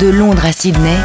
De 0.00 0.08
Londres 0.08 0.44
à 0.44 0.52
Sydney, 0.52 0.96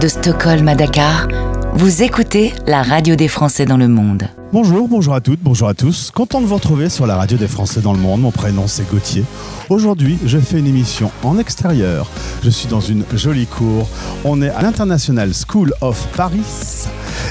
de 0.00 0.06
Stockholm 0.06 0.68
à 0.68 0.76
Dakar, 0.76 1.26
vous 1.72 2.04
écoutez 2.04 2.52
la 2.68 2.82
radio 2.82 3.16
des 3.16 3.26
Français 3.26 3.64
dans 3.64 3.76
le 3.76 3.88
monde. 3.88 4.28
Bonjour, 4.50 4.88
bonjour 4.88 5.12
à 5.12 5.20
toutes, 5.20 5.40
bonjour 5.42 5.68
à 5.68 5.74
tous. 5.74 6.10
Content 6.10 6.40
de 6.40 6.46
vous 6.46 6.54
retrouver 6.54 6.88
sur 6.88 7.06
la 7.06 7.16
radio 7.16 7.36
des 7.36 7.48
Français 7.48 7.82
dans 7.82 7.92
le 7.92 7.98
monde. 7.98 8.22
Mon 8.22 8.30
prénom 8.30 8.66
c'est 8.66 8.88
Gauthier. 8.90 9.22
Aujourd'hui, 9.68 10.18
je 10.24 10.38
fais 10.38 10.58
une 10.58 10.66
émission 10.66 11.10
en 11.22 11.38
extérieur. 11.38 12.08
Je 12.42 12.48
suis 12.48 12.66
dans 12.66 12.80
une 12.80 13.04
jolie 13.12 13.46
cour. 13.46 13.86
On 14.24 14.40
est 14.40 14.48
à 14.48 14.62
l'International 14.62 15.32
School 15.34 15.74
of 15.82 16.08
Paris. 16.16 16.86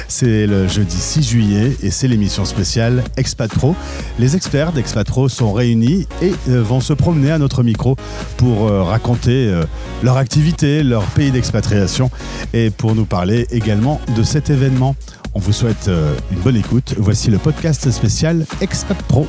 C'est 0.07 0.45
le 0.45 0.67
jeudi 0.67 0.95
6 0.95 1.23
juillet 1.23 1.75
et 1.81 1.89
c'est 1.89 2.07
l'émission 2.07 2.45
spéciale 2.45 3.03
Expat 3.18 3.52
Pro. 3.52 3.75
Les 4.20 4.36
experts 4.36 4.71
d'Expat 4.71 5.07
Pro 5.07 5.27
sont 5.27 5.54
réunis 5.54 6.07
et 6.21 6.34
euh, 6.49 6.61
vont 6.61 6.81
se 6.81 6.93
promener 6.93 7.31
à 7.31 7.39
notre 7.39 7.63
micro 7.63 7.95
pour 8.38 8.68
euh, 8.68 8.84
raconter 8.84 9.49
euh, 9.49 9.63
leur 10.04 10.18
activité, 10.18 10.84
leur 10.84 11.04
pays 11.04 11.31
d'expatriation 11.31 12.11
et 12.54 12.70
pour 12.70 12.93
nous 12.93 13.05
parler 13.05 13.48
également 13.49 13.99
de 14.15 14.21
cet 14.21 14.52
événement. 14.52 14.95
On 15.38 15.40
vous 15.40 15.54
souhaite 15.54 15.88
une 16.32 16.40
bonne 16.40 16.55
écoute. 16.55 16.96
Voici 16.98 17.30
le 17.30 17.38
podcast 17.38 17.91
spécial 17.91 18.48
Expat 18.59 18.98
Pro. 19.04 19.27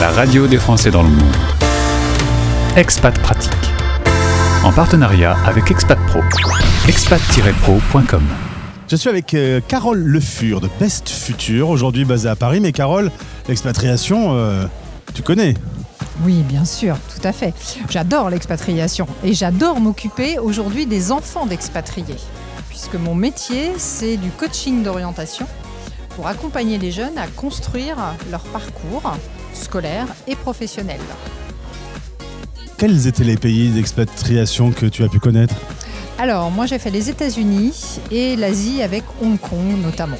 La 0.00 0.10
radio 0.10 0.46
des 0.46 0.56
Français 0.56 0.90
dans 0.90 1.02
le 1.02 1.10
monde. 1.10 1.34
Expat 2.76 3.20
Pratique. 3.20 3.52
En 4.64 4.72
partenariat 4.72 5.36
avec 5.44 5.70
Expat 5.70 5.98
Pro. 6.06 6.20
expat-pro.com. 6.88 8.22
Je 8.88 8.96
suis 8.96 9.10
avec 9.10 9.34
euh, 9.34 9.60
Carole 9.68 9.98
Le 9.98 10.18
Fur 10.18 10.62
de 10.62 10.70
Best 10.80 11.10
Future, 11.10 11.68
aujourd'hui 11.68 12.06
basée 12.06 12.30
à 12.30 12.34
Paris. 12.34 12.60
Mais 12.60 12.72
Carole, 12.72 13.10
l'expatriation, 13.48 14.34
euh, 14.34 14.64
tu 15.12 15.20
connais? 15.20 15.52
Oui, 16.24 16.42
bien 16.48 16.64
sûr, 16.64 16.96
tout 17.14 17.28
à 17.28 17.32
fait. 17.32 17.52
J'adore 17.90 18.30
l'expatriation 18.30 19.06
et 19.22 19.34
j'adore 19.34 19.78
m'occuper 19.78 20.38
aujourd'hui 20.38 20.86
des 20.86 21.12
enfants 21.12 21.44
d'expatriés. 21.44 22.16
Puisque 22.82 23.00
mon 23.00 23.14
métier, 23.14 23.74
c'est 23.76 24.16
du 24.16 24.28
coaching 24.30 24.82
d'orientation 24.82 25.46
pour 26.16 26.26
accompagner 26.26 26.78
les 26.78 26.90
jeunes 26.90 27.16
à 27.16 27.28
construire 27.28 27.96
leur 28.28 28.40
parcours 28.40 29.04
scolaire 29.54 30.08
et 30.26 30.34
professionnel. 30.34 30.98
Quels 32.78 33.06
étaient 33.06 33.22
les 33.22 33.36
pays 33.36 33.68
d'expatriation 33.68 34.72
que 34.72 34.86
tu 34.86 35.04
as 35.04 35.08
pu 35.08 35.20
connaître? 35.20 35.54
Alors, 36.18 36.50
moi 36.50 36.66
j'ai 36.66 36.80
fait 36.80 36.90
les 36.90 37.08
États-Unis 37.08 38.00
et 38.10 38.34
l'Asie 38.34 38.82
avec 38.82 39.04
Hong 39.22 39.38
Kong 39.38 39.80
notamment. 39.80 40.18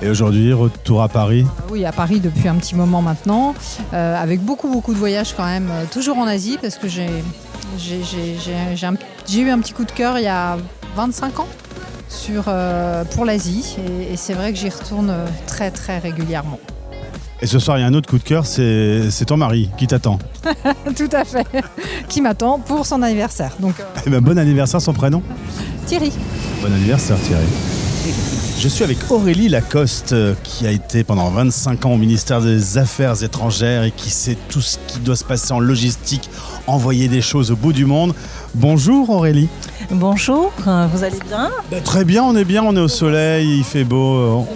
Et 0.00 0.08
aujourd'hui, 0.08 0.54
retour 0.54 1.02
à 1.02 1.10
Paris? 1.10 1.44
Oui, 1.70 1.84
à 1.84 1.92
Paris 1.92 2.20
depuis 2.20 2.48
un 2.48 2.54
petit 2.54 2.74
moment 2.74 3.02
maintenant, 3.02 3.54
euh, 3.92 4.16
avec 4.16 4.40
beaucoup 4.40 4.70
beaucoup 4.70 4.94
de 4.94 4.98
voyages 4.98 5.34
quand 5.36 5.44
même, 5.44 5.68
euh, 5.70 5.84
toujours 5.92 6.16
en 6.16 6.26
Asie 6.26 6.56
parce 6.58 6.76
que 6.76 6.88
j'ai 6.88 7.10
eu 9.36 9.50
un 9.50 9.58
petit 9.58 9.74
coup 9.74 9.84
de 9.84 9.92
cœur 9.92 10.18
il 10.18 10.24
y 10.24 10.28
a 10.28 10.56
25 10.96 11.40
ans 11.40 11.48
sur, 12.08 12.44
euh, 12.48 13.04
pour 13.04 13.24
l'Asie 13.24 13.76
et 14.10 14.16
c'est 14.16 14.34
vrai 14.34 14.52
que 14.52 14.58
j'y 14.58 14.68
retourne 14.68 15.12
très 15.46 15.70
très 15.70 15.98
régulièrement. 15.98 16.58
Et 17.42 17.46
ce 17.46 17.58
soir, 17.58 17.76
il 17.76 17.82
y 17.82 17.84
a 17.84 17.86
un 17.86 17.92
autre 17.94 18.08
coup 18.08 18.18
de 18.18 18.22
cœur, 18.22 18.46
c'est 18.46 19.24
ton 19.26 19.36
mari 19.36 19.70
qui 19.76 19.86
t'attend. 19.86 20.18
Tout 20.96 21.10
à 21.12 21.24
fait, 21.24 21.46
qui 22.08 22.22
m'attend 22.22 22.58
pour 22.58 22.86
son 22.86 23.02
anniversaire. 23.02 23.52
Donc, 23.60 23.78
euh, 23.78 23.84
eh 24.06 24.10
ben, 24.10 24.20
bon 24.20 24.38
anniversaire, 24.38 24.80
son 24.80 24.94
prénom 24.94 25.22
Thierry. 25.86 26.12
Bon 26.62 26.72
anniversaire 26.72 27.18
Thierry. 27.20 27.44
Je 28.58 28.68
suis 28.68 28.84
avec 28.84 28.98
Aurélie 29.10 29.48
Lacoste, 29.48 30.12
euh, 30.12 30.34
qui 30.44 30.66
a 30.66 30.70
été 30.70 31.02
pendant 31.02 31.28
25 31.30 31.86
ans 31.86 31.94
au 31.94 31.96
ministère 31.96 32.40
des 32.40 32.78
Affaires 32.78 33.22
étrangères 33.22 33.82
et 33.82 33.90
qui 33.90 34.10
sait 34.10 34.36
tout 34.48 34.60
ce 34.60 34.78
qui 34.86 35.00
doit 35.00 35.16
se 35.16 35.24
passer 35.24 35.52
en 35.52 35.58
logistique, 35.60 36.30
envoyer 36.66 37.08
des 37.08 37.20
choses 37.20 37.50
au 37.50 37.56
bout 37.56 37.72
du 37.72 37.84
monde. 37.84 38.14
Bonjour 38.54 39.10
Aurélie. 39.10 39.48
Bonjour, 39.90 40.52
euh, 40.66 40.86
vous 40.92 41.02
allez 41.04 41.18
bien? 41.28 41.50
Bah, 41.70 41.78
Très 41.84 42.04
bien, 42.04 42.22
on 42.22 42.36
est 42.36 42.44
bien, 42.44 42.62
on 42.62 42.76
est 42.76 42.80
au 42.80 42.88
soleil, 42.88 43.58
il 43.58 43.64
fait 43.64 43.84
beau 43.84 44.46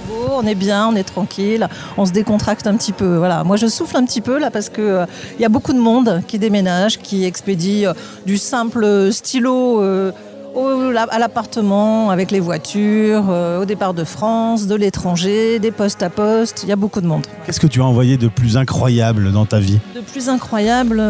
on 0.40 0.46
est 0.46 0.54
bien, 0.54 0.88
on 0.88 0.96
est 0.96 1.04
tranquille, 1.04 1.68
on 1.96 2.06
se 2.06 2.12
décontracte 2.12 2.66
un 2.66 2.76
petit 2.76 2.92
peu. 2.92 3.16
Voilà. 3.16 3.44
Moi, 3.44 3.56
je 3.56 3.66
souffle 3.66 3.96
un 3.96 4.04
petit 4.04 4.20
peu 4.20 4.38
là 4.38 4.50
parce 4.50 4.68
que 4.68 4.80
euh, 4.80 5.06
il 5.38 5.42
y 5.42 5.44
a 5.44 5.48
beaucoup 5.48 5.72
de 5.72 5.78
monde 5.78 6.22
qui 6.26 6.38
déménage, 6.38 6.98
qui 6.98 7.24
expédie 7.24 7.86
euh, 7.86 7.92
du 8.26 8.38
simple 8.38 9.12
stylo. 9.12 9.82
Euh, 9.82 10.12
à 11.10 11.18
l'appartement, 11.18 12.10
avec 12.10 12.30
les 12.30 12.40
voitures, 12.40 13.24
au 13.60 13.64
départ 13.64 13.94
de 13.94 14.04
France, 14.04 14.66
de 14.66 14.74
l'étranger, 14.74 15.58
des 15.58 15.70
postes 15.70 16.02
à 16.02 16.10
poste, 16.10 16.60
il 16.62 16.68
y 16.68 16.72
a 16.72 16.76
beaucoup 16.76 17.00
de 17.00 17.06
monde. 17.06 17.26
Qu'est-ce 17.46 17.60
que 17.60 17.66
tu 17.66 17.80
as 17.80 17.84
envoyé 17.84 18.16
de 18.16 18.28
plus 18.28 18.56
incroyable 18.56 19.32
dans 19.32 19.46
ta 19.46 19.58
vie? 19.58 19.78
De 19.94 20.00
plus 20.00 20.28
incroyable, 20.28 21.02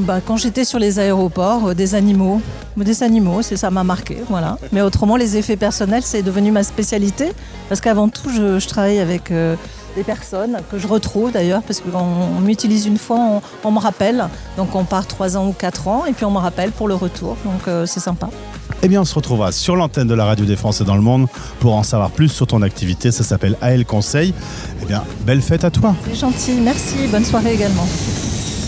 bah, 0.00 0.20
quand 0.24 0.36
j'étais 0.36 0.64
sur 0.64 0.78
les 0.78 0.98
aéroports, 0.98 1.74
des 1.74 1.94
animaux. 1.94 2.40
Des 2.76 3.02
animaux, 3.02 3.40
c'est 3.40 3.56
ça 3.56 3.70
m'a 3.70 3.84
marqué, 3.84 4.18
voilà. 4.28 4.58
Mais 4.72 4.82
autrement, 4.82 5.16
les 5.16 5.36
effets 5.38 5.56
personnels, 5.56 6.02
c'est 6.02 6.22
devenu 6.22 6.50
ma 6.50 6.62
spécialité, 6.62 7.32
parce 7.68 7.80
qu'avant 7.80 8.08
tout, 8.08 8.28
je, 8.28 8.66
travaille 8.66 8.98
avec 8.98 9.30
euh, 9.30 9.56
des 9.96 10.04
personnes 10.04 10.58
que 10.70 10.78
je 10.78 10.86
retrouve 10.86 11.32
d'ailleurs, 11.32 11.62
parce 11.62 11.80
qu'on 11.80 12.40
m'utilise 12.40 12.86
une 12.86 12.98
fois, 12.98 13.40
on, 13.64 13.70
me 13.70 13.78
rappelle, 13.78 14.28
donc 14.58 14.74
on 14.74 14.84
part 14.84 15.06
trois 15.06 15.36
ans 15.36 15.48
ou 15.48 15.52
quatre 15.52 15.88
ans, 15.88 16.04
et 16.06 16.12
puis 16.12 16.26
on 16.26 16.30
me 16.30 16.38
rappelle 16.38 16.70
pour 16.70 16.86
le 16.86 16.94
retour, 16.94 17.36
donc 17.44 17.66
euh, 17.66 17.86
c'est 17.86 18.00
sympa. 18.00 18.28
Eh 18.82 18.88
bien, 18.88 19.00
on 19.00 19.04
se 19.04 19.14
retrouvera 19.14 19.52
sur 19.52 19.74
l'antenne 19.74 20.06
de 20.06 20.14
la 20.14 20.24
radio 20.24 20.44
des 20.44 20.56
Français 20.56 20.84
dans 20.84 20.96
le 20.96 21.02
monde 21.02 21.26
pour 21.60 21.74
en 21.74 21.82
savoir 21.82 22.10
plus 22.10 22.28
sur 22.28 22.46
ton 22.46 22.62
activité. 22.62 23.10
Ça 23.10 23.24
s'appelle 23.24 23.56
AL 23.60 23.84
Conseil. 23.84 24.34
Eh 24.82 24.86
bien, 24.86 25.02
belle 25.24 25.40
fête 25.40 25.64
à 25.64 25.70
toi. 25.70 25.94
C'est 26.06 26.14
gentil, 26.14 26.52
merci. 26.62 26.94
Bonne 27.10 27.24
soirée 27.24 27.54
également. 27.54 27.86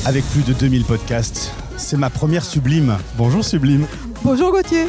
Avec 0.06 0.24
plus 0.30 0.42
de 0.42 0.52
2000 0.54 0.84
podcasts, 0.84 1.52
c'est 1.76 1.96
ma 1.96 2.10
première 2.10 2.44
Sublime. 2.44 2.96
Bonjour 3.16 3.44
Sublime. 3.44 3.86
Bonjour 4.24 4.50
Gauthier. 4.50 4.86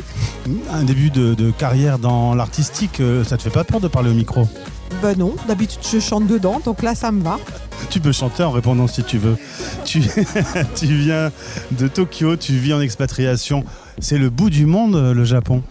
Un 0.71 0.83
début 0.83 1.09
de, 1.09 1.51
carrière 1.51 1.99
dans 1.99 2.33
l'artistique, 2.33 2.99
euh, 2.99 3.23
ça 3.23 3.37
te 3.37 3.43
fait 3.43 3.49
pas 3.49 3.63
peur 3.63 3.79
de 3.79 3.87
parler 3.87 4.09
au 4.09 4.13
micro? 4.13 4.47
Ben 5.01 5.15
non, 5.17 5.35
d'habitude 5.47 5.81
je 5.91 5.99
chante 5.99 6.25
dedans, 6.25 6.59
donc 6.63 6.81
là 6.81 6.95
ça 6.95 7.11
me 7.11 7.21
va. 7.21 7.37
Tu 7.89 7.99
peux 7.99 8.11
chanter 8.11 8.43
en 8.43 8.51
répondant 8.51 8.87
si 8.87 9.03
tu 9.03 9.17
veux. 9.17 9.37
Tu, 9.85 10.01
tu 10.75 10.85
viens 10.87 11.31
de 11.71 11.87
Tokyo, 11.87 12.35
tu 12.35 12.53
vis 12.53 12.73
en 12.73 12.81
expatriation. 12.81 13.63
C'est 13.99 14.17
le 14.17 14.29
bout 14.29 14.49
du 14.49 14.65
monde, 14.65 14.95
le 14.95 15.23
Japon. 15.23 15.61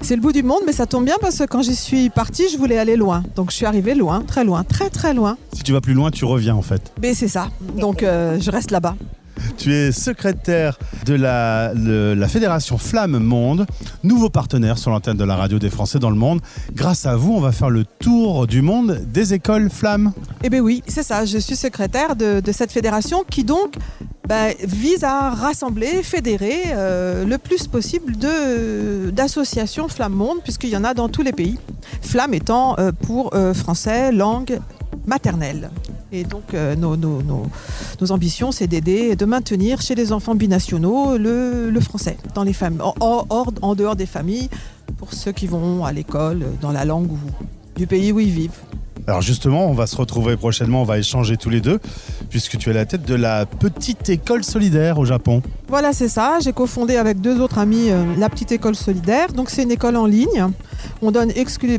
C'est 0.00 0.16
le 0.16 0.22
bout 0.22 0.32
du 0.32 0.42
monde, 0.42 0.60
mais 0.66 0.72
ça 0.72 0.86
tombe 0.86 1.04
bien 1.04 1.16
parce 1.20 1.38
que 1.38 1.44
quand 1.44 1.62
j'y 1.62 1.74
suis 1.74 2.10
partie, 2.10 2.44
je 2.52 2.58
voulais 2.58 2.78
aller 2.78 2.96
loin. 2.96 3.22
Donc 3.34 3.50
je 3.50 3.56
suis 3.56 3.66
arrivée 3.66 3.94
loin, 3.94 4.22
très 4.22 4.44
loin, 4.44 4.64
très 4.64 4.90
très 4.90 5.14
loin. 5.14 5.36
Si 5.52 5.62
tu 5.62 5.72
vas 5.72 5.80
plus 5.80 5.94
loin, 5.94 6.10
tu 6.10 6.24
reviens 6.24 6.54
en 6.54 6.62
fait. 6.62 6.92
Mais 7.00 7.14
c'est 7.14 7.28
ça. 7.28 7.48
Donc 7.78 8.02
euh, 8.02 8.38
je 8.40 8.50
reste 8.50 8.70
là-bas. 8.70 8.96
Tu 9.58 9.72
es 9.72 9.92
secrétaire 9.92 10.78
de 11.04 11.14
la, 11.14 11.72
la, 11.74 12.28
Fédération 12.28 12.78
Flamme 12.78 13.18
Monde, 13.18 13.66
nouveau 14.02 14.28
partenaire 14.28 14.78
sur 14.78 14.90
l'antenne 14.90 15.16
de 15.16 15.24
la 15.24 15.36
radio 15.36 15.58
des 15.58 15.70
Français 15.70 15.98
dans 15.98 16.10
le 16.10 16.16
monde. 16.16 16.40
Grâce 16.74 17.06
à 17.06 17.16
vous, 17.16 17.32
on 17.32 17.40
va 17.40 17.52
faire 17.52 17.70
le 17.70 17.84
tour 17.84 18.46
du 18.46 18.62
monde 18.62 19.00
des 19.12 19.34
écoles 19.34 19.70
Flamme. 19.70 20.12
Eh 20.42 20.50
bien 20.50 20.60
oui, 20.60 20.82
c'est 20.86 21.02
ça. 21.02 21.24
Je 21.24 21.38
suis 21.38 21.56
secrétaire 21.56 22.16
de, 22.16 22.42
cette 22.52 22.72
fédération 22.72 23.24
qui 23.28 23.44
donc 23.44 23.74
ben, 24.26 24.54
vise 24.62 25.04
à 25.04 25.30
rassembler, 25.30 26.02
fédérer 26.02 26.62
euh, 26.72 27.24
le 27.24 27.38
plus 27.38 27.68
possible 27.68 28.14
d'associations 29.12 29.88
Flamme 29.88 30.14
Monde, 30.14 30.38
puisqu'il 30.42 30.70
y 30.70 30.76
en 30.76 30.84
a 30.84 30.94
dans 30.94 31.08
tous 31.08 31.22
les 31.22 31.32
pays. 31.32 31.58
Flamme 32.02 32.34
étant 32.34 32.76
euh, 32.78 32.92
pour 32.92 33.34
euh, 33.34 33.54
français, 33.54 34.12
langue 34.12 34.58
maternelle. 35.06 35.70
Et 36.12 36.24
donc, 36.24 36.54
euh, 36.54 36.74
nos, 36.76 36.96
nos, 36.96 37.46
ambitions, 38.10 38.52
c'est 38.52 38.66
d'aider, 38.66 39.16
de 39.16 39.24
maintenir 39.24 39.80
chez 39.80 39.94
les 39.94 40.12
enfants 40.12 40.34
binationaux 40.34 41.18
le, 41.18 41.78
français, 41.80 42.16
dans 42.34 42.44
les 42.44 42.52
familles, 42.52 42.80
en, 43.00 43.74
dehors 43.74 43.96
des 43.96 44.06
familles, 44.06 44.48
pour 44.98 45.12
ceux 45.12 45.32
qui 45.32 45.46
vont 45.46 45.84
à 45.84 45.92
l'école, 45.92 46.44
dans 46.60 46.72
la 46.72 46.84
langue 46.84 47.10
du 47.76 47.86
pays 47.86 48.12
où 48.12 48.20
ils 48.20 48.30
vivent. 48.30 48.60
Alors 49.08 49.22
justement, 49.22 49.68
on 49.68 49.72
va 49.72 49.86
se 49.86 49.96
retrouver 49.96 50.36
prochainement, 50.36 50.82
on 50.82 50.84
va 50.84 50.98
échanger 50.98 51.36
tous 51.36 51.48
les 51.48 51.60
deux, 51.60 51.78
puisque 52.28 52.58
tu 52.58 52.70
es 52.70 52.72
la 52.72 52.86
tête 52.86 53.04
de 53.04 53.14
la 53.14 53.46
petite 53.46 54.08
école 54.08 54.42
solidaire 54.42 54.98
au 54.98 55.04
Japon. 55.04 55.42
Voilà, 55.68 55.92
c'est 55.92 56.08
ça. 56.08 56.38
J'ai 56.40 56.52
cofondé 56.52 56.96
avec 56.96 57.20
deux 57.20 57.40
autres 57.40 57.58
amis 57.58 57.90
euh, 57.90 58.04
la 58.18 58.28
petite 58.28 58.50
école 58.50 58.74
solidaire. 58.74 59.32
Donc 59.32 59.50
c'est 59.50 59.62
une 59.62 59.70
école 59.70 59.96
en 59.96 60.06
ligne. 60.06 60.48
On 61.02 61.10
donne 61.10 61.32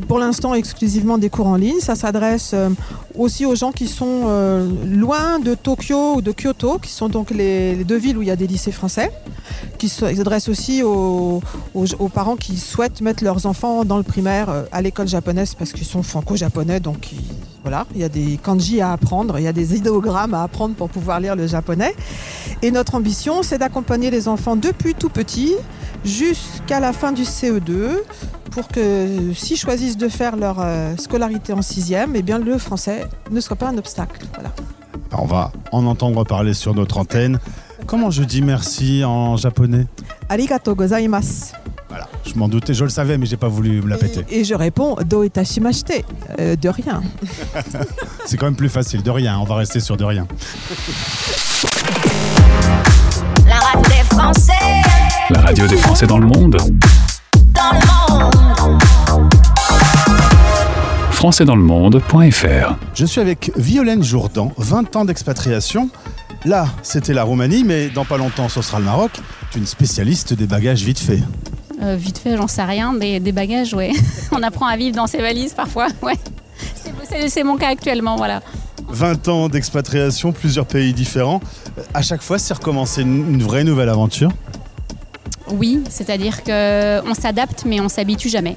pour 0.06 0.18
l'instant 0.18 0.54
exclusivement 0.54 1.18
des 1.18 1.30
cours 1.30 1.46
en 1.46 1.56
ligne. 1.56 1.80
Ça 1.80 1.94
s'adresse 1.94 2.52
euh, 2.54 2.70
aussi 3.16 3.46
aux 3.46 3.54
gens 3.54 3.72
qui 3.72 3.88
sont 3.88 4.22
euh, 4.26 4.68
loin 4.86 5.38
de 5.38 5.54
Tokyo 5.54 6.16
ou 6.16 6.22
de 6.22 6.32
Kyoto, 6.32 6.78
qui 6.78 6.90
sont 6.90 7.08
donc 7.08 7.30
les, 7.30 7.84
deux 7.84 7.98
villes 7.98 8.18
où 8.18 8.22
il 8.22 8.28
y 8.28 8.30
a 8.30 8.36
des 8.36 8.46
lycées 8.46 8.72
français. 8.72 9.10
Qui 9.78 9.88
s'adresse 9.88 10.48
aussi 10.48 10.82
aux, 10.82 11.40
parents 12.12 12.36
qui 12.36 12.56
souhaitent 12.56 13.00
mettre 13.00 13.22
leurs 13.24 13.46
enfants 13.46 13.84
dans 13.84 13.96
le 13.96 14.02
primaire 14.02 14.64
à 14.72 14.82
l'école 14.82 15.08
japonaise 15.08 15.54
parce 15.54 15.72
qu'ils 15.72 15.86
sont 15.86 16.02
franco-japonais, 16.02 16.80
donc 16.80 17.10
voilà, 17.62 17.86
il 17.94 18.00
y 18.00 18.04
a 18.04 18.08
des 18.08 18.38
kanji 18.42 18.80
à 18.80 18.92
apprendre, 18.92 19.38
il 19.38 19.44
y 19.44 19.48
a 19.48 19.52
des 19.52 19.74
idéogrammes 19.76 20.34
à 20.34 20.42
apprendre 20.42 20.74
pour 20.74 20.88
pouvoir 20.88 21.20
lire 21.20 21.36
le 21.36 21.46
japonais. 21.46 21.94
Et 22.62 22.70
notre 22.70 22.94
ambition, 22.94 23.42
c'est 23.42 23.58
d'accompagner 23.58 24.10
les 24.10 24.26
enfants 24.26 24.56
depuis 24.56 24.94
tout 24.94 25.10
petit 25.10 25.54
jusqu'à 26.04 26.80
la 26.80 26.92
fin 26.92 27.12
du 27.12 27.22
CE2 27.22 27.98
pour 28.58 28.66
que 28.66 29.32
s'ils 29.34 29.56
choisissent 29.56 29.96
de 29.96 30.08
faire 30.08 30.34
leur 30.34 30.56
euh, 30.58 30.96
scolarité 30.96 31.52
en 31.52 31.62
sixième, 31.62 32.16
eh 32.16 32.22
bien 32.22 32.40
le 32.40 32.58
français 32.58 33.06
ne 33.30 33.40
soit 33.40 33.54
pas 33.54 33.68
un 33.68 33.78
obstacle. 33.78 34.26
Voilà. 34.34 34.50
On 35.12 35.26
va 35.26 35.52
en 35.70 35.86
entendre 35.86 36.24
parler 36.24 36.54
sur 36.54 36.74
notre 36.74 36.98
antenne. 36.98 37.38
Comment 37.86 38.10
je 38.10 38.24
dis 38.24 38.42
merci 38.42 39.04
en 39.04 39.36
japonais? 39.36 39.86
Arigato 40.28 40.74
gozaimasu. 40.74 41.52
Voilà. 41.88 42.08
Je 42.26 42.34
m'en 42.34 42.48
doutais, 42.48 42.74
je 42.74 42.82
le 42.82 42.90
savais, 42.90 43.16
mais 43.16 43.26
j'ai 43.26 43.36
pas 43.36 43.46
voulu 43.46 43.80
me 43.80 43.88
la 43.88 43.96
péter. 43.96 44.24
Et, 44.28 44.40
et 44.40 44.44
je 44.44 44.54
réponds 44.54 44.96
Do 45.06 45.22
itashimashite, 45.22 46.04
euh, 46.40 46.56
de 46.56 46.68
rien. 46.68 47.00
C'est 48.26 48.36
quand 48.38 48.46
même 48.46 48.56
plus 48.56 48.68
facile, 48.68 49.04
de 49.04 49.10
rien. 49.12 49.38
On 49.38 49.44
va 49.44 49.54
rester 49.54 49.78
sur 49.78 49.96
de 49.96 50.04
rien. 50.04 50.26
La 53.46 53.60
radio 53.60 53.82
des 53.88 54.16
Français 54.16 54.82
La 55.30 55.42
radio 55.42 55.66
des 55.68 55.76
Français 55.76 56.08
dans 56.08 56.18
le 56.18 56.26
monde. 56.26 56.56
dans 57.54 57.72
le 57.72 58.24
monde. 58.24 58.47
françaisdanslemonde.fr 61.18 62.74
Je 62.94 63.04
suis 63.04 63.20
avec 63.20 63.50
Violaine 63.56 64.04
Jourdan, 64.04 64.52
20 64.56 64.94
ans 64.94 65.04
d'expatriation. 65.04 65.90
Là, 66.44 66.68
c'était 66.84 67.12
la 67.12 67.24
Roumanie, 67.24 67.64
mais 67.64 67.88
dans 67.88 68.04
pas 68.04 68.18
longtemps, 68.18 68.48
ce 68.48 68.62
sera 68.62 68.78
le 68.78 68.84
Maroc. 68.84 69.10
Tu 69.50 69.58
es 69.58 69.60
une 69.60 69.66
spécialiste 69.66 70.32
des 70.32 70.46
bagages 70.46 70.84
vite 70.84 71.00
faits. 71.00 71.18
Euh, 71.82 71.96
vite 71.98 72.18
fait, 72.18 72.36
j'en 72.36 72.46
sais 72.46 72.62
rien, 72.62 72.92
mais 72.96 73.18
des 73.18 73.32
bagages, 73.32 73.74
ouais. 73.74 73.90
On 74.30 74.40
apprend 74.44 74.66
à 74.66 74.76
vivre 74.76 74.94
dans 74.94 75.08
ses 75.08 75.18
valises 75.18 75.54
parfois, 75.54 75.88
ouais. 76.02 76.14
C'est- 77.28 77.42
mon 77.42 77.56
cas 77.56 77.70
actuellement, 77.70 78.14
voilà. 78.14 78.40
20 78.88 79.26
ans 79.26 79.48
d'expatriation, 79.48 80.30
plusieurs 80.30 80.66
pays 80.66 80.92
différents. 80.92 81.40
Euh, 81.78 81.82
À 81.94 82.02
chaque 82.02 82.22
fois, 82.22 82.38
c'est 82.38 82.54
recommencer 82.54 83.02
une, 83.02 83.34
une 83.34 83.42
vraie 83.42 83.64
nouvelle 83.64 83.88
aventure? 83.88 84.30
Oui, 85.50 85.82
c'est-à-dire 85.90 86.44
qu'on 86.44 87.14
s'adapte, 87.14 87.64
mais 87.66 87.80
on 87.80 87.88
s'habitue 87.88 88.28
jamais. 88.28 88.56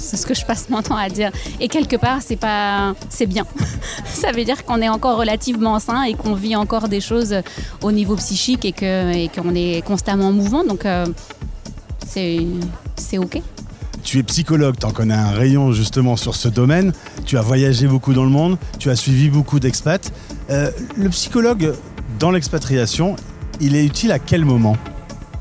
C'est 0.00 0.16
ce 0.16 0.24
que 0.24 0.34
je 0.34 0.46
passe 0.46 0.70
mon 0.70 0.80
temps 0.80 0.96
à 0.96 1.08
dire. 1.08 1.30
Et 1.60 1.68
quelque 1.68 1.96
part, 1.96 2.18
c'est 2.24 2.36
pas, 2.36 2.94
c'est 3.10 3.26
bien. 3.26 3.44
Ça 4.06 4.30
veut 4.30 4.44
dire 4.44 4.64
qu'on 4.64 4.80
est 4.80 4.88
encore 4.88 5.18
relativement 5.18 5.78
sain 5.80 6.04
et 6.04 6.14
qu'on 6.14 6.34
vit 6.34 6.54
encore 6.56 6.88
des 6.88 7.00
choses 7.00 7.34
au 7.82 7.90
niveau 7.90 8.14
psychique 8.16 8.64
et 8.64 8.72
que 8.72 9.12
et 9.12 9.28
qu'on 9.28 9.54
est 9.54 9.84
constamment 9.84 10.28
en 10.28 10.32
mouvement. 10.32 10.64
Donc 10.64 10.86
euh, 10.86 11.04
c'est 12.06 12.46
c'est 12.96 13.18
ok. 13.18 13.42
Tu 14.04 14.20
es 14.20 14.22
psychologue, 14.22 14.76
tu 14.78 14.86
en 14.86 14.92
connais 14.92 15.14
un 15.14 15.32
rayon 15.32 15.72
justement 15.72 16.16
sur 16.16 16.34
ce 16.34 16.48
domaine. 16.48 16.92
Tu 17.26 17.36
as 17.36 17.42
voyagé 17.42 17.88
beaucoup 17.88 18.14
dans 18.14 18.24
le 18.24 18.30
monde, 18.30 18.56
tu 18.78 18.90
as 18.90 18.96
suivi 18.96 19.28
beaucoup 19.28 19.58
d'expats. 19.58 20.12
Euh, 20.48 20.70
le 20.96 21.08
psychologue 21.10 21.74
dans 22.18 22.30
l'expatriation, 22.30 23.16
il 23.60 23.74
est 23.74 23.84
utile 23.84 24.12
à 24.12 24.18
quel 24.18 24.44
moment? 24.44 24.76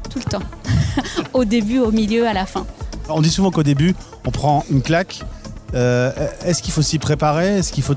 Tout 0.10 0.20
le 0.20 0.26
temps. 0.26 0.44
au 1.34 1.46
début, 1.46 1.80
au 1.80 1.92
milieu, 1.92 2.28
à 2.28 2.34
la 2.34 2.46
fin. 2.46 2.66
On 3.10 3.22
dit 3.22 3.30
souvent 3.30 3.52
qu'au 3.52 3.64
début, 3.64 3.96
on 4.28 4.32
prend 4.32 4.66
une 4.70 4.82
claque. 4.82 5.22
Euh, 5.74 6.12
Est-ce 6.46 6.62
qu'il 6.62 6.74
faut 6.74 6.82
s'y 6.82 7.00
préparer? 7.00 7.60
Est-ce 7.60 7.72
qu'il 7.72 7.84
faut 7.84 7.96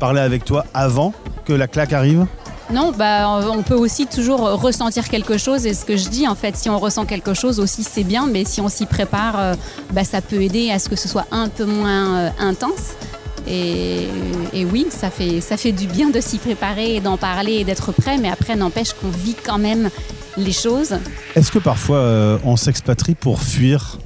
parler 0.00 0.20
avec 0.20 0.44
toi 0.44 0.64
avant 0.72 1.12
que 1.44 1.52
la 1.52 1.68
claque 1.68 1.92
arrive? 1.92 2.26
Non, 2.70 2.90
bah, 2.96 3.38
on 3.52 3.62
peut 3.62 3.74
aussi 3.74 4.06
toujours 4.06 4.40
ressentir 4.40 5.08
quelque 5.08 5.36
chose. 5.36 5.66
Et 5.66 5.74
ce 5.74 5.84
que 5.84 5.96
je 5.98 6.08
dis, 6.08 6.26
en 6.26 6.34
fait, 6.34 6.56
si 6.56 6.70
on 6.70 6.78
ressent 6.78 7.04
quelque 7.04 7.34
chose 7.34 7.60
aussi, 7.60 7.82
c'est 7.82 8.02
bien. 8.02 8.26
Mais 8.26 8.46
si 8.46 8.62
on 8.62 8.70
s'y 8.70 8.86
prépare, 8.86 9.34
euh, 9.38 9.54
bah, 9.92 10.04
ça 10.04 10.22
peut 10.22 10.40
aider 10.40 10.70
à 10.70 10.78
ce 10.78 10.88
que 10.88 10.96
ce 10.96 11.06
soit 11.06 11.26
un 11.30 11.48
peu 11.48 11.66
moins 11.66 12.16
euh, 12.16 12.30
intense. 12.38 12.94
Et, 13.46 14.08
et 14.54 14.64
oui, 14.64 14.86
ça 14.88 15.10
fait, 15.10 15.42
ça 15.42 15.58
fait 15.58 15.72
du 15.72 15.86
bien 15.86 16.08
de 16.08 16.20
s'y 16.20 16.38
préparer 16.38 16.96
et 16.96 17.00
d'en 17.00 17.18
parler 17.18 17.54
et 17.54 17.64
d'être 17.64 17.92
prêt. 17.92 18.16
Mais 18.16 18.30
après, 18.30 18.56
n'empêche 18.56 18.94
qu'on 18.94 19.10
vit 19.10 19.36
quand 19.44 19.58
même 19.58 19.90
les 20.38 20.52
choses. 20.52 20.94
Est-ce 21.36 21.52
que 21.52 21.58
parfois 21.58 21.98
euh, 21.98 22.38
on 22.44 22.56
s'expatrie 22.56 23.14
pour 23.14 23.42
fuir 23.42 23.98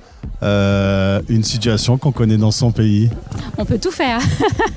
euh, 0.47 1.21
une 1.29 1.43
situation 1.43 1.99
qu'on 1.99 2.13
connaît 2.13 2.37
dans 2.37 2.53
son 2.53 2.71
pays 2.71 3.11
On 3.59 3.65
peut 3.65 3.79
tout 3.79 3.91
faire. 3.91 4.21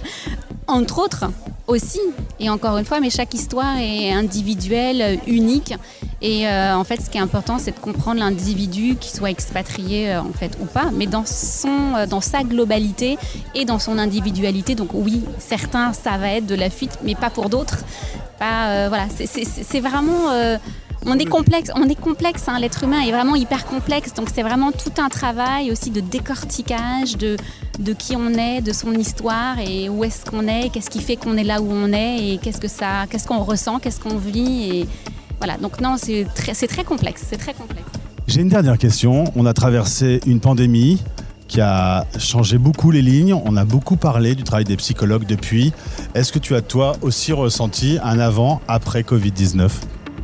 Entre 0.68 1.00
autres 1.00 1.26
aussi, 1.68 2.00
et 2.40 2.50
encore 2.50 2.78
une 2.80 2.86
fois, 2.86 3.00
mais 3.00 3.12
chaque 3.12 3.34
histoire 3.36 3.78
est 3.78 4.12
individuelle, 4.12 5.20
unique. 5.28 5.76
Et 6.22 6.48
euh, 6.48 6.76
en 6.76 6.84
fait, 6.84 7.00
ce 7.00 7.10
qui 7.12 7.20
est 7.20 7.22
important, 7.22 7.60
c'est 7.60 7.72
de 7.72 7.80
comprendre 7.80 8.20
l'individu, 8.20 8.96
qu'il 8.96 9.16
soit 9.16 9.30
expatrié 9.30 10.12
euh, 10.12 10.22
en 10.22 10.32
fait 10.32 10.58
ou 10.60 10.66
pas, 10.66 10.90
mais 10.92 11.06
dans, 11.06 11.26
son, 11.26 12.08
dans 12.10 12.22
sa 12.22 12.44
globalité 12.44 13.18
et 13.54 13.66
dans 13.66 13.78
son 13.78 14.00
individualité. 14.00 14.74
Donc 14.74 14.90
oui, 14.94 15.24
certains, 15.38 15.94
ça 15.94 16.18
va 16.18 16.30
être 16.34 16.48
de 16.48 16.56
la 16.56 16.72
fuite, 16.72 16.98
mais 17.04 17.14
pas 17.14 17.30
pour 17.30 17.50
d'autres. 17.50 17.80
Voilà, 18.40 19.08
c'est 19.20 19.80
vraiment... 19.80 20.58
on 21.06 21.18
est 21.18 21.26
complexe, 21.26 21.70
on 21.76 21.88
est 21.88 22.00
complexe. 22.00 22.44
hein, 22.48 22.60
L'être 22.60 22.84
humain 22.84 23.02
est 23.02 23.12
vraiment 23.12 23.36
hyper 23.36 23.66
complexe. 23.66 24.14
Donc 24.14 24.30
c'est 24.34 24.42
vraiment 24.44 24.72
tout 24.72 24.92
un 25.02 25.10
travail 25.10 25.72
aussi 25.72 25.90
de 25.92 26.02
décortiquage 26.02 27.18
de, 27.18 27.38
de 27.80 27.94
qui 27.94 28.16
on 28.16 28.30
est, 28.34 28.62
de 28.62 28.74
son 28.74 28.92
histoire 28.94 29.60
et 29.60 29.90
où 29.90 30.04
est-ce 30.04 30.26
qu'on 30.30 30.48
est, 30.48 30.70
qu'est-ce 30.70 30.90
qui 30.90 31.02
fait 31.02 31.16
qu'on 31.16 31.38
est 31.38 31.44
là 31.44 31.62
où 31.62 31.68
on 31.72 31.92
est 31.94 32.34
et 32.34 32.38
qu'est-ce 32.38 32.60
que 32.60 32.68
ça, 32.68 33.06
qu'est-ce 33.10 33.28
qu'on 33.28 33.40
ressent, 33.44 33.80
qu'est-ce 33.80 34.00
qu'on 34.00 34.18
vit 34.18 34.70
et 34.78 34.88
voilà. 35.38 35.58
Donc 35.58 35.80
non, 35.80 35.96
c'est 35.98 36.28
très, 36.36 36.54
très 36.54 36.84
complexe, 36.84 37.24
c'est 37.30 37.38
très 37.38 37.54
complexe. 37.54 37.88
J'ai 38.28 38.42
une 38.42 38.50
dernière 38.50 38.78
question. 38.78 39.24
On 39.36 39.46
a 39.46 39.54
traversé 39.54 40.20
une 40.28 40.40
pandémie 40.40 41.02
qui 41.48 41.62
a 41.62 42.06
changé 42.20 42.58
beaucoup 42.60 42.92
les 42.92 43.02
lignes. 43.02 43.34
On 43.34 43.58
a 43.58 43.66
beaucoup 43.66 43.96
parlé 43.96 44.36
du 44.36 44.44
travail 44.44 44.66
des 44.66 44.76
psychologues 44.78 45.26
depuis. 45.26 45.74
Est-ce 46.14 46.32
que 46.32 46.38
tu 46.38 46.54
as 46.56 46.62
toi 46.62 46.96
aussi 47.02 47.32
ressenti 47.34 47.98
un 48.04 48.20
avant-après 48.20 49.02
Covid-19 49.02 49.70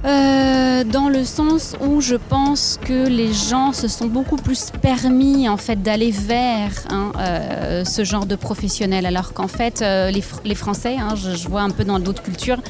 Euh, 0.06 0.65
dans 0.84 1.10
le 1.10 1.24
sens 1.24 1.76
où 1.82 2.02
je 2.02 2.16
pense 2.16 2.80
que 2.84 3.08
les 3.08 3.34
gens 3.34 3.74
se 3.74 3.88
sont 3.88 4.08
beaucoup 4.08 4.36
plus 4.36 4.72
permis 4.82 5.50
en 5.50 5.58
fait 5.58 5.82
d'aller 5.82 6.12
vers 6.12 6.72
hein, 6.90 7.12
euh, 7.20 7.86
ce 7.86 8.04
genre 8.04 8.26
de 8.26 8.36
professionnels, 8.36 9.06
alors 9.06 9.34
qu'en 9.34 9.48
fait 9.48 9.82
euh, 9.82 10.12
les, 10.12 10.22
Fr- 10.22 10.42
les 10.44 10.56
Français, 10.56 10.96
hein, 11.00 11.16
je, 11.16 11.48
vois 11.48 11.62
un 11.62 11.70
peu 11.72 11.84
dans 11.84 12.00
d'autres 12.00 12.24
cultures, 12.24 12.62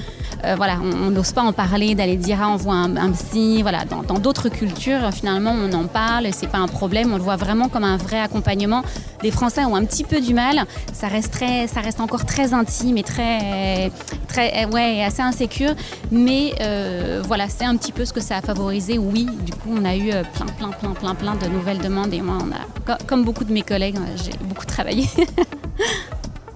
euh, 0.43 0.55
voilà, 0.55 0.79
on 0.81 1.11
n'ose 1.11 1.31
pas 1.31 1.41
en 1.43 1.53
parler, 1.53 1.95
d'aller 1.95 2.17
dire 2.17 2.39
ah, 2.41 2.49
on 2.49 2.57
voit 2.57 2.75
un, 2.75 3.11
psy, 3.11 3.61
voilà, 3.61 3.85
dans 3.85 4.19
d'autres 4.19 4.49
cultures 4.49 5.05
euh, 5.05 5.11
finalement 5.11 5.51
on 5.51 5.71
en 5.73 5.85
parle, 5.85 6.27
c'est 6.31 6.49
pas 6.49 6.57
un 6.57 6.67
problème, 6.67 7.13
on 7.13 7.17
le 7.17 7.23
voit 7.23 7.35
vraiment 7.35 7.69
comme 7.69 7.83
un 7.83 7.97
vrai 7.97 8.19
accompagnement. 8.19 8.83
Les 9.23 9.31
Français 9.31 9.65
ont 9.65 9.75
un 9.75 9.85
petit 9.85 10.03
peu 10.03 10.21
du 10.21 10.33
mal, 10.33 10.65
ça 10.93 11.07
reste 11.07 11.35
ça 11.67 11.81
reste 11.81 11.99
encore 11.99 12.25
très 12.25 12.53
intime 12.53 12.97
et 12.97 13.03
très, 13.03 13.91
très, 14.27 14.65
euh, 14.65 14.69
ouais, 14.69 15.03
assez 15.03 15.21
insécure, 15.21 15.73
mais 16.11 16.53
euh, 16.61 17.21
voilà, 17.25 17.47
c'est 17.49 17.65
un 17.65 17.75
petit 17.75 17.91
peu 17.95 18.05
ce 18.05 18.13
que 18.13 18.21
ça 18.21 18.37
a 18.37 18.41
favorisé. 18.41 18.97
Oui, 18.99 19.25
du 19.45 19.53
coup, 19.53 19.69
on 19.75 19.83
a 19.85 19.95
eu 19.95 20.11
euh, 20.11 20.23
plein, 20.35 20.45
plein, 20.45 20.69
plein, 20.69 20.91
plein, 20.93 21.15
plein 21.15 21.35
de 21.35 21.47
nouvelles 21.47 21.79
demandes 21.79 22.13
et 22.13 22.21
moi, 22.21 22.37
on 22.41 22.51
a, 22.51 22.95
co- 22.97 23.03
comme 23.07 23.23
beaucoup 23.23 23.43
de 23.45 23.51
mes 23.53 23.61
collègues, 23.63 23.97
euh, 23.97 24.15
j'ai 24.23 24.37
beaucoup 24.45 24.65
travaillé. 24.65 25.07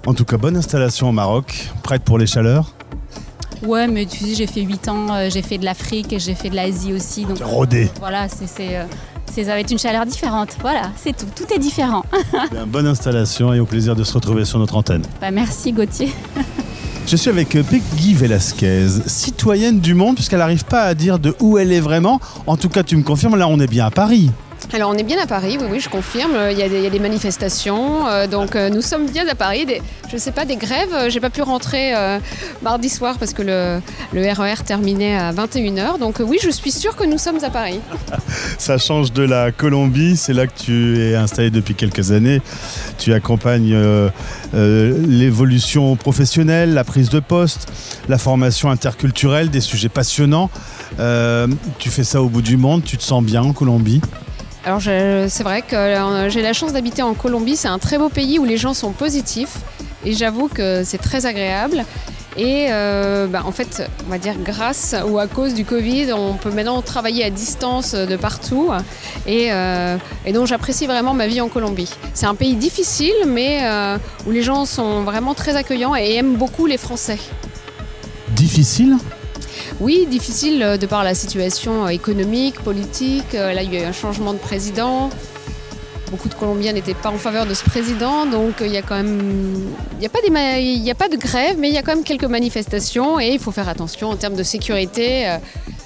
En 0.07 0.13
tout 0.13 0.25
cas, 0.25 0.37
bonne 0.37 0.55
installation 0.57 1.09
au 1.09 1.11
Maroc, 1.11 1.69
prête 1.83 2.03
pour 2.03 2.17
les 2.17 2.25
chaleurs? 2.25 2.73
ouais, 3.61 3.87
mais 3.87 4.05
tu 4.05 4.17
sais, 4.19 4.33
j'ai 4.33 4.47
fait 4.47 4.61
8 4.61 4.87
ans, 4.87 5.13
euh, 5.13 5.29
j'ai 5.29 5.41
fait 5.41 5.57
de 5.57 5.65
l'Afrique 5.65 6.13
et 6.13 6.19
j'ai 6.19 6.33
fait 6.35 6.49
de 6.49 6.55
l'Asie 6.55 6.93
aussi, 6.93 7.25
donc 7.25 7.37
rodé. 7.43 7.91
voilà, 7.99 8.29
c'est, 8.29 8.47
c'est, 8.47 8.77
euh, 8.77 8.85
c'est- 9.31 9.43
ça 9.43 9.51
va 9.51 9.59
être 9.59 9.69
une 9.71 9.77
chaleur 9.77 10.05
différente. 10.05 10.55
Voilà, 10.61 10.91
c'est 10.95 11.15
tout, 11.15 11.25
tout 11.35 11.53
est 11.53 11.59
différent. 11.59 12.03
Bien, 12.51 12.65
bonne 12.65 12.87
installation 12.87 13.53
et 13.53 13.59
au 13.59 13.65
plaisir 13.65 13.95
de 13.95 14.03
se 14.05 14.13
retrouver 14.13 14.45
sur 14.45 14.57
notre 14.57 14.75
antenne. 14.77 15.03
Bah, 15.19 15.31
merci 15.31 15.73
Gauthier. 15.73 16.11
Je 17.09 17.15
suis 17.15 17.31
avec 17.31 17.55
euh, 17.55 17.63
Peggy 17.63 18.13
Velasquez, 18.13 18.87
citoyenne 19.07 19.79
du 19.79 19.95
monde, 19.95 20.13
puisqu'elle 20.13 20.37
n'arrive 20.37 20.63
pas 20.63 20.83
à 20.83 20.93
dire 20.93 21.17
de 21.17 21.35
où 21.39 21.57
elle 21.57 21.71
est 21.71 21.79
vraiment. 21.79 22.19
En 22.45 22.55
tout 22.55 22.69
cas, 22.69 22.83
tu 22.83 22.95
me 22.95 23.01
confirmes, 23.01 23.35
là, 23.35 23.47
on 23.47 23.59
est 23.59 23.65
bien 23.65 23.87
à 23.87 23.89
Paris. 23.89 24.29
Alors 24.71 24.91
on 24.91 24.97
est 24.97 25.03
bien 25.03 25.17
à 25.21 25.25
Paris, 25.25 25.57
oui, 25.59 25.65
oui, 25.71 25.79
je 25.79 25.89
confirme. 25.89 26.37
Il 26.51 26.57
y 26.57 26.61
a 26.61 26.89
des, 26.89 26.99
manifestations, 26.99 28.07
euh, 28.07 28.27
donc 28.27 28.55
euh, 28.55 28.69
nous 28.69 28.81
sommes 28.81 29.09
bien 29.09 29.27
à 29.27 29.33
Paris. 29.33 29.65
Je 30.09 30.13
ne 30.13 30.19
sais 30.19 30.31
pas, 30.31 30.45
des 30.45 30.57
grèves. 30.57 30.93
Euh, 30.93 31.09
J'ai 31.09 31.19
pas 31.19 31.31
pu 31.31 31.41
rentrer 31.41 31.93
mardi 32.61 32.89
soir 32.89 33.17
parce 33.17 33.33
que 33.33 33.41
le, 33.41 33.81
le 34.13 34.31
RER 34.31 34.63
terminait 34.65 35.15
à 35.15 35.31
21h. 35.31 35.97
Donc 35.97 36.17
oui, 36.19 36.37
je 36.41 36.49
suis 36.49 36.71
sûre 36.71 36.95
que 36.95 37.03
nous 37.03 37.17
sommes 37.17 37.43
à 37.43 37.49
Paris. 37.49 37.79
Ça 38.59 38.77
change 38.77 39.11
de 39.11 39.23
la 39.23 39.51
Colombie, 39.51 40.17
c'est 40.17 40.33
là 40.33 40.45
que 40.45 40.57
tu 40.57 40.99
es 41.01 41.15
installé 41.15 41.49
depuis 41.49 41.73
quelques 41.73 42.11
années. 42.11 42.41
Tu 42.97 43.13
accompagnes 43.13 43.75
l'évolution 44.53 45.95
professionnelle, 45.95 46.73
la 46.73 46.83
prise 46.83 47.09
de 47.09 47.19
poste, 47.19 47.71
la 48.07 48.17
formation 48.17 48.69
interculturelle, 48.69 49.49
des 49.49 49.61
sujets 49.61 49.89
passionnants. 49.89 50.49
Tu 51.79 51.89
fais 51.89 52.03
ça 52.03 52.21
au 52.21 52.29
bout 52.29 52.41
du 52.41 52.57
monde, 52.57 52.83
tu 52.83 52.97
te 52.97 53.03
sens 53.03 53.23
bien 53.23 53.41
en 53.41 53.53
Colombie? 53.53 54.01
Alors 54.65 54.81
c'est 54.81 55.43
vrai 55.43 55.61
que 55.61 55.75
euh, 55.75 56.29
j'ai 56.29 56.41
la 56.41 56.53
chance 56.53 56.73
d'habiter 56.73 57.01
en 57.01 57.13
Colombie. 57.13 57.55
C'est 57.55 57.67
un 57.67 57.79
très 57.79 57.97
beau 57.97 58.09
pays 58.09 58.39
où 58.39 58.45
les 58.45 58.57
gens 58.57 58.73
sont 58.73 58.91
positifs 58.91 59.57
et 60.05 60.13
j'avoue 60.13 60.47
que 60.47 60.83
c'est 60.83 60.97
très 60.97 61.25
agréable. 61.25 61.85
Et 62.37 62.67
euh, 62.69 63.27
bah, 63.27 63.43
en 63.45 63.51
fait, 63.51 63.89
on 64.05 64.09
va 64.09 64.17
dire 64.17 64.35
grâce 64.41 64.95
ou 65.07 65.19
à 65.19 65.27
cause 65.27 65.53
du 65.53 65.65
Covid, 65.65 66.13
on 66.13 66.35
peut 66.35 66.51
maintenant 66.51 66.81
travailler 66.81 67.23
à 67.25 67.29
distance 67.29 67.93
de 67.93 68.15
partout. 68.15 68.71
Et, 69.25 69.51
euh, 69.51 69.97
donc 70.33 70.47
j'apprécie 70.47 70.85
vraiment 70.85 71.13
ma 71.13 71.27
vie 71.27 71.41
en 71.41 71.49
Colombie. 71.49 71.91
C'est 72.13 72.27
un 72.27 72.35
pays 72.35 72.55
difficile, 72.55 73.15
mais 73.27 73.59
euh, 73.63 73.97
où 74.27 74.31
les 74.31 74.43
gens 74.43 74.65
sont 74.65 75.01
vraiment 75.01 75.33
très 75.33 75.55
accueillants 75.55 75.95
et 75.95 76.13
aiment 76.13 76.35
beaucoup 76.35 76.65
les 76.65 76.77
Français. 76.77 77.17
Difficile? 78.29 78.97
Oui, 79.79 80.07
difficile 80.07 80.61
euh, 80.61 80.77
de 80.77 80.85
par 80.85 81.05
la 81.05 81.13
situation 81.13 81.85
euh, 81.85 81.89
économique, 81.89 82.59
politique. 82.61 83.33
Euh, 83.33 83.53
Là, 83.53 83.63
il 83.63 83.73
y 83.73 83.77
a 83.77 83.83
eu 83.83 83.85
un 83.85 83.93
changement 83.93 84.33
de 84.33 84.37
président. 84.37 85.09
Beaucoup 86.11 86.27
de 86.27 86.33
Colombiens 86.33 86.73
n'étaient 86.73 86.95
pas 86.95 87.09
en 87.09 87.17
faveur 87.17 87.45
de 87.45 87.53
ce 87.53 87.63
président, 87.63 88.25
donc 88.25 88.55
il 88.61 88.71
y 88.71 88.77
a 88.77 88.81
quand 88.81 88.97
il 88.97 89.99
n'y 89.99 90.05
a 90.05 90.09
pas 90.09 90.19
a 90.19 90.95
pas 90.95 91.07
de 91.07 91.17
grève, 91.17 91.57
mais 91.59 91.69
il 91.69 91.75
y 91.75 91.77
a 91.77 91.83
quand 91.83 91.93
même 91.93 92.03
quelques 92.03 92.23
manifestations 92.23 93.19
et 93.19 93.27
il 93.27 93.39
faut 93.39 93.51
faire 93.51 93.69
attention 93.69 94.09
en 94.09 94.15
termes 94.15 94.35
de 94.35 94.41
sécurité. 94.41 95.37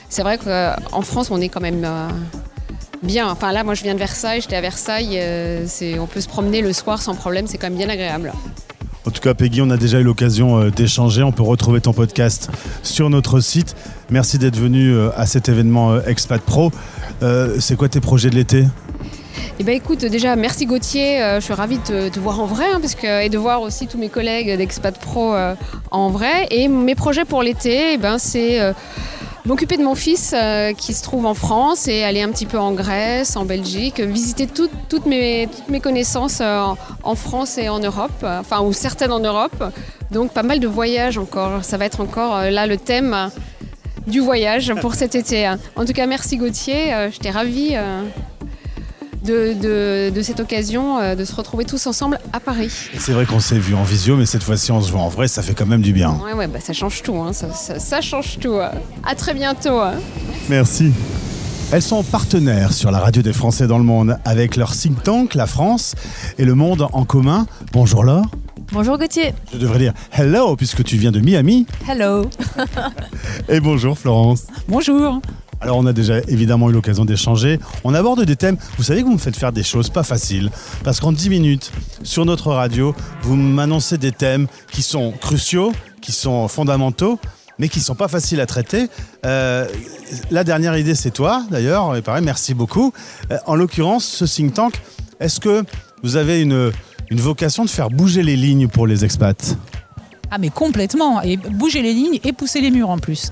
C'est 0.08 0.22
vrai 0.22 0.38
qu'en 0.38 1.02
France, 1.02 1.30
on 1.30 1.42
est 1.42 1.50
quand 1.50 1.60
même 1.60 1.86
bien. 3.02 3.30
Enfin 3.30 3.52
là, 3.52 3.66
moi 3.66 3.74
je 3.74 3.84
viens 3.84 3.96
de 3.96 4.00
Versailles, 4.00 4.40
j'étais 4.40 4.56
à 4.56 4.62
Versailles, 4.62 5.22
on 6.00 6.08
peut 6.08 6.22
se 6.22 6.30
promener 6.30 6.62
le 6.62 6.72
soir 6.72 7.02
sans 7.02 7.16
problème, 7.16 7.46
c'est 7.46 7.58
quand 7.58 7.68
même 7.68 7.78
bien 7.78 7.90
agréable. 7.90 8.32
En 9.06 9.12
tout 9.12 9.20
cas, 9.20 9.34
Peggy, 9.34 9.62
on 9.62 9.70
a 9.70 9.76
déjà 9.76 10.00
eu 10.00 10.04
l'occasion 10.04 10.58
euh, 10.58 10.70
d'échanger. 10.70 11.24
On 11.24 11.34
peut 11.34 11.44
retrouver 11.44 11.82
ton 11.82 11.92
podcast 11.92 12.50
sur 12.84 13.10
notre 13.10 13.42
site. 13.42 13.76
Merci 14.10 14.38
d'être 14.38 14.58
venu 14.58 14.94
euh, 14.94 15.10
à 15.18 15.26
cet 15.26 15.50
événement 15.50 15.92
euh, 15.92 16.02
Expat 16.08 16.42
Pro. 16.42 16.72
C'est 17.60 17.78
quoi 17.78 17.90
tes 17.90 18.02
projets 18.02 18.30
de 18.30 18.36
l'été? 18.36 18.66
Eh 19.60 19.64
ben 19.64 19.76
écoute, 19.76 20.00
déjà 20.00 20.36
merci 20.36 20.66
Gauthier, 20.66 21.20
je 21.36 21.40
suis 21.40 21.54
ravie 21.54 21.78
de 21.78 22.10
te, 22.10 22.20
voir 22.20 22.42
en 22.42 22.46
vrai, 22.46 22.66
hein, 22.74 22.80
parce 22.82 22.96
que, 22.96 23.24
et 23.24 23.30
de 23.30 23.38
voir 23.38 23.62
aussi 23.62 23.88
tous 23.88 23.98
mes 23.98 24.10
collègues 24.10 24.58
d'Expat 24.58 24.98
Pro 25.00 25.34
en 25.92 26.10
vrai. 26.10 26.48
Et 26.52 26.68
mes 26.68 26.96
projets 26.96 27.24
pour 27.24 27.42
l'été, 27.42 27.94
eh 27.94 27.98
ben, 27.98 28.18
c'est 28.18 28.60
m'occuper 29.46 29.78
de 29.78 29.84
mon 29.84 29.96
fils 29.96 30.34
euh, 30.34 30.74
qui 30.74 30.94
se 30.94 31.04
trouve 31.04 31.26
en 31.26 31.34
France 31.34 31.88
et 31.88 32.04
aller 32.04 32.22
un 32.22 32.30
petit 32.30 32.46
peu 32.46 32.58
en 32.58 32.72
Grèce, 32.72 33.36
en 33.36 33.46
Belgique, 33.46 34.00
visiter 34.00 34.48
tout- 34.48 34.70
toutes, 34.90 35.06
mes, 35.06 35.50
connaissances 35.82 36.40
euh, 36.42 36.64
en, 37.04 37.16
France 37.16 37.58
et 37.58 37.70
en 37.70 37.80
Europe, 37.80 38.12
euh, 38.24 38.40
enfin 38.40 38.62
ou 38.62 38.74
certaines 38.74 39.12
en 39.12 39.20
Europe. 39.20 39.64
Donc 40.12 40.32
pas 40.32 40.44
mal 40.44 40.60
de 40.60 40.68
voyages 40.68 41.18
encore, 41.18 41.64
ça 41.64 41.78
va 41.78 41.86
être 41.86 42.00
encore 42.02 42.42
là 42.44 42.68
le 42.68 42.78
thème 42.78 43.30
du 44.08 44.20
voyage 44.20 44.74
pour 44.82 44.96
cet 44.96 45.16
été. 45.16 45.46
hein. 45.46 45.58
En 45.76 45.86
tout 45.86 45.94
cas, 45.94 46.06
merci 46.06 46.38
Gauthier, 46.38 46.94
j'étais 47.12 47.32
ravie. 47.32 47.76
De, 49.24 49.54
de- 49.54 50.10
de 50.14 50.22
cette 50.22 50.40
occasion 50.40 51.00
euh, 51.00 51.16
de 51.16 51.24
se 51.26 51.34
retrouver 51.36 51.66
tous 51.66 51.86
ensemble 51.88 52.20
à 52.34 52.40
Paris. 52.40 52.72
C'est 52.98 53.14
vrai 53.14 53.26
qu'on 53.26 53.40
s'est 53.40 53.60
vu 53.60 53.74
en 53.76 53.84
visio, 53.84 54.16
mais 54.18 54.26
cette 54.26 54.44
fois-ci 54.44 54.72
on 54.72 54.82
se 54.82 54.92
voit 54.92 55.02
en 55.02 55.10
vrai, 55.10 55.28
ça 55.28 55.42
fait 55.42 55.54
quand 55.54 55.66
même 55.66 55.82
du 55.82 55.94
bien. 55.94 56.12
Ouais, 56.26 56.34
ouais, 56.34 56.48
bah, 56.48 56.60
ça 56.62 56.74
change 56.74 57.02
tout, 57.04 57.16
hein, 57.18 57.34
ça, 57.34 57.52
ça- 57.54 57.80
ça 57.80 58.02
change 58.02 58.38
tout. 58.40 58.56
hein. 58.56 58.72
À 59.08 59.16
très 59.16 59.34
bientôt. 59.34 59.80
hein. 59.80 59.94
Merci. 60.50 60.92
Elles 61.72 61.82
sont 61.82 62.04
partenaires 62.04 62.72
sur 62.74 62.92
la 62.92 63.00
radio 63.00 63.22
des 63.24 63.34
Français 63.34 63.66
dans 63.66 63.78
le 63.80 63.84
monde 63.84 64.18
avec 64.26 64.58
leur 64.58 64.76
think 64.76 65.02
tank, 65.02 65.34
la 65.34 65.48
France 65.48 65.96
et 66.38 66.46
le 66.46 66.54
monde 66.54 66.88
en 66.94 67.04
commun. 67.06 67.48
Bonjour 67.72 68.04
Laure. 68.04 68.26
Bonjour 68.72 68.98
Gauthier. 68.98 69.34
Je 69.52 69.58
devrais 69.58 69.80
dire 69.80 69.94
hello 70.12 70.56
puisque 70.56 70.84
tu 70.84 70.98
viens 70.98 71.12
de 71.12 71.20
Miami. 71.20 71.66
Hello. 71.90 72.30
Et 73.50 73.60
bonjour 73.60 73.98
Florence. 73.98 74.44
Bonjour. 74.68 75.20
Alors 75.64 75.78
on 75.78 75.86
a 75.86 75.94
déjà 75.94 76.20
évidemment 76.28 76.70
eu 76.70 76.74
l'occasion 76.74 77.06
d'échanger. 77.06 77.58
On 77.86 77.94
aborde 77.94 78.26
des 78.26 78.36
thèmes. 78.36 78.58
Vous 78.78 78.84
savez 78.84 79.00
que 79.02 79.06
vous 79.06 79.14
me 79.14 79.18
faites 79.18 79.38
faire 79.38 79.54
des 79.54 79.64
choses 79.64 79.90
pas 79.90 80.04
faciles. 80.04 80.52
Parce 80.84 81.00
qu'en 81.00 81.14
10 81.14 81.30
minutes, 81.30 81.72
sur 82.04 82.26
notre 82.26 82.52
radio, 82.52 82.94
vous 83.22 83.38
m'annoncez 83.38 83.98
des 83.98 84.12
thèmes 84.12 84.48
qui 84.74 84.82
sont 84.82 85.14
cruciaux, 85.14 85.72
qui 86.02 86.12
sont 86.12 86.50
fondamentaux, 86.50 87.18
mais 87.60 87.70
qui 87.70 87.80
sont 87.80 87.96
pas 87.96 88.10
faciles 88.10 88.42
à 88.42 88.46
traiter. 88.46 88.90
Euh, 89.26 89.66
la 90.32 90.44
dernière 90.44 90.78
idée, 90.78 90.96
c'est 90.96 91.12
toi 91.12 91.46
d'ailleurs. 91.50 91.96
Et 91.96 92.02
pareil, 92.02 92.26
merci 92.26 92.54
beaucoup. 92.54 92.92
Euh, 93.32 93.38
en 93.46 93.56
l'occurrence, 93.56 94.04
ce 94.04 94.26
think 94.26 94.54
tank, 94.54 94.74
est-ce 95.22 95.40
que 95.40 95.64
vous 96.04 96.18
avez 96.18 96.42
une, 96.42 96.74
une 97.10 97.22
vocation 97.22 97.64
de 97.64 97.70
faire 97.70 97.90
bouger 97.90 98.22
les 98.22 98.36
lignes 98.36 98.68
pour 98.68 98.86
les 98.86 99.06
expats? 99.06 99.56
Ah 100.30 100.40
mais 100.40 100.50
complètement, 100.50 101.22
et 101.22 101.38
bouger 101.38 101.84
les 101.84 101.94
lignes 101.94 102.20
et 102.24 102.34
pousser 102.34 102.60
les 102.60 102.72
murs 102.72 102.90
en 102.90 102.98
plus. 102.98 103.32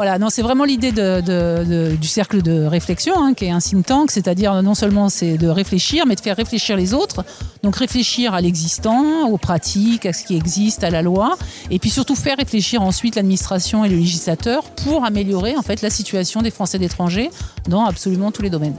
Voilà, 0.00 0.18
non, 0.18 0.30
c'est 0.30 0.40
vraiment 0.40 0.64
l'idée 0.64 0.92
du 0.92 2.08
cercle 2.08 2.40
de 2.40 2.64
réflexion, 2.64 3.22
hein, 3.22 3.34
qui 3.34 3.44
est 3.44 3.50
un 3.50 3.58
think 3.58 3.84
tank, 3.84 4.10
c'est-à-dire 4.10 4.62
non 4.62 4.74
seulement 4.74 5.10
c'est 5.10 5.36
de 5.36 5.46
réfléchir, 5.46 6.06
mais 6.06 6.14
de 6.14 6.22
faire 6.22 6.38
réfléchir 6.38 6.74
les 6.74 6.94
autres. 6.94 7.22
Donc 7.62 7.76
réfléchir 7.76 8.32
à 8.32 8.40
l'existant, 8.40 9.28
aux 9.28 9.36
pratiques, 9.36 10.06
à 10.06 10.14
ce 10.14 10.24
qui 10.24 10.36
existe, 10.36 10.84
à 10.84 10.90
la 10.90 11.02
loi, 11.02 11.36
et 11.70 11.78
puis 11.78 11.90
surtout 11.90 12.14
faire 12.14 12.38
réfléchir 12.38 12.80
ensuite 12.80 13.14
l'administration 13.14 13.84
et 13.84 13.90
le 13.90 13.96
législateur 13.96 14.62
pour 14.84 15.04
améliorer 15.04 15.54
en 15.58 15.62
fait 15.62 15.82
la 15.82 15.90
situation 15.90 16.40
des 16.40 16.50
Français 16.50 16.78
d'étrangers 16.78 17.28
dans 17.68 17.84
absolument 17.84 18.30
tous 18.30 18.40
les 18.40 18.48
domaines. 18.48 18.76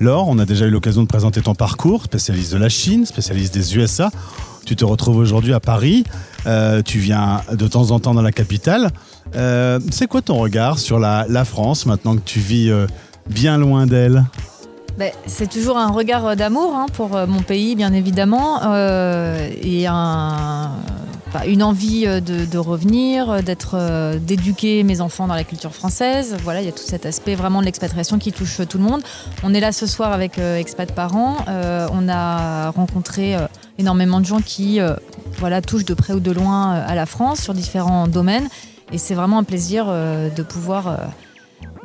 Laure, 0.00 0.28
on 0.28 0.38
a 0.38 0.46
déjà 0.46 0.64
eu 0.64 0.70
l'occasion 0.70 1.02
de 1.02 1.08
présenter 1.08 1.42
ton 1.42 1.54
parcours, 1.54 2.04
spécialiste 2.04 2.54
de 2.54 2.58
la 2.58 2.70
Chine, 2.70 3.04
spécialiste 3.04 3.52
des 3.52 3.76
USA. 3.76 4.10
Tu 4.68 4.76
te 4.76 4.84
retrouves 4.84 5.16
aujourd'hui 5.16 5.54
à 5.54 5.60
Paris. 5.60 6.04
Euh, 6.46 6.82
tu 6.82 6.98
viens 6.98 7.40
de 7.50 7.66
temps 7.66 7.90
en 7.90 8.00
temps 8.00 8.12
dans 8.12 8.20
la 8.20 8.32
capitale. 8.32 8.90
Euh, 9.34 9.80
c'est 9.90 10.06
quoi 10.06 10.20
ton 10.20 10.36
regard 10.36 10.78
sur 10.78 10.98
la, 10.98 11.24
France 11.46 11.86
maintenant 11.86 12.16
que 12.16 12.20
tu 12.22 12.38
vis 12.38 12.68
euh, 12.68 12.86
bien 13.30 13.56
loin 13.56 13.86
d'elle? 13.86 14.26
Ben, 14.98 15.10
c'est 15.24 15.48
toujours 15.48 15.78
un 15.78 15.90
regard 15.90 16.36
d'amour 16.36 16.74
hein, 16.76 16.84
pour 16.92 17.16
mon 17.26 17.40
pays, 17.40 17.76
bien 17.76 17.94
évidemment, 17.94 18.60
et 19.62 19.86
un- 19.86 20.72
une 21.46 21.62
envie 21.62 22.06
euh, 22.06 22.20
de, 22.20 22.58
revenir, 22.58 23.30
euh, 23.30 23.42
d'être, 23.42 23.74
euh, 23.74 24.18
d'éduquer 24.18 24.82
mes 24.82 25.00
enfants 25.00 25.26
dans 25.26 25.34
la 25.34 25.44
culture 25.44 25.74
française. 25.74 26.36
Voilà, 26.42 26.60
il 26.60 26.66
y 26.66 26.68
a 26.68 26.72
tout 26.72 26.84
cet 26.84 27.06
aspect 27.06 27.34
vraiment 27.34 27.60
de 27.60 27.66
l'expatriation 27.66 28.18
qui 28.18 28.32
touche 28.32 28.60
tout 28.68 28.78
le 28.78 28.84
monde. 28.84 29.02
On 29.42 29.54
est 29.54 29.60
là 29.60 29.72
ce 29.72 29.86
soir 29.86 30.12
avec 30.12 30.38
Expat 30.38 30.92
Parents. 30.92 31.36
On 31.46 32.08
a 32.08 32.70
rencontré 32.70 33.36
énormément 33.78 34.20
de 34.20 34.26
gens 34.26 34.40
qui, 34.40 34.80
voilà, 35.38 35.60
touchent 35.60 35.84
de 35.84 35.94
près 35.94 36.12
ou 36.12 36.20
de 36.20 36.30
loin 36.30 36.72
à 36.72 36.94
la 36.94 37.06
France 37.06 37.40
sur 37.40 37.54
différents 37.54 38.08
domaines, 38.08 38.48
et 38.92 38.98
c'est 38.98 39.14
vraiment 39.14 39.38
un 39.38 39.44
plaisir 39.44 39.86
de 39.86 40.42
pouvoir 40.42 40.98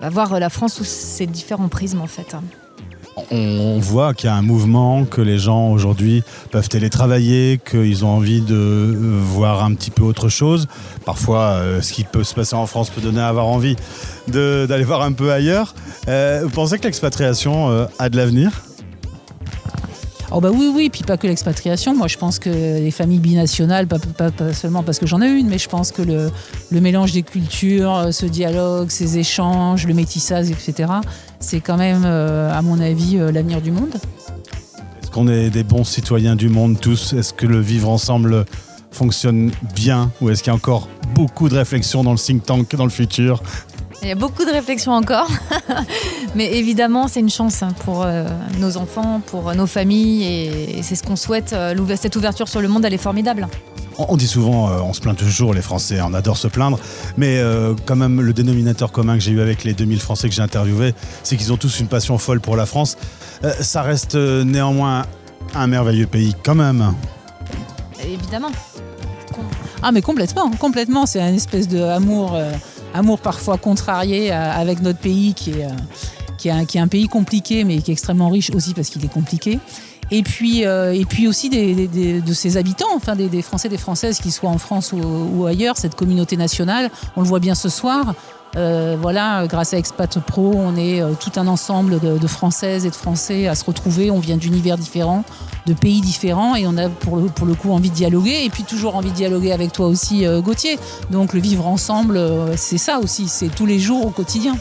bah, 0.01 0.09
voir 0.09 0.39
la 0.39 0.50
France 0.50 0.75
sous 0.75 0.83
ces 0.83 1.27
différents 1.27 1.69
prismes 1.69 2.01
en 2.01 2.07
fait. 2.07 2.35
On, 3.32 3.79
voit 3.79 4.13
qu'il 4.13 4.27
y 4.27 4.29
a 4.29 4.36
un 4.36 4.41
mouvement, 4.41 5.05
que 5.05 5.22
les 5.22 5.38
gens 5.38 5.70
aujourd'hui 5.70 6.24
peuvent 6.51 6.70
télétravailler, 6.70 7.60
qu'ils 7.70 8.05
ont 8.05 8.10
envie 8.10 8.41
de 8.41 8.55
euh, 8.55 9.20
voir 9.22 9.63
un 9.63 9.74
petit 9.74 9.91
peu 9.91 10.03
autre 10.03 10.29
chose. 10.29 10.67
Parfois, 11.05 11.39
euh, 11.39 11.82
ce 11.82 11.93
qui 11.93 12.03
peut 12.03 12.24
se 12.24 12.34
passer 12.34 12.55
en 12.55 12.65
France 12.65 12.89
peut 12.89 13.01
donner 13.01 13.22
à 13.22 13.27
avoir 13.27 13.48
envie 13.48 13.75
d'aller 14.27 14.84
voir 14.84 15.01
un 15.01 15.12
peu 15.12 15.32
ailleurs. 15.32 15.75
Euh, 16.08 16.41
vous 16.43 16.50
pensez 16.50 16.79
que 16.79 16.84
l'expatriation 16.84 17.88
a 18.00 18.10
de 18.10 18.17
l'avenir? 18.17 18.51
Oh 20.35 20.41
bah 20.41 20.49
oui, 20.51 20.71
oui, 20.73 20.89
puis 20.89 21.03
pas 21.03 21.15
que 21.15 21.27
l'expatriation. 21.27 21.95
Moi, 21.95 22.07
je 22.07 22.17
pense 22.17 22.39
que 22.39 22.49
les 22.49 22.89
familles 22.89 23.19
binationales, 23.19 23.85
pas, 23.85 23.99
pas- 23.99 24.31
pas 24.31 24.51
seulement 24.51 24.81
parce 24.81 24.97
que 24.97 25.05
j'en 25.05 25.21
ai 25.21 25.29
une, 25.29 25.47
mais 25.47 25.59
je 25.59 25.69
pense 25.69 25.91
que 25.91 26.01
le, 26.01 26.31
le 26.71 26.81
mélange 26.81 27.11
des 27.11 27.21
cultures, 27.21 27.95
euh, 27.95 28.11
ce 28.11 28.25
dialogue, 28.25 28.89
ces 28.89 29.19
échanges, 29.19 29.85
le 29.85 29.93
métissage, 29.93 30.49
etc., 30.49 30.91
c'est 31.39 31.59
quand 31.59 31.77
même, 31.77 32.01
euh, 32.05 32.51
à 32.51 32.63
mon 32.63 32.79
avis, 32.81 33.19
euh, 33.19 33.31
l'avenir 33.31 33.61
du 33.61 33.69
monde. 33.71 33.93
Est-ce 35.03 35.11
qu'on 35.11 35.27
est 35.27 35.51
des 35.51 35.63
bons 35.63 35.83
citoyens 35.83 36.35
du 36.35 36.49
monde 36.49 36.79
tous? 36.81 37.13
Est-ce 37.13 37.31
que 37.33 37.45
le 37.45 37.59
vivre 37.59 37.89
ensemble 37.89 38.45
fonctionne 38.91 39.51
bien? 39.75 40.11
Ou 40.19 40.31
est-ce 40.31 40.41
qu'il 40.41 40.49
y 40.51 40.53
a 40.53 40.57
encore 40.57 40.87
beaucoup 41.13 41.47
de 41.47 41.55
réflexions 41.55 42.03
dans 42.03 42.11
le 42.13 42.17
think 42.17 42.43
tank 42.43 42.75
dans 42.75 42.85
le 42.85 42.89
futur? 42.89 43.43
Il 44.01 44.09
y 44.09 44.11
a 44.11 44.15
beaucoup 44.15 44.43
de 44.43 44.51
réflexions 44.51 44.91
encore, 44.91 45.29
mais 46.35 46.53
évidemment 46.57 47.07
c'est 47.07 47.19
une 47.19 47.29
chance 47.29 47.63
pour 47.85 48.03
euh, 48.03 48.25
nos 48.59 48.77
enfants, 48.77 49.21
pour 49.25 49.53
nos 49.55 49.67
familles, 49.67 50.23
et, 50.23 50.79
et 50.79 50.83
c'est 50.83 50.95
ce 50.95 51.03
qu'on 51.03 51.15
souhaite. 51.15 51.53
Euh, 51.53 51.75
Cette 51.95 52.15
ouverture 52.15 52.47
sur 52.47 52.61
le 52.61 52.67
monde, 52.67 52.85
elle 52.85 52.93
est 52.93 52.97
formidable. 52.97 53.47
On 53.97 54.17
dit 54.17 54.27
souvent, 54.27 54.69
euh, 54.69 54.79
on 54.79 54.91
se 54.93 55.01
plaint 55.01 55.15
toujours, 55.15 55.53
les 55.53 55.61
Français, 55.61 55.99
on 56.01 56.13
adore 56.15 56.37
se 56.37 56.47
plaindre, 56.47 56.79
mais 57.15 57.37
euh, 57.37 57.75
quand 57.85 57.95
même 57.95 58.21
le 58.21 58.33
dénominateur 58.33 58.91
commun 58.91 59.15
que 59.15 59.23
j'ai 59.23 59.31
eu 59.31 59.39
avec 59.41 59.63
les 59.63 59.73
2000 59.73 59.99
Français 59.99 60.29
que 60.29 60.33
j'ai 60.33 60.41
interviewés, 60.41 60.95
c'est 61.21 61.37
qu'ils 61.37 61.53
ont 61.53 61.57
tous 61.57 61.79
une 61.79 61.87
passion 61.87 62.17
folle 62.17 62.41
pour 62.41 62.55
la 62.55 62.65
France. 62.65 62.97
Euh, 63.43 63.51
ça 63.61 63.83
reste 63.83 64.15
euh, 64.15 64.43
néanmoins 64.43 65.05
un 65.53 65.67
merveilleux 65.67 66.07
pays 66.07 66.35
quand 66.43 66.55
même. 66.55 66.93
Évidemment. 68.03 68.51
Ah 69.83 69.91
mais 69.91 70.01
complètement, 70.01 70.49
complètement. 70.51 71.05
C'est 71.05 71.21
un 71.21 71.33
espèce 71.33 71.67
de 71.67 71.81
amour, 71.81 72.31
euh, 72.33 72.51
amour 72.93 73.19
parfois 73.19 73.57
contrarié 73.57 74.31
euh, 74.31 74.51
avec 74.51 74.81
notre 74.81 74.99
pays 74.99 75.33
qui 75.33 75.51
est, 75.51 75.65
euh, 75.65 75.69
qui, 76.65 76.77
est 76.77 76.81
un, 76.81 76.88
pays 76.88 77.07
compliqué 77.07 77.63
mais 77.63 77.81
qui 77.81 77.91
est 77.91 77.93
extrêmement 77.93 78.29
riche 78.29 78.51
aussi 78.53 78.73
parce 78.73 78.89
qu'il 78.89 79.03
est 79.05 79.12
compliqué. 79.12 79.59
Et 80.12 80.21
puis, 80.21 80.65
euh, 80.65 80.93
et 80.93 81.05
puis 81.05 81.27
aussi 81.27 81.50
des, 81.50 81.88
de 81.88 82.33
ses 82.33 82.57
habitants, 82.57 82.93
enfin 82.93 83.15
des, 83.15 83.41
Français, 83.41 83.69
des 83.69 83.77
Françaises, 83.77 84.19
qu'ils 84.19 84.33
soient 84.33 84.50
en 84.50 84.57
France 84.57 84.93
ou, 84.93 85.45
ailleurs, 85.45 85.77
cette 85.77 85.95
communauté 85.95 86.35
nationale, 86.38 86.91
on 87.15 87.21
le 87.21 87.27
voit 87.27 87.39
bien 87.39 87.55
ce 87.55 87.69
soir. 87.69 88.13
Euh, 88.55 88.95
voilà, 89.01 89.47
grâce 89.47 89.73
à 89.73 89.77
Expat 89.77 90.19
Pro, 90.19 90.53
on 90.55 90.75
est 90.75 91.01
euh, 91.01 91.13
tout 91.19 91.31
un 91.38 91.47
ensemble 91.47 92.00
de, 92.00 92.27
Françaises 92.27 92.85
et 92.85 92.89
de 92.89 92.95
Français 92.95 93.47
à 93.47 93.55
se 93.55 93.65
retrouver. 93.65 94.12
On 94.12 94.19
vient 94.19 94.38
d'univers 94.38 94.77
différents, 94.77 95.23
de 95.65 95.73
pays 95.73 96.01
différents, 96.01 96.55
et 96.55 96.67
on 96.67 96.77
a 96.77 96.89
pour 96.89 97.17
le, 97.17 97.23
pour 97.27 97.47
le 97.47 97.55
coup 97.55 97.71
envie 97.71 97.89
de 97.89 97.95
dialoguer, 97.95 98.43
et 98.43 98.50
puis 98.50 98.63
toujours 98.63 98.95
envie 98.95 99.09
de 99.09 99.15
dialoguer 99.15 99.53
avec 99.53 99.71
toi 99.71 99.88
aussi, 99.88 100.25
Gauthier. 100.43 100.77
Donc 101.09 101.33
le 101.33 101.39
vivre 101.39 101.65
ensemble, 101.65 102.19
c'est 102.55 102.77
ça 102.77 103.00
aussi, 103.00 103.27
c'est 103.27 103.50
tous 103.50 103.65
les 103.65 103.79
jours 103.79 104.05
au 104.05 104.12
quotidien. 104.12 104.55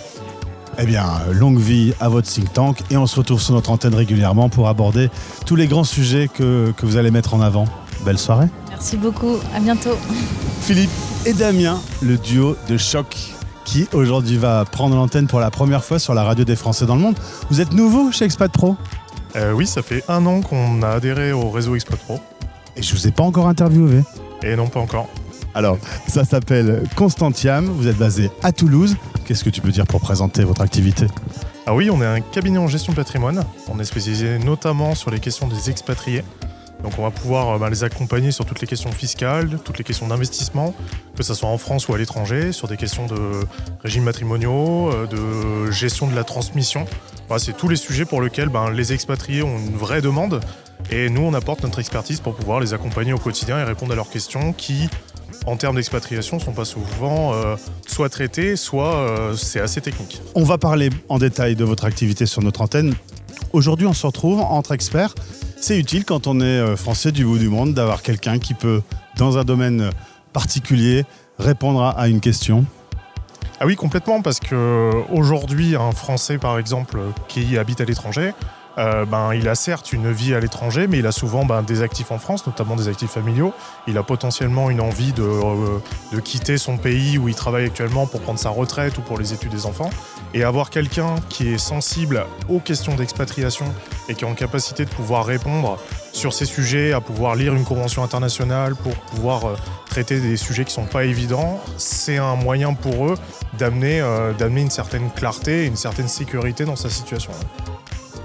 Eh 0.78 0.86
bien, 0.86 1.04
longue 1.32 1.58
vie 1.58 1.92
à 2.00 2.08
votre 2.08 2.28
think 2.28 2.52
tank 2.52 2.82
et 2.90 2.96
on 2.96 3.06
se 3.06 3.16
retrouve 3.16 3.40
sur 3.40 3.54
notre 3.54 3.70
antenne 3.70 3.94
régulièrement 3.94 4.48
pour 4.48 4.68
aborder 4.68 5.10
tous 5.46 5.54
les 5.54 5.66
grands 5.66 5.84
sujets 5.84 6.28
que, 6.28 6.72
que 6.76 6.86
vous 6.86 6.96
allez 6.96 7.10
mettre 7.10 7.34
en 7.34 7.40
avant. 7.40 7.66
Belle 8.04 8.18
soirée. 8.18 8.48
Merci 8.70 8.96
beaucoup, 8.96 9.36
à 9.54 9.60
bientôt. 9.60 9.96
Philippe 10.60 10.90
et 11.24 11.34
Damien, 11.34 11.80
le 12.00 12.16
duo 12.16 12.56
de 12.68 12.76
choc 12.76 13.16
qui 13.64 13.86
aujourd'hui 13.92 14.38
va 14.38 14.64
prendre 14.64 14.96
l'antenne 14.96 15.26
pour 15.26 15.40
la 15.40 15.50
première 15.50 15.84
fois 15.84 15.98
sur 15.98 16.14
la 16.14 16.24
radio 16.24 16.44
des 16.44 16.56
Français 16.56 16.86
dans 16.86 16.96
le 16.96 17.00
monde. 17.00 17.16
Vous 17.50 17.60
êtes 17.60 17.72
nouveau 17.72 18.10
chez 18.10 18.24
Expat 18.24 18.50
Pro? 18.50 18.76
Euh, 19.36 19.52
oui, 19.52 19.66
ça 19.66 19.82
fait 19.82 20.02
un 20.08 20.26
an 20.26 20.40
qu'on 20.40 20.82
a 20.82 20.88
adhéré 20.88 21.32
au 21.32 21.50
réseau 21.50 21.74
Expat 21.74 21.98
Pro. 21.98 22.18
Et 22.76 22.82
je 22.82 22.94
vous 22.94 23.06
ai 23.06 23.10
pas 23.12 23.22
encore 23.22 23.46
interviewé. 23.46 24.02
Et 24.42 24.56
non, 24.56 24.66
pas 24.66 24.80
encore. 24.80 25.08
Alors, 25.54 25.78
ça 26.09 26.25
s'appelle 26.25 26.82
Constantiam. 26.97 27.66
Vous 27.66 27.87
êtes 27.87 27.99
basé 27.99 28.30
à 28.42 28.52
Toulouse. 28.52 28.97
Qu'est-ce 29.26 29.44
que 29.44 29.50
tu 29.50 29.61
peux 29.61 29.71
dire 29.71 29.87
pour 29.87 30.00
présenter 30.00 30.44
votre 30.44 30.62
activité? 30.62 31.06
Ah 31.66 31.75
oui, 31.75 31.90
on 31.90 32.00
est 32.00 32.06
un 32.06 32.21
cabinet 32.21 32.59
en 32.59 32.68
gestion 32.68 32.92
de 32.92 32.97
patrimoine. 32.97 33.44
On 33.68 33.78
est 33.78 33.85
spécialisé 33.85 34.38
notamment 34.38 34.94
sur 34.94 35.11
les 35.11 35.21
questions 35.21 35.49
des 35.49 35.71
expatriés. 35.71 36.25
Donc 36.82 36.99
on 36.99 37.02
va 37.02 37.11
pouvoir 37.11 37.50
euh, 37.50 37.59
bah, 37.59 37.71
les 37.71 37.85
accompagner 37.85 38.32
sur 38.32 38.44
toutes 38.44 38.61
les 38.61 38.66
questions 38.66 38.90
fiscales, 38.90 39.59
toutes 39.64 39.78
les 39.78 39.85
questions 39.85 40.09
d'investissement, 40.09 40.75
que 41.16 41.23
ce 41.23 41.32
soit 41.35 41.49
en 41.49 41.59
France 41.59 41.87
ou 41.88 41.94
à 41.94 41.99
l'étranger, 41.99 42.50
sur 42.50 42.66
des 42.66 42.76
questions 42.76 43.06
de 43.06 43.47
régimes 43.85 44.02
matrimoniaux, 44.02 44.90
euh, 44.90 45.06
de 45.06 45.71
gestion 45.71 46.09
de 46.09 46.16
la 46.16 46.25
transmission. 46.25 46.87
C'est 47.38 47.56
tous 47.56 47.68
les 47.68 47.76
sujets 47.76 48.04
pour 48.04 48.21
lesquels 48.21 48.49
ben, 48.49 48.71
les 48.71 48.92
expatriés 48.92 49.42
ont 49.42 49.56
une 49.59 49.76
vraie 49.76 50.02
demande. 50.02 50.40
Et 50.90 51.09
nous, 51.09 51.23
on 51.23 51.32
apporte 51.32 51.62
notre 51.62 51.78
expertise 51.78 52.21
pour 52.21 52.35
pouvoir 52.35 52.61
les 52.61 52.75
accompagner 52.75 53.12
au 53.12 53.18
quotidien 53.18 53.59
et 53.59 53.64
répondre 53.64 53.92
à 53.92 53.94
leurs 53.94 54.11
questions 54.11 54.52
qui, 54.52 54.90
en 55.46 55.56
termes 55.56 55.76
d'expatriation, 55.76 56.38
sont 56.38 56.52
pas 56.52 56.64
souvent 56.64 57.32
euh, 57.34 57.56
soit 57.87 58.08
traitées, 58.08 58.56
soit 58.56 58.94
euh, 58.94 59.34
c'est 59.37 59.61
assez 59.61 59.80
technique. 59.80 60.20
On 60.34 60.44
va 60.44 60.58
parler 60.58 60.90
en 61.08 61.18
détail 61.18 61.56
de 61.56 61.64
votre 61.64 61.84
activité 61.84 62.26
sur 62.26 62.42
notre 62.42 62.61
antenne. 62.61 62.94
Aujourd'hui, 63.52 63.87
on 63.87 63.92
se 63.92 64.06
retrouve 64.06 64.40
entre 64.40 64.72
experts. 64.72 65.14
C'est 65.61 65.78
utile 65.78 66.04
quand 66.04 66.26
on 66.26 66.40
est 66.40 66.44
euh, 66.44 66.76
français 66.76 67.12
du 67.12 67.25
bout 67.25 67.38
du 67.38 67.49
monde 67.49 67.75
d'avoir 67.75 68.02
quelqu'un 68.02 68.38
qui 68.38 68.54
peut, 68.54 68.82
dans 69.16 69.38
un 69.38 69.44
domaine 69.44 69.90
particulier, 70.32 71.04
répondre 71.38 71.82
à- 71.82 71.90
à 71.90 72.08
une 72.08 72.20
question. 72.20 72.64
Ah 73.61 73.66
oui, 73.66 73.76
complètement, 73.76 74.22
parce 74.22 74.40
que 74.40 74.90
aujourd'hui, 75.12 75.76
un 75.76 75.92
Français, 75.92 76.38
par 76.38 76.58
exemple, 76.58 76.99
qui 77.28 77.56
habite 77.58 77.80
à 77.80 77.84
l'étranger, 77.84 78.32
euh, 78.78 79.04
ben, 79.04 79.34
il 79.34 79.48
a 79.48 79.54
certes 79.54 79.92
une 79.92 80.10
vie 80.10 80.34
à 80.34 80.40
l'étranger, 80.40 80.86
mais 80.86 80.98
il 80.98 81.06
a 81.06 81.12
souvent 81.12 81.44
ben, 81.44 81.62
des 81.62 81.82
actifs 81.82 82.10
en 82.10 82.18
France, 82.18 82.46
notamment 82.46 82.76
des 82.76 82.88
actifs 82.88 83.10
familiaux. 83.10 83.52
Il 83.86 83.98
a 83.98 84.02
potentiellement 84.02 84.70
une 84.70 84.80
envie 84.80 85.12
de, 85.12 85.22
euh, 85.22 85.78
de 86.12 86.20
quitter 86.20 86.56
son 86.58 86.78
pays 86.78 87.18
où 87.18 87.28
il 87.28 87.34
travaille 87.34 87.66
actuellement 87.66 88.06
pour 88.06 88.20
prendre 88.20 88.38
sa 88.38 88.50
retraite 88.50 88.96
ou 88.98 89.02
pour 89.02 89.18
les 89.18 89.32
études 89.32 89.52
des 89.52 89.66
enfants. 89.66 89.90
Et 90.34 90.44
avoir 90.44 90.70
quelqu'un 90.70 91.16
qui 91.28 91.48
est 91.48 91.58
sensible 91.58 92.24
aux 92.48 92.60
questions 92.60 92.94
d'expatriation 92.94 93.66
et 94.08 94.14
qui 94.14 94.24
est 94.24 94.28
en 94.28 94.34
capacité 94.34 94.84
de 94.84 94.90
pouvoir 94.90 95.26
répondre 95.26 95.78
sur 96.12 96.32
ces 96.32 96.46
sujets, 96.46 96.92
à 96.92 97.00
pouvoir 97.00 97.36
lire 97.36 97.54
une 97.54 97.64
convention 97.64 98.02
internationale 98.02 98.74
pour 98.74 98.94
pouvoir 98.94 99.44
euh, 99.44 99.56
traiter 99.86 100.20
des 100.20 100.36
sujets 100.36 100.64
qui 100.64 100.72
sont 100.72 100.86
pas 100.86 101.04
évidents, 101.04 101.60
c'est 101.76 102.16
un 102.16 102.36
moyen 102.36 102.72
pour 102.72 103.08
eux 103.08 103.14
d'amener 103.58 104.00
une 104.00 104.70
certaine 104.70 105.10
clarté 105.10 105.64
et 105.64 105.66
une 105.66 105.76
certaine 105.76 106.08
sécurité 106.08 106.64
dans 106.64 106.76
sa 106.76 106.88
situation. 106.88 107.32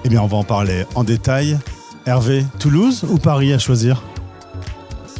Eh 0.07 0.09
bien, 0.09 0.21
on 0.21 0.27
va 0.27 0.37
en 0.37 0.45
parler 0.45 0.85
en 0.95 1.03
détail. 1.03 1.59
Hervé, 2.05 2.45
Toulouse 2.59 3.03
ou 3.09 3.17
Paris 3.17 3.51
à 3.51 3.59
choisir 3.59 4.03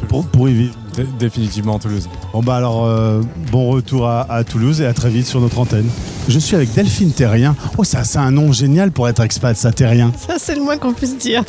pour, 0.08 0.24
pour 0.28 0.48
y 0.48 0.54
vivre 0.54 0.74
Définitivement 1.18 1.78
Toulouse. 1.78 2.08
Bon 2.32 2.40
bah 2.40 2.56
alors, 2.56 2.86
euh, 2.86 3.20
bon 3.52 3.68
retour 3.68 4.08
à, 4.08 4.22
à 4.32 4.44
Toulouse 4.44 4.80
et 4.80 4.86
à 4.86 4.94
très 4.94 5.10
vite 5.10 5.26
sur 5.26 5.42
notre 5.42 5.58
antenne. 5.58 5.90
Je 6.26 6.38
suis 6.38 6.56
avec 6.56 6.72
Delphine 6.72 7.12
Terrien. 7.12 7.54
Oh, 7.76 7.84
ça, 7.84 8.02
c'est 8.02 8.16
un 8.16 8.30
nom 8.30 8.50
génial 8.50 8.90
pour 8.90 9.06
être 9.10 9.20
expat, 9.20 9.54
ça, 9.58 9.72
Terrien. 9.72 10.10
Ça, 10.26 10.36
c'est 10.38 10.54
le 10.54 10.62
moins 10.62 10.78
qu'on 10.78 10.94
puisse 10.94 11.18
dire. 11.18 11.44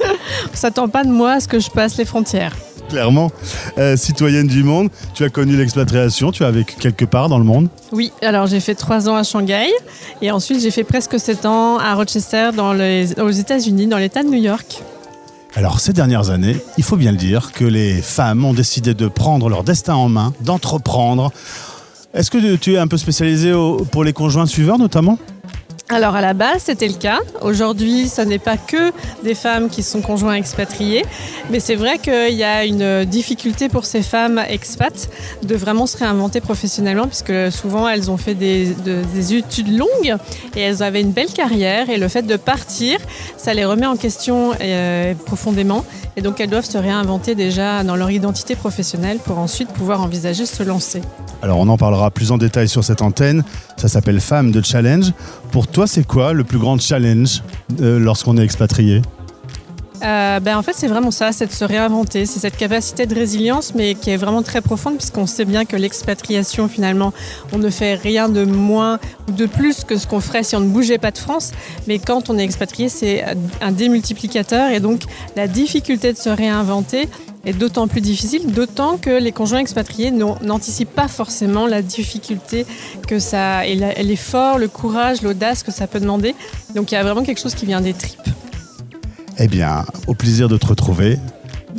On 0.52 0.56
s'attend 0.56 0.86
pas 0.86 1.02
de 1.02 1.10
moi 1.10 1.32
à 1.32 1.40
ce 1.40 1.48
que 1.48 1.58
je 1.58 1.70
passe 1.70 1.96
les 1.96 2.04
frontières. 2.04 2.54
Clairement, 2.88 3.30
Euh, 3.78 3.96
citoyenne 3.96 4.46
du 4.46 4.62
monde, 4.62 4.88
tu 5.14 5.24
as 5.24 5.28
connu 5.28 5.56
l'expatriation, 5.56 6.30
tu 6.30 6.44
as 6.44 6.50
vécu 6.50 6.76
quelque 6.78 7.04
part 7.04 7.28
dans 7.28 7.38
le 7.38 7.44
monde. 7.44 7.68
Oui, 7.92 8.12
alors 8.22 8.46
j'ai 8.46 8.60
fait 8.60 8.74
trois 8.74 9.08
ans 9.08 9.16
à 9.16 9.22
Shanghai 9.24 9.66
et 10.22 10.30
ensuite 10.30 10.60
j'ai 10.60 10.70
fait 10.70 10.84
presque 10.84 11.18
sept 11.18 11.44
ans 11.46 11.78
à 11.78 11.94
Rochester 11.94 12.50
dans 12.56 12.72
les, 12.72 13.18
aux 13.20 13.30
États-Unis, 13.30 13.86
dans 13.86 13.98
l'État 13.98 14.22
de 14.22 14.28
New 14.28 14.40
York. 14.42 14.82
Alors, 15.56 15.78
ces 15.78 15.92
dernières 15.92 16.30
années, 16.30 16.56
il 16.78 16.84
faut 16.84 16.96
bien 16.96 17.12
le 17.12 17.16
dire, 17.16 17.52
que 17.52 17.64
les 17.64 18.02
femmes 18.02 18.44
ont 18.44 18.54
décidé 18.54 18.92
de 18.92 19.06
prendre 19.06 19.48
leur 19.48 19.62
destin 19.62 19.94
en 19.94 20.08
main, 20.08 20.32
d'entreprendre. 20.40 21.30
Est-ce 22.12 22.30
que 22.30 22.56
tu 22.56 22.74
es 22.74 22.78
un 22.78 22.88
peu 22.88 22.96
spécialisé 22.96 23.52
pour 23.92 24.02
les 24.02 24.12
conjoints 24.12 24.46
suiveurs, 24.46 24.78
notamment? 24.78 25.16
Alors 25.90 26.14
à 26.16 26.22
la 26.22 26.32
base, 26.32 26.62
c'était 26.64 26.88
le 26.88 26.94
cas. 26.94 27.18
Aujourd'hui, 27.42 28.08
ce 28.08 28.22
n'est 28.22 28.38
pas 28.38 28.56
que 28.56 28.90
des 29.22 29.34
femmes 29.34 29.68
qui 29.68 29.82
sont 29.82 30.00
conjoints 30.00 30.32
expatriés, 30.34 31.04
mais 31.50 31.60
c'est 31.60 31.74
vrai 31.74 31.98
qu'il 31.98 32.34
y 32.34 32.42
a 32.42 32.64
une 32.64 33.04
difficulté 33.04 33.68
pour 33.68 33.84
ces 33.84 34.02
femmes 34.02 34.40
expats 34.48 35.10
de 35.42 35.54
vraiment 35.54 35.86
se 35.86 35.98
réinventer 35.98 36.40
professionnellement, 36.40 37.06
puisque 37.06 37.52
souvent 37.52 37.86
elles 37.86 38.10
ont 38.10 38.16
fait 38.16 38.34
des, 38.34 38.68
de- 38.74 39.02
des 39.14 39.34
études 39.34 39.76
longues 39.76 40.16
et 40.56 40.60
elles 40.60 40.82
avaient 40.82 41.02
une 41.02 41.12
belle 41.12 41.30
carrière, 41.30 41.90
et 41.90 41.98
le 41.98 42.08
fait 42.08 42.22
de 42.22 42.36
partir, 42.36 42.98
ça 43.36 43.52
les 43.52 43.66
remet 43.66 43.86
en 43.86 43.96
question 43.96 44.52
euh, 44.62 45.12
profondément, 45.26 45.84
et 46.16 46.22
donc 46.22 46.40
elles 46.40 46.50
doivent 46.50 46.64
se 46.64 46.78
réinventer 46.78 47.34
déjà 47.34 47.84
dans 47.84 47.96
leur 47.96 48.10
identité 48.10 48.56
professionnelle 48.56 49.18
pour 49.18 49.38
ensuite 49.38 49.68
pouvoir 49.68 50.00
envisager 50.00 50.46
se 50.46 50.62
lancer. 50.62 51.02
Alors, 51.42 51.58
on 51.58 51.68
en 51.68 51.76
parlera 51.76 52.10
plus 52.10 52.32
en 52.32 52.38
détail 52.38 52.68
sur 52.70 52.82
cette 52.82 53.02
antenne. 53.02 53.44
Ça 53.76 53.86
s'appelle 53.88 54.18
Femmes 54.18 54.50
de 54.50 54.62
Challenge. 54.64 55.12
Pour 55.54 55.68
toi, 55.68 55.86
c'est 55.86 56.04
quoi 56.04 56.32
le 56.32 56.42
plus 56.42 56.58
grand 56.58 56.80
challenge 56.80 57.40
euh, 57.80 58.00
lorsqu'on 58.00 58.36
est 58.38 58.42
expatrié? 58.42 59.02
Euh, 60.02 60.40
ben 60.40 60.58
en 60.58 60.62
fait, 60.62 60.72
c'est 60.74 60.88
vraiment 60.88 61.10
ça, 61.10 61.32
c'est 61.32 61.46
de 61.46 61.52
se 61.52 61.64
réinventer. 61.64 62.26
C'est 62.26 62.40
cette 62.40 62.56
capacité 62.56 63.06
de 63.06 63.14
résilience, 63.14 63.74
mais 63.74 63.94
qui 63.94 64.10
est 64.10 64.16
vraiment 64.16 64.42
très 64.42 64.60
profonde, 64.60 64.96
puisqu'on 64.96 65.26
sait 65.26 65.44
bien 65.44 65.64
que 65.64 65.76
l'expatriation, 65.76 66.68
finalement, 66.68 67.12
on 67.52 67.58
ne 67.58 67.70
fait 67.70 67.94
rien 67.94 68.28
de 68.28 68.44
moins 68.44 68.98
ou 69.28 69.32
de 69.32 69.46
plus 69.46 69.84
que 69.84 69.96
ce 69.96 70.06
qu'on 70.06 70.20
ferait 70.20 70.42
si 70.42 70.56
on 70.56 70.60
ne 70.60 70.68
bougeait 70.68 70.98
pas 70.98 71.10
de 71.10 71.18
France. 71.18 71.52
Mais 71.86 71.98
quand 71.98 72.28
on 72.28 72.38
est 72.38 72.44
expatrié, 72.44 72.88
c'est 72.88 73.24
un 73.60 73.72
démultiplicateur. 73.72 74.70
Et 74.70 74.80
donc, 74.80 75.02
la 75.36 75.46
difficulté 75.46 76.12
de 76.12 76.18
se 76.18 76.28
réinventer 76.28 77.08
est 77.46 77.52
d'autant 77.52 77.88
plus 77.88 78.00
difficile, 78.00 78.52
d'autant 78.52 78.96
que 78.96 79.10
les 79.10 79.32
conjoints 79.32 79.58
expatriés 79.58 80.10
n'anticipent 80.10 80.94
pas 80.94 81.08
forcément 81.08 81.66
la 81.66 81.82
difficulté 81.82 82.66
que 83.06 83.18
ça, 83.18 83.66
et 83.66 83.74
l'effort, 84.02 84.58
le 84.58 84.68
courage, 84.68 85.22
l'audace 85.22 85.62
que 85.62 85.70
ça 85.70 85.86
peut 85.86 86.00
demander. 86.00 86.34
Donc, 86.74 86.90
il 86.90 86.94
y 86.94 86.98
a 86.98 87.02
vraiment 87.02 87.22
quelque 87.22 87.40
chose 87.40 87.54
qui 87.54 87.66
vient 87.66 87.80
des 87.80 87.92
tripes. 87.92 88.20
Eh 89.38 89.48
bien, 89.48 89.84
au 90.06 90.14
plaisir 90.14 90.48
de 90.48 90.56
te 90.56 90.66
retrouver, 90.66 91.18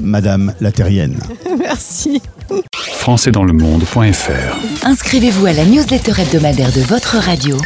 Madame 0.01 0.53
la 0.59 0.71
Terrienne. 0.73 1.17
Merci. 1.59 2.21
françaisdanslemonde.fr 2.75 4.85
Inscrivez-vous 4.85 5.45
à 5.45 5.53
la 5.53 5.63
newsletter 5.65 6.19
hebdomadaire 6.21 6.73
de 6.73 6.81
votre 6.81 7.15
radio 7.17 7.57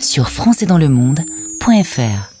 sur 0.00 0.28
françaisdanslemonde.fr. 0.28 2.32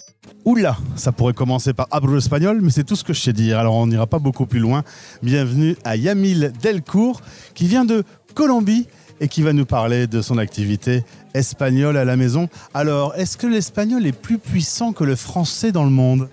Oula, 0.44 0.76
ça 0.96 1.12
pourrait 1.12 1.32
commencer 1.32 1.72
par 1.72 1.86
abro 1.90 2.18
espagnol, 2.18 2.60
mais 2.62 2.70
c'est 2.70 2.84
tout 2.84 2.96
ce 2.96 3.04
que 3.04 3.14
je 3.14 3.20
sais 3.20 3.32
dire. 3.32 3.58
Alors 3.58 3.74
on 3.74 3.86
n'ira 3.86 4.06
pas 4.06 4.18
beaucoup 4.18 4.44
plus 4.46 4.60
loin. 4.60 4.82
Bienvenue 5.22 5.76
à 5.84 5.96
Yamil 5.96 6.52
Delcourt, 6.62 7.22
qui 7.54 7.68
vient 7.68 7.86
de 7.86 8.04
Colombie 8.34 8.86
et 9.20 9.28
qui 9.28 9.42
va 9.42 9.52
nous 9.54 9.66
parler 9.66 10.06
de 10.06 10.20
son 10.22 10.38
activité 10.38 11.04
espagnole 11.34 11.96
à 11.96 12.04
la 12.04 12.16
maison. 12.16 12.48
Alors, 12.74 13.14
est-ce 13.16 13.36
que 13.36 13.46
l'espagnol 13.46 14.06
est 14.06 14.12
plus 14.12 14.38
puissant 14.38 14.92
que 14.92 15.04
le 15.04 15.16
français 15.16 15.72
dans 15.72 15.84
le 15.84 15.90
monde? 15.90 16.28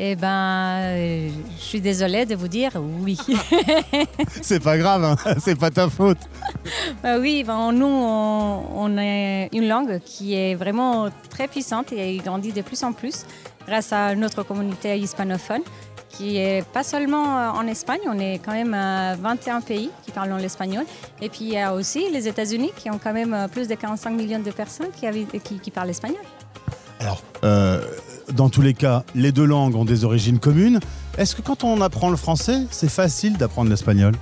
Eh 0.00 0.14
ben, 0.14 0.28
euh, 0.94 1.28
je 1.58 1.62
suis 1.64 1.80
désolée 1.80 2.24
de 2.24 2.36
vous 2.36 2.46
dire 2.46 2.70
oui. 2.76 3.18
C'est 4.42 4.62
pas 4.62 4.78
grave, 4.78 5.02
hein, 5.02 5.16
c'est 5.40 5.58
pas 5.58 5.70
ta 5.70 5.88
faute. 5.88 6.18
Bah 7.02 7.18
oui, 7.18 7.42
ben, 7.44 7.72
nous, 7.72 7.86
on, 7.86 8.64
on 8.76 8.96
a 8.98 9.48
une 9.52 9.66
langue 9.68 9.98
qui 10.04 10.34
est 10.34 10.54
vraiment 10.54 11.08
très 11.30 11.48
puissante 11.48 11.92
et 11.92 12.14
elle 12.16 12.22
grandit 12.22 12.52
de 12.52 12.62
plus 12.62 12.82
en 12.84 12.92
plus 12.92 13.24
grâce 13.66 13.92
à 13.92 14.14
notre 14.14 14.44
communauté 14.44 14.96
hispanophone 14.98 15.62
qui 16.10 16.38
est 16.38 16.64
pas 16.72 16.84
seulement 16.84 17.36
euh, 17.38 17.50
en 17.50 17.66
Espagne, 17.66 18.00
on 18.06 18.18
est 18.18 18.38
quand 18.44 18.52
même 18.52 18.74
à 18.74 19.14
21 19.16 19.60
pays 19.60 19.90
qui 20.04 20.10
parlent 20.12 20.34
l'espagnol. 20.40 20.84
Et 21.20 21.28
puis 21.28 21.40
il 21.42 21.52
y 21.52 21.58
a 21.58 21.74
aussi 21.74 22.08
les 22.12 22.26
États-Unis 22.28 22.70
qui 22.76 22.88
ont 22.88 22.98
quand 23.02 23.12
même 23.12 23.34
euh, 23.34 23.48
plus 23.48 23.66
de 23.68 23.74
45 23.74 24.10
millions 24.10 24.38
de 24.38 24.50
personnes 24.52 24.90
qui, 24.96 25.06
habitent- 25.06 25.42
qui, 25.42 25.58
qui 25.58 25.70
parlent 25.72 25.90
espagnol. 25.90 26.22
Alors, 27.00 27.20
euh, 27.44 27.82
dans 28.34 28.48
tous 28.48 28.62
les 28.62 28.74
cas, 28.74 29.04
les 29.14 29.32
deux 29.32 29.44
langues 29.44 29.74
ont 29.74 29.84
des 29.84 30.04
origines 30.04 30.38
communes. 30.38 30.80
Est-ce 31.16 31.34
que 31.34 31.42
quand 31.42 31.64
on 31.64 31.80
apprend 31.80 32.10
le 32.10 32.16
français, 32.16 32.60
c'est 32.70 32.90
facile 32.90 33.36
d'apprendre 33.36 33.70
l'espagnol? 33.70 34.14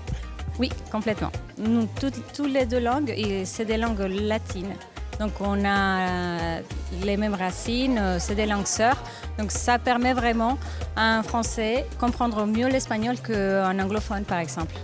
Oui, 0.58 0.70
complètement. 0.90 1.30
Nous, 1.58 1.86
toutes, 2.00 2.48
les 2.50 2.64
deux 2.64 2.80
langues, 2.80 3.14
c'est 3.44 3.64
des 3.66 3.76
langues 3.76 4.00
latines. 4.08 4.72
Donc 5.18 5.32
on 5.40 5.64
a 5.64 6.00
euh, 6.00 6.60
les 7.02 7.16
mêmes 7.16 7.34
racines, 7.34 7.96
euh, 7.98 8.18
c'est 8.18 8.34
des 8.34 8.44
langues 8.44 8.66
sœurs. 8.66 9.02
Donc 9.38 9.50
ça 9.50 9.78
permet 9.78 10.12
vraiment 10.12 10.58
à 10.94 11.18
un 11.18 11.22
Français 11.22 11.86
comprendre 11.98 12.44
mieux 12.46 12.68
l'espagnol 12.68 13.16
qu'un 13.18 13.78
anglophone, 13.78 14.24
par 14.24 14.38
exemple. 14.38 14.74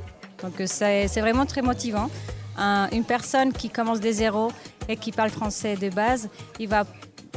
Donc 0.43 0.59
euh, 0.61 0.65
c'est 0.67 1.21
vraiment 1.21 1.45
très 1.45 1.61
motivant. 1.61 2.09
Un- 2.57 2.89
une 2.93 3.05
personne 3.05 3.53
qui 3.53 3.69
commence 3.69 4.01
des 4.01 4.13
zéros 4.15 4.53
et 4.89 4.97
qui 4.97 5.13
parle 5.13 5.31
français 5.31 5.77
de 5.77 5.91
base, 5.91 6.29
il 6.59 6.69
va 6.69 6.85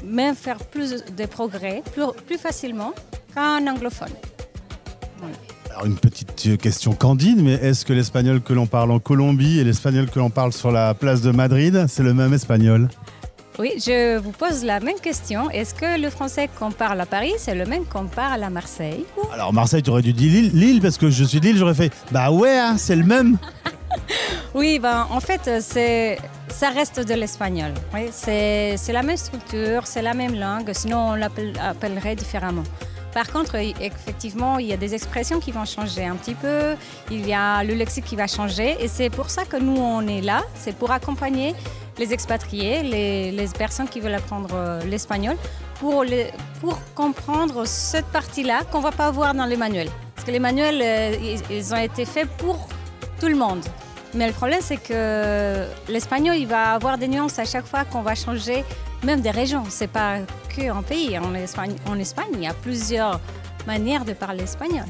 même 0.06 0.36
faire 0.36 0.58
plus 0.58 1.04
de 1.06 1.26
progrès 1.26 1.84
plus, 1.94 2.04
plus 2.26 2.38
facilement 2.38 2.94
qu'un 3.34 3.66
anglophone. 3.68 4.14
Voilà. 5.20 5.36
Alors 5.72 5.86
une 5.86 5.98
petite 5.98 6.58
question 6.58 6.94
candide, 6.94 7.44
mais 7.44 7.54
est-ce 7.54 7.86
que 7.86 7.92
l'espagnol 7.92 8.42
que 8.42 8.54
l'on 8.54 8.66
parle 8.66 8.92
en 8.92 9.00
Colombie 9.00 9.60
et 9.60 9.64
l'espagnol 9.64 10.10
que 10.10 10.20
l'on 10.20 10.30
parle 10.30 10.54
sur 10.54 10.72
la 10.72 10.94
place 10.94 11.22
de 11.22 11.32
Madrid, 11.32 11.86
c'est 11.90 12.04
le 12.04 12.14
même 12.14 12.34
espagnol? 12.34 12.88
Oui, 13.58 13.72
je 13.78 14.18
vous 14.18 14.32
pose 14.32 14.66
la 14.66 14.82
même 14.82 15.00
question. 15.00 15.50
Est-ce 15.50 15.74
que 15.74 16.00
le 16.00 16.10
français 16.10 16.50
qu'on 16.60 16.72
parle 16.72 17.00
à 17.00 17.06
Paris, 17.06 17.34
c'est 17.38 17.56
le 17.56 17.66
même 17.66 17.86
qu'on 17.86 18.06
parle 18.06 18.44
à 18.44 18.50
Marseille? 18.50 19.06
Alors 19.34 19.54
Marseille, 19.54 19.82
tu 19.82 19.90
aurais 19.90 20.02
dû 20.02 20.12
dire 20.12 20.32
Lille, 20.32 20.52
Lille, 20.54 20.82
parce 20.82 20.98
que 20.98 21.10
je 21.10 21.24
suis 21.24 21.40
de 21.40 21.46
Lille, 21.46 21.58
j'aurais 21.58 21.74
fait 21.74 21.92
Bah 22.12 22.32
ouais, 22.32 22.58
hein, 22.58 22.78
c'est 22.78 22.96
le 22.96 23.06
même. 23.06 23.38
Oui, 24.54 24.80
ben, 24.80 25.08
en 25.10 25.20
fait, 25.20 25.62
c'est 25.62 26.18
ça 26.50 26.70
reste 26.70 27.00
de 27.00 27.14
l'espagnol. 27.14 27.74
C'est 28.12 28.78
la 28.90 29.04
même 29.04 29.18
structure, 29.18 29.88
c'est 29.88 30.02
la 30.02 30.14
même 30.14 30.36
langue, 30.40 30.72
sinon 30.74 31.12
on 31.12 31.16
l'appellerait 31.16 32.16
différemment. 32.16 32.64
Par 33.14 33.32
contre, 33.32 33.56
effectivement, 33.56 34.60
il 34.60 34.68
y 34.68 34.74
a 34.74 34.78
des 34.78 34.94
expressions 34.94 35.40
qui 35.40 35.52
vont 35.52 35.64
changer 35.64 36.06
un 36.06 36.16
petit 36.16 36.36
peu, 36.36 36.76
il 37.10 37.26
y 37.26 37.34
a 37.34 37.64
le 37.64 37.74
lexique 37.74 38.04
qui 38.04 38.18
va 38.18 38.28
changer, 38.28 38.76
et 38.82 38.90
c'est 38.90 39.10
pour 39.10 39.30
ça 39.30 39.46
que 39.46 39.56
nous, 39.56 39.78
on 39.78 40.06
est 40.06 40.20
là, 40.20 40.44
c'est 40.54 40.76
pour 40.76 40.92
accompagner 40.92 41.56
les 41.98 42.12
expatriés, 42.12 42.84
les, 42.84 43.48
personnes 43.58 43.88
qui 43.88 44.02
veulent 44.02 44.16
apprendre 44.16 44.50
euh, 44.54 44.84
l'espagnol, 44.84 45.38
pour, 45.80 46.04
comprendre 46.94 47.66
cette 47.66 48.08
partie-là 48.08 48.64
qu'on 48.70 48.80
ne 48.80 48.84
va 48.84 48.92
pas 48.92 49.12
voir 49.12 49.34
dans 49.34 49.46
les 49.46 49.56
manuels. 49.56 49.90
Parce 50.14 50.26
que 50.26 50.32
les 50.32 50.40
manuels, 50.40 50.82
euh, 50.82 51.36
ils 51.50 51.74
ont 51.74 51.78
été 51.78 52.04
faits 52.04 52.28
pour 52.38 52.68
tout 53.20 53.28
le 53.28 53.36
monde. 53.36 53.64
Mais 54.16 54.28
le 54.28 54.34
problème, 54.34 54.60
c'est 54.62 54.78
que 54.78 55.66
l'espagnol, 55.90 56.38
il 56.38 56.48
va 56.48 56.72
avoir 56.74 56.98
des 56.98 57.08
nuances 57.08 57.38
à 57.38 57.46
chaque 57.46 57.66
fois 57.66 57.84
qu'on 57.84 58.02
va 58.02 58.16
changer, 58.16 58.64
même 59.04 59.20
des 59.20 59.32
régions. 59.32 59.64
C'est 59.70 59.90
pas 59.90 60.20
que 60.56 60.72
en 60.72 60.84
pays. 60.84 61.20
En 61.20 61.34
Espagne, 61.36 61.76
en 61.86 62.00
Espagne, 62.00 62.30
il 62.34 62.44
y 62.44 62.48
a 62.48 62.54
plusieurs 62.54 63.20
manières 63.68 64.06
de 64.06 64.14
parler 64.14 64.44
espagnol. 64.44 64.86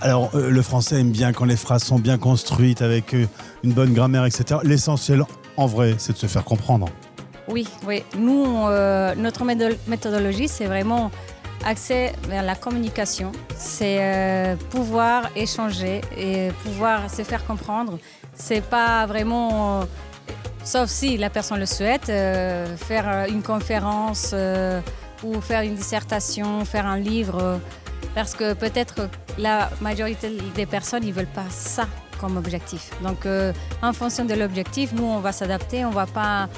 Alors, 0.00 0.30
euh, 0.34 0.50
le 0.50 0.62
français 0.62 1.00
aime 1.00 1.10
bien 1.10 1.32
quand 1.32 1.44
les 1.44 1.56
phrases 1.56 1.84
sont 1.84 1.98
bien 1.98 2.18
construites, 2.18 2.82
avec 2.82 3.14
euh, 3.14 3.26
une 3.62 3.72
bonne 3.72 3.92
grammaire, 3.92 4.24
etc. 4.24 4.60
L'essentiel, 4.62 5.24
en 5.56 5.66
vrai, 5.66 5.94
c'est 5.98 6.12
de 6.12 6.18
se 6.18 6.26
faire 6.26 6.44
comprendre. 6.44 6.88
Oui, 7.48 7.66
oui. 7.86 8.04
Nous, 8.16 8.44
euh, 8.68 9.14
notre 9.16 9.44
méthodologie, 9.44 10.48
c'est 10.48 10.66
vraiment 10.66 11.10
axé 11.64 12.12
vers 12.28 12.42
la 12.42 12.54
communication. 12.54 13.32
C'est 13.56 13.98
euh, 14.00 14.56
pouvoir 14.70 15.30
échanger 15.36 16.00
et 16.16 16.50
pouvoir 16.62 17.10
se 17.10 17.22
faire 17.22 17.44
comprendre. 17.44 17.98
C'est 18.34 18.62
pas 18.62 19.06
vraiment, 19.06 19.84
sauf 20.64 20.88
si 20.88 21.16
la 21.16 21.30
personne 21.30 21.60
le 21.60 21.66
souhaite, 21.66 22.08
euh, 22.08 22.76
faire 22.76 23.08
euh, 23.08 23.26
une 23.28 23.42
conférence 23.42 24.34
ou 25.22 25.40
faire 25.40 25.62
une 25.62 25.74
dissertation, 25.74 26.64
faire 26.64 26.86
un 26.86 26.98
livre. 26.98 27.60
parce 28.14 28.34
que 28.34 28.54
peut-être 28.54 29.08
la 29.38 29.70
majorité 29.80 30.30
des 30.54 30.66
personnes, 30.66 31.04
ils 31.04 31.12
veulent 31.12 31.26
pas 31.26 31.48
ça 31.50 31.86
comme 32.20 32.36
objectif. 32.36 32.90
Donc, 33.02 33.26
en 33.82 33.92
fonction 33.92 34.24
de 34.24 34.34
l'objectif, 34.34 34.92
nous, 34.92 35.04
on 35.04 35.20
va 35.20 35.32
s'adapter. 35.32 35.84
On 35.84 35.90
va 35.90 36.06
pas 36.06 36.48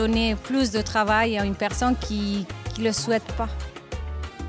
donner 0.00 0.34
plus 0.34 0.70
de 0.70 0.80
travail 0.80 1.36
à 1.36 1.44
une 1.44 1.54
personne 1.54 1.94
qui 2.00 2.46
ne 2.78 2.84
le 2.84 2.92
souhaite 2.92 3.30
pas. 3.36 3.48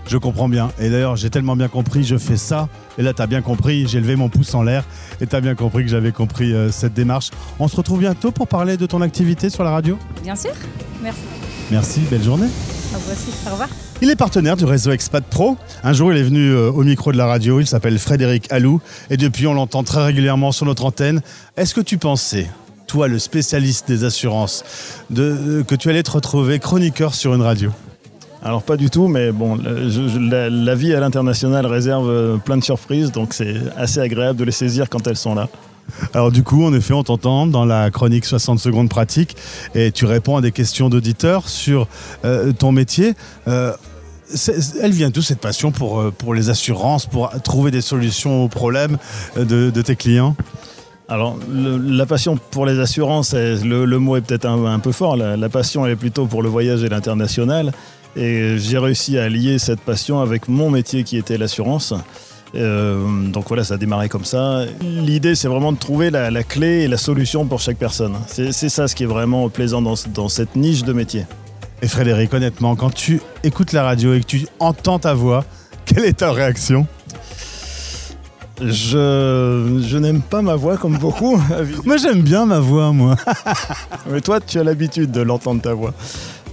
Je 0.07 0.17
comprends 0.17 0.47
bien. 0.47 0.71
Et 0.79 0.89
d'ailleurs, 0.89 1.17
j'ai 1.17 1.29
tellement 1.29 1.57
bien 1.57 1.67
compris, 1.67 2.05
je 2.05 2.17
fais 2.17 2.37
ça. 2.37 2.69
Et 2.97 3.01
là, 3.01 3.13
tu 3.13 3.21
as 3.21 3.27
bien 3.27 3.41
compris, 3.41 3.85
j'ai 3.85 3.99
levé 3.99 4.15
mon 4.15 4.29
pouce 4.29 4.53
en 4.55 4.63
l'air. 4.63 4.85
Et 5.19 5.27
tu 5.27 5.35
as 5.35 5.41
bien 5.41 5.53
compris 5.55 5.83
que 5.83 5.89
j'avais 5.89 6.13
compris 6.13 6.53
euh, 6.53 6.71
cette 6.71 6.93
démarche. 6.93 7.31
On 7.59 7.67
se 7.67 7.75
retrouve 7.75 7.99
bientôt 7.99 8.31
pour 8.31 8.47
parler 8.47 8.77
de 8.77 8.85
ton 8.85 9.01
activité 9.01 9.49
sur 9.49 9.65
la 9.65 9.71
radio. 9.71 9.99
Bien 10.23 10.37
sûr. 10.37 10.51
Merci. 11.03 11.21
Merci, 11.69 11.99
belle 12.09 12.23
journée. 12.23 12.47
À 12.95 12.97
vous 12.97 13.11
aussi. 13.11 13.31
Au 13.45 13.51
revoir. 13.51 13.69
Il 14.01 14.09
est 14.09 14.15
partenaire 14.15 14.55
du 14.55 14.63
réseau 14.63 14.91
Expat 14.91 15.23
Pro. 15.23 15.57
Un 15.83 15.91
jour, 15.91 16.13
il 16.13 16.17
est 16.17 16.23
venu 16.23 16.49
euh, 16.49 16.71
au 16.71 16.83
micro 16.83 17.11
de 17.11 17.17
la 17.17 17.25
radio. 17.25 17.59
Il 17.59 17.67
s'appelle 17.67 17.99
Frédéric 17.99 18.49
Allou. 18.53 18.79
Et 19.09 19.17
depuis, 19.17 19.47
on 19.47 19.53
l'entend 19.53 19.83
très 19.83 20.03
régulièrement 20.03 20.53
sur 20.53 20.65
notre 20.65 20.85
antenne. 20.85 21.21
Est-ce 21.57 21.75
que 21.75 21.81
tu 21.81 21.97
pensais, 21.97 22.49
toi, 22.91 23.07
le 23.07 23.19
spécialiste 23.19 23.87
des 23.87 24.03
assurances, 24.03 24.65
de, 25.09 25.23
euh, 25.23 25.63
que 25.63 25.75
tu 25.75 25.89
allais 25.89 26.03
te 26.03 26.11
retrouver 26.11 26.59
chroniqueur 26.59 27.13
sur 27.15 27.33
une 27.33 27.41
radio 27.41 27.71
Alors 28.43 28.63
pas 28.63 28.75
du 28.75 28.89
tout, 28.89 29.07
mais 29.07 29.31
bon, 29.31 29.55
le- 29.55 29.89
je- 29.89 30.09
je- 30.09 30.19
la, 30.19 30.49
la 30.49 30.75
vie 30.75 30.93
à 30.93 30.99
l'international 30.99 31.65
réserve 31.65 32.09
euh, 32.09 32.35
plein 32.35 32.57
de 32.57 32.63
surprises, 32.65 33.13
donc 33.13 33.33
c'est 33.33 33.55
assez 33.77 34.01
agréable 34.01 34.37
de 34.37 34.43
les 34.43 34.51
saisir 34.51 34.89
quand 34.89 35.07
elles 35.07 35.15
sont 35.15 35.35
là. 35.35 35.47
Alors 36.13 36.31
du 36.33 36.43
coup, 36.43 36.65
en 36.65 36.73
effet, 36.73 36.93
on 36.93 37.03
t'entend 37.03 37.47
dans 37.47 37.63
la 37.63 37.89
chronique 37.91 38.25
60 38.25 38.59
secondes 38.59 38.89
pratique 38.89 39.37
et 39.73 39.93
tu 39.93 40.03
réponds 40.05 40.35
à 40.35 40.41
des 40.41 40.51
questions 40.51 40.89
d'auditeurs 40.89 41.47
sur 41.47 41.87
euh, 42.25 42.51
ton 42.51 42.73
métier. 42.73 43.13
Euh, 43.47 43.71
elle 44.81 44.91
vient 44.91 45.09
d'où 45.09 45.21
cette 45.21 45.39
passion 45.39 45.71
pour, 45.71 46.11
pour 46.17 46.33
les 46.33 46.49
assurances, 46.49 47.05
pour 47.05 47.29
trouver 47.41 47.71
des 47.71 47.81
solutions 47.81 48.43
aux 48.43 48.47
problèmes 48.49 48.97
de, 49.37 49.69
de 49.69 49.81
tes 49.81 49.95
clients? 49.95 50.35
Alors, 51.11 51.37
la 51.51 52.05
passion 52.05 52.37
pour 52.51 52.65
les 52.65 52.79
assurances, 52.79 53.33
le, 53.33 53.97
mot 53.97 54.15
est 54.15 54.21
peut-être 54.21 54.45
un, 54.45 54.79
peu 54.79 54.93
fort. 54.93 55.17
La, 55.17 55.49
passion, 55.49 55.85
elle 55.85 55.91
est 55.91 55.97
plutôt 55.97 56.25
pour 56.25 56.41
le 56.41 56.47
voyage 56.47 56.85
et 56.85 56.89
l'international. 56.89 57.73
Et 58.15 58.57
j'ai 58.57 58.77
réussi 58.77 59.17
à 59.17 59.27
lier 59.27 59.59
cette 59.59 59.81
passion 59.81 60.21
avec 60.21 60.47
mon 60.47 60.69
métier 60.69 61.03
qui 61.03 61.17
était 61.17 61.37
l'assurance. 61.37 61.93
Euh, 62.55 63.27
donc 63.27 63.49
voilà, 63.49 63.65
ça 63.65 63.73
a 63.73 63.77
démarré 63.77 64.07
comme 64.07 64.23
ça. 64.23 64.63
L'idée, 64.79 65.35
c'est 65.35 65.49
vraiment 65.49 65.73
de 65.73 65.77
trouver 65.77 66.11
la, 66.11 66.31
la 66.31 66.43
clé 66.43 66.83
et 66.83 66.87
la 66.87 66.95
solution 66.95 67.45
pour 67.45 67.59
chaque 67.59 67.77
personne. 67.77 68.15
C'est 68.27 68.69
ça 68.69 68.87
ce 68.87 68.95
qui 68.95 69.03
est 69.03 69.07
vraiment 69.07 69.49
plaisant 69.49 69.81
dans, 69.81 69.95
dans 70.13 70.29
cette 70.29 70.55
niche 70.55 70.85
de 70.85 70.93
métier. 70.93 71.25
Et 71.81 71.89
Frédéric, 71.89 72.33
honnêtement, 72.33 72.77
quand 72.77 72.93
tu 72.93 73.21
écoutes 73.43 73.73
la 73.73 73.83
radio 73.83 74.13
et 74.13 74.21
que 74.21 74.27
tu 74.27 74.47
entends 74.59 74.99
ta 74.99 75.13
voix, 75.13 75.43
quelle 75.85 76.05
est 76.05 76.19
ta 76.19 76.31
réaction? 76.31 76.87
Je, 78.61 79.81
je 79.87 79.97
n'aime 79.97 80.21
pas 80.21 80.41
ma 80.41 80.55
voix 80.55 80.77
comme 80.77 80.97
beaucoup. 80.97 81.41
moi, 81.85 81.97
j'aime 81.97 82.21
bien 82.21 82.45
ma 82.45 82.59
voix, 82.59 82.91
moi. 82.91 83.15
Mais 84.11 84.21
toi, 84.21 84.39
tu 84.39 84.59
as 84.59 84.63
l'habitude 84.63 85.11
de 85.11 85.21
l'entendre 85.21 85.61
ta 85.61 85.73
voix. 85.73 85.93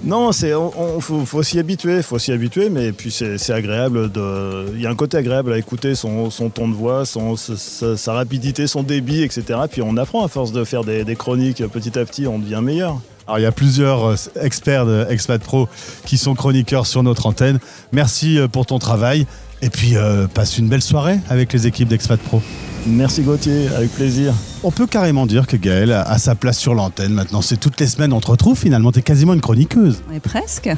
Non, 0.05 0.31
c'est, 0.33 0.55
on, 0.55 0.73
on- 0.81 1.01
faut, 1.01 1.25
faut 1.27 1.43
s'y 1.43 1.59
habituer, 1.59 2.03
faut 2.03 2.21
s'y 2.21 2.31
habituer, 2.31 2.71
mais 2.71 2.93
puis 2.93 3.11
c'est, 3.11 3.53
agréable 3.53 4.13
de, 4.13 4.67
il 4.75 4.81
y 4.81 4.87
a 4.87 4.91
un 4.91 4.95
côté 4.95 5.17
agréable 5.17 5.53
à 5.53 5.59
écouter 5.59 5.97
son, 5.97 6.31
son 6.31 6.51
ton 6.51 6.69
de 6.69 6.75
voix, 6.75 7.05
son, 7.05 7.35
sa 7.37 8.13
rapidité, 8.13 8.69
son 8.69 8.85
débit, 8.85 9.25
etc. 9.25 9.59
Puis 9.69 9.83
on 9.83 9.97
apprend 9.97 10.25
à 10.25 10.29
force 10.29 10.53
de 10.53 10.63
faire 10.63 10.85
des, 10.85 11.03
des 11.03 11.17
chroniques 11.17 11.67
petit 11.67 11.99
à 11.99 12.05
petit, 12.05 12.29
on 12.29 12.39
devient 12.39 12.61
meilleur. 12.63 13.01
Alors, 13.29 13.39
il 13.39 13.43
y 13.43 13.47
a 13.47 13.53
plusieurs 13.53 14.07
euh, 14.07 14.17
experts 14.41 14.87
de 14.87 15.07
Expat 15.11 15.39
Pro 15.43 15.69
qui 16.07 16.17
sont 16.17 16.35
chroniqueurs 16.35 16.87
sur 16.87 17.03
notre 17.03 17.27
antenne. 17.27 17.59
Merci 17.93 18.39
euh, 18.39 18.49
pour 18.49 18.65
ton 18.65 18.79
travail. 18.79 19.27
Et 19.61 19.69
puis, 19.69 19.97
euh, 19.97 20.27
passe 20.27 20.57
une 20.57 20.67
belle 20.67 20.81
soirée 20.81 21.21
avec 21.29 21.53
les 21.53 21.67
équipes 21.67 21.89
d'Expat 21.89 22.19
Pro. 22.19 22.41
Merci 22.87 23.21
Gauthier, 23.21 23.69
avec 23.77 23.91
plaisir. 23.91 24.33
On 24.63 24.71
peut 24.71 24.87
carrément 24.87 25.27
dire 25.27 25.47
que 25.47 25.59
Gaëlle 25.59 25.93
a 25.93 26.05
a 26.05 26.17
sa 26.17 26.37
place 26.37 26.57
sur 26.57 26.73
l'antenne. 26.73 27.13
Maintenant, 27.13 27.43
c'est 27.43 27.59
toutes 27.59 27.79
les 27.81 27.87
semaines, 27.87 28.15
on 28.15 28.21
te 28.21 28.29
retrouve 28.29 28.59
finalement. 28.59 28.93
Tu 28.93 29.01
es 29.01 29.03
quasiment 29.03 29.35
une 29.35 29.43
chroniqueuse. 29.43 30.01
Mais 30.09 30.21
presque. 30.21 30.71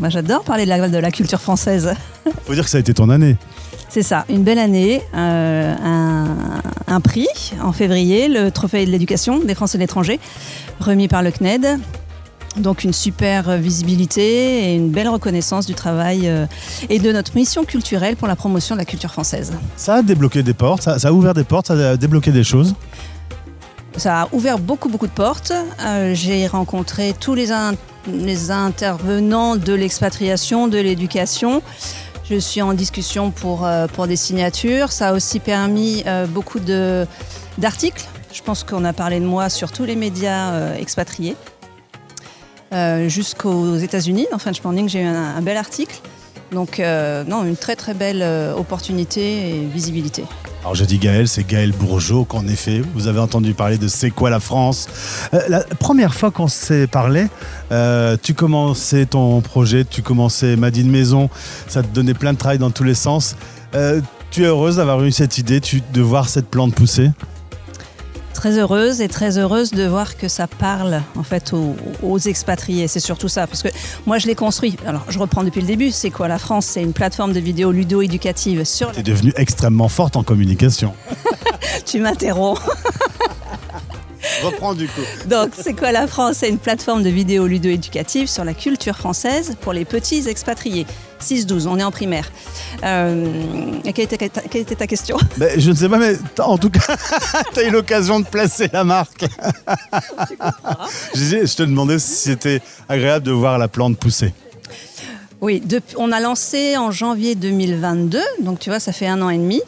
Moi, 0.00 0.08
j'adore 0.08 0.42
parler 0.42 0.64
de 0.64 0.70
la, 0.70 0.88
de 0.88 0.98
la 0.98 1.10
culture 1.12 1.40
française. 1.40 1.94
Faut 2.46 2.54
dire 2.54 2.64
que 2.64 2.70
ça 2.70 2.78
a 2.78 2.80
été 2.80 2.94
ton 2.94 3.10
année. 3.10 3.36
C'est 3.94 4.02
ça, 4.02 4.24
une 4.30 4.42
belle 4.42 4.58
année, 4.58 5.02
euh, 5.14 5.74
un, 5.84 6.62
un 6.86 7.00
prix 7.02 7.28
en 7.62 7.72
février, 7.72 8.26
le 8.26 8.50
Trophée 8.50 8.86
de 8.86 8.90
l'éducation 8.90 9.40
des 9.40 9.54
Français 9.54 9.76
de 9.76 9.82
l'étranger, 9.82 10.18
remis 10.80 11.08
par 11.08 11.22
le 11.22 11.30
CNED. 11.30 11.78
Donc 12.56 12.84
une 12.84 12.94
super 12.94 13.58
visibilité 13.58 14.70
et 14.70 14.76
une 14.76 14.88
belle 14.88 15.10
reconnaissance 15.10 15.66
du 15.66 15.74
travail 15.74 16.22
euh, 16.26 16.46
et 16.88 17.00
de 17.00 17.12
notre 17.12 17.34
mission 17.34 17.64
culturelle 17.64 18.16
pour 18.16 18.28
la 18.28 18.34
promotion 18.36 18.74
de 18.76 18.78
la 18.80 18.86
culture 18.86 19.10
française. 19.12 19.52
Ça 19.76 19.96
a 19.96 20.02
débloqué 20.02 20.42
des 20.42 20.54
portes, 20.54 20.82
ça, 20.84 20.98
ça 20.98 21.08
a 21.08 21.12
ouvert 21.12 21.34
des 21.34 21.44
portes, 21.44 21.66
ça 21.66 21.90
a 21.90 21.96
débloqué 21.98 22.32
des 22.32 22.44
choses? 22.44 22.74
Ça 23.98 24.22
a 24.22 24.28
ouvert 24.32 24.58
beaucoup, 24.58 24.88
beaucoup 24.88 25.06
de 25.06 25.12
portes. 25.12 25.52
Euh, 25.84 26.14
J'ai 26.14 26.46
rencontré 26.46 27.14
tous 27.20 27.34
les, 27.34 27.52
in- 27.52 27.74
les 28.10 28.50
intervenants 28.50 29.56
de 29.56 29.74
l'expatriation, 29.74 30.66
de 30.66 30.78
l'éducation. 30.78 31.60
Je 32.24 32.36
suis 32.36 32.62
en 32.62 32.72
discussion 32.72 33.30
pour, 33.30 33.66
euh, 33.66 33.86
pour 33.88 34.06
des 34.06 34.16
signatures. 34.16 34.92
Ça 34.92 35.08
a 35.08 35.12
aussi 35.12 35.40
permis 35.40 36.04
euh, 36.06 36.26
beaucoup 36.26 36.60
d'articles. 37.58 38.04
Je 38.32 38.42
pense 38.42 38.64
qu'on 38.64 38.84
a 38.84 38.92
parlé 38.92 39.18
de 39.20 39.24
moi 39.24 39.48
sur 39.48 39.72
tous 39.72 39.84
les 39.84 39.96
médias 39.96 40.52
euh, 40.52 40.76
expatriés. 40.76 41.36
Jusqu'aux 43.06 43.76
États-Unis, 43.76 44.28
dans 44.32 44.38
French 44.38 44.64
Morning, 44.64 44.88
j'ai 44.88 45.02
eu 45.02 45.04
un 45.04 45.42
bel 45.42 45.58
article. 45.58 46.00
Donc, 46.52 46.80
euh, 46.80 47.24
non, 47.24 47.44
une 47.44 47.56
très 47.56 47.76
très 47.76 47.94
belle 47.94 48.20
euh, 48.22 48.54
opportunité 48.54 49.48
et 49.48 49.64
visibilité. 49.64 50.24
Alors 50.60 50.74
je 50.74 50.84
dis 50.84 50.98
Gaël, 50.98 51.26
c'est 51.26 51.44
Gaël 51.44 51.72
Bourgeot 51.72 52.24
qu'en 52.24 52.46
effet, 52.46 52.82
vous 52.94 53.08
avez 53.08 53.18
entendu 53.18 53.52
parler 53.52 53.78
de 53.78 53.88
C'est 53.88 54.10
quoi 54.10 54.30
la 54.30 54.38
France? 54.38 54.86
Euh, 55.34 55.40
La 55.48 55.60
première 55.64 56.14
fois 56.14 56.30
qu'on 56.30 56.46
s'est 56.46 56.86
parlé, 56.86 57.26
tu 58.22 58.34
commençais 58.34 59.06
ton 59.06 59.40
projet, 59.40 59.84
tu 59.84 60.02
commençais 60.02 60.54
Madine 60.56 60.90
Maison, 60.90 61.30
ça 61.66 61.82
te 61.82 61.88
donnait 61.88 62.14
plein 62.14 62.32
de 62.34 62.38
travail 62.38 62.58
dans 62.58 62.70
tous 62.70 62.84
les 62.84 62.94
sens. 62.94 63.34
Tu 64.30 64.44
es 64.44 64.46
heureuse 64.46 64.76
d'avoir 64.76 65.02
eu 65.02 65.10
cette 65.10 65.38
idée, 65.38 65.60
de 65.60 66.00
voir 66.00 66.28
cette 66.28 66.46
plante 66.48 66.74
pousser? 66.74 67.10
Très 68.42 68.58
heureuse 68.58 69.00
et 69.00 69.06
très 69.06 69.38
heureuse 69.38 69.70
de 69.70 69.84
voir 69.84 70.16
que 70.16 70.26
ça 70.26 70.48
parle 70.48 71.00
en 71.14 71.22
fait 71.22 71.52
aux, 71.52 71.76
aux 72.02 72.18
expatriés. 72.18 72.88
C'est 72.88 72.98
surtout 72.98 73.28
ça, 73.28 73.46
parce 73.46 73.62
que 73.62 73.68
moi 74.04 74.18
je 74.18 74.26
l'ai 74.26 74.34
construit. 74.34 74.76
Alors 74.84 75.04
je 75.10 75.20
reprends 75.20 75.44
depuis 75.44 75.60
le 75.60 75.68
début. 75.68 75.92
C'est 75.92 76.10
quoi 76.10 76.26
la 76.26 76.40
France? 76.40 76.66
C'est 76.66 76.82
une 76.82 76.92
plateforme 76.92 77.32
de 77.32 77.38
vidéos 77.38 77.70
ludo-éducative 77.70 78.64
sur. 78.64 78.90
Tu 78.90 78.98
es 78.98 79.02
devenue 79.04 79.32
extrêmement 79.36 79.88
forte 79.88 80.16
en 80.16 80.24
communication. 80.24 80.92
tu 81.86 82.00
m'interromps. 82.00 82.60
Reprends 84.42 84.74
du 84.74 84.88
coup. 84.88 85.02
Donc, 85.26 85.50
c'est 85.58 85.74
quoi 85.74 85.92
la 85.92 86.06
France? 86.06 86.36
C'est 86.38 86.48
une 86.48 86.58
plateforme 86.58 87.02
de 87.02 87.10
vidéos 87.10 87.46
ludo-éducatives 87.46 88.28
sur 88.28 88.44
la 88.44 88.54
culture 88.54 88.96
française 88.96 89.56
pour 89.60 89.72
les 89.72 89.84
petits 89.84 90.28
expatriés. 90.28 90.86
6-12, 91.22 91.68
on 91.68 91.78
est 91.78 91.84
en 91.84 91.90
primaire. 91.90 92.30
Euh, 92.84 93.26
quelle, 93.94 94.04
était, 94.04 94.28
quelle 94.28 94.62
était 94.62 94.74
ta 94.74 94.86
question? 94.86 95.16
Ben, 95.36 95.58
je 95.58 95.70
ne 95.70 95.76
sais 95.76 95.88
pas, 95.88 95.98
mais 95.98 96.16
en 96.40 96.58
tout 96.58 96.70
cas, 96.70 96.96
tu 97.54 97.60
as 97.60 97.64
eu 97.64 97.70
l'occasion 97.70 98.20
de 98.20 98.26
placer 98.26 98.68
la 98.72 98.84
marque. 98.84 99.24
je, 101.14 101.54
te 101.54 101.62
demandais 101.62 101.98
si 101.98 102.30
c'était 102.30 102.60
agréable 102.88 103.24
de 103.24 103.32
voir 103.32 103.58
la 103.58 103.68
plante 103.68 103.96
pousser. 103.98 104.34
Oui, 105.40 105.60
depuis- 105.64 105.96
on 105.98 106.12
a 106.12 106.20
lancé 106.20 106.76
en 106.76 106.90
janvier 106.90 107.34
2022, 107.34 108.20
donc 108.40 108.58
tu 108.58 108.70
vois, 108.70 108.80
ça 108.80 108.92
fait 108.92 109.06
un 109.06 109.20
an 109.22 109.30
et 109.30 109.38
demi. 109.38 109.60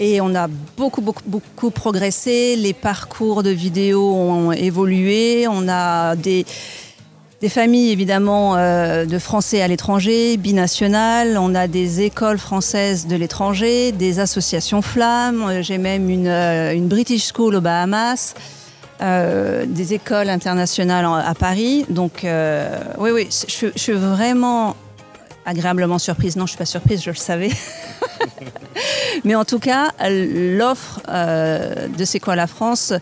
Et 0.00 0.20
on 0.20 0.34
a 0.34 0.46
beaucoup, 0.76 1.00
beaucoup, 1.00 1.22
beaucoup 1.26 1.70
progressé. 1.70 2.54
Les 2.56 2.72
parcours 2.72 3.42
de 3.42 3.50
vidéos 3.50 4.14
ont 4.14 4.52
évolué. 4.52 5.46
On 5.48 5.68
a 5.68 6.14
des, 6.14 6.46
des 7.40 7.48
familles, 7.48 7.90
évidemment, 7.90 8.54
euh, 8.56 9.06
de 9.06 9.18
Français 9.18 9.60
à 9.60 9.66
l'étranger, 9.66 10.36
binationales. 10.36 11.36
On 11.36 11.52
a 11.54 11.66
des 11.66 12.02
écoles 12.02 12.38
françaises 12.38 13.08
de 13.08 13.16
l'étranger, 13.16 13.90
des 13.90 14.20
associations 14.20 14.82
flammes. 14.82 15.42
Euh, 15.48 15.62
J'ai 15.62 15.78
même 15.78 16.08
une, 16.10 16.28
euh, 16.28 16.74
une 16.74 16.86
British 16.86 17.32
School 17.32 17.56
aux 17.56 17.60
Bahamas. 17.60 18.34
des 19.00 19.94
écoles 19.94 20.28
internationales 20.28 21.06
à 21.06 21.34
Paris. 21.34 21.86
Donc, 21.88 22.24
oui, 22.98 23.10
oui, 23.12 23.28
je, 23.30 23.66
je 23.74 23.78
suis 23.80 23.92
vraiment 23.92 24.74
agréablement 25.46 25.98
surprise. 25.98 26.36
Non, 26.36 26.46
je 26.46 26.50
suis 26.50 26.58
pas 26.58 26.66
surprise, 26.66 27.02
je 27.02 27.10
le 27.10 27.16
savais. 27.16 27.50
Mais 29.24 29.34
en 29.34 29.44
tout 29.44 29.58
cas, 29.58 29.90
l'offre 30.08 31.00
euh, 31.08 31.88
de 31.88 32.04
C'est 32.04 32.20
quoi 32.20 32.36
la 32.36 32.46
France 32.46 32.92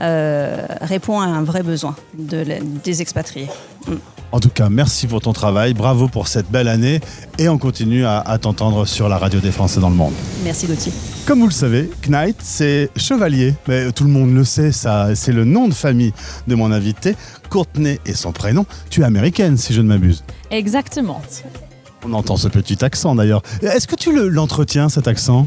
euh, 0.00 0.66
répond 0.80 1.20
à 1.20 1.24
un 1.26 1.42
vrai 1.42 1.62
besoin 1.62 1.94
de 2.18 2.38
la- 2.38 2.60
des 2.60 3.00
expatriés. 3.02 3.48
Mm. 3.86 3.92
En 4.32 4.40
tout 4.40 4.48
cas, 4.48 4.68
merci 4.68 5.06
pour 5.06 5.20
ton 5.20 5.32
travail, 5.32 5.74
bravo 5.74 6.08
pour 6.08 6.26
cette 6.26 6.50
belle 6.50 6.66
année 6.66 7.00
et 7.38 7.48
on 7.48 7.56
continue 7.56 8.04
à, 8.04 8.18
à 8.18 8.36
t'entendre 8.38 8.84
sur 8.84 9.08
la 9.08 9.16
radio 9.16 9.38
des 9.38 9.52
Français 9.52 9.78
dans 9.78 9.90
le 9.90 9.94
monde. 9.94 10.12
Merci 10.42 10.66
Gauthier. 10.66 10.92
Comme 11.24 11.38
vous 11.38 11.46
le 11.46 11.52
savez, 11.52 11.88
Knight, 12.08 12.38
c'est 12.42 12.90
chevalier, 12.96 13.54
mais 13.68 13.92
tout 13.92 14.02
le 14.02 14.10
monde 14.10 14.34
le 14.34 14.42
sait, 14.42 14.72
ça, 14.72 15.14
c'est 15.14 15.30
le 15.30 15.44
nom 15.44 15.68
de 15.68 15.74
famille 15.74 16.12
de 16.48 16.56
mon 16.56 16.72
invité. 16.72 17.14
Courtney 17.48 18.00
et 18.06 18.14
son 18.14 18.32
prénom. 18.32 18.66
Tu 18.90 19.02
es 19.02 19.04
américaine, 19.04 19.56
si 19.56 19.72
je 19.72 19.80
ne 19.80 19.86
m'abuse. 19.86 20.24
Exactement. 20.50 21.22
On 22.06 22.12
entend 22.12 22.36
ce 22.36 22.48
petit 22.48 22.84
accent 22.84 23.14
d'ailleurs. 23.14 23.42
Est-ce 23.62 23.86
que 23.88 23.96
tu 23.96 24.12
le- 24.14 24.28
l'entretiens, 24.28 24.88
cet 24.88 25.08
accent? 25.08 25.46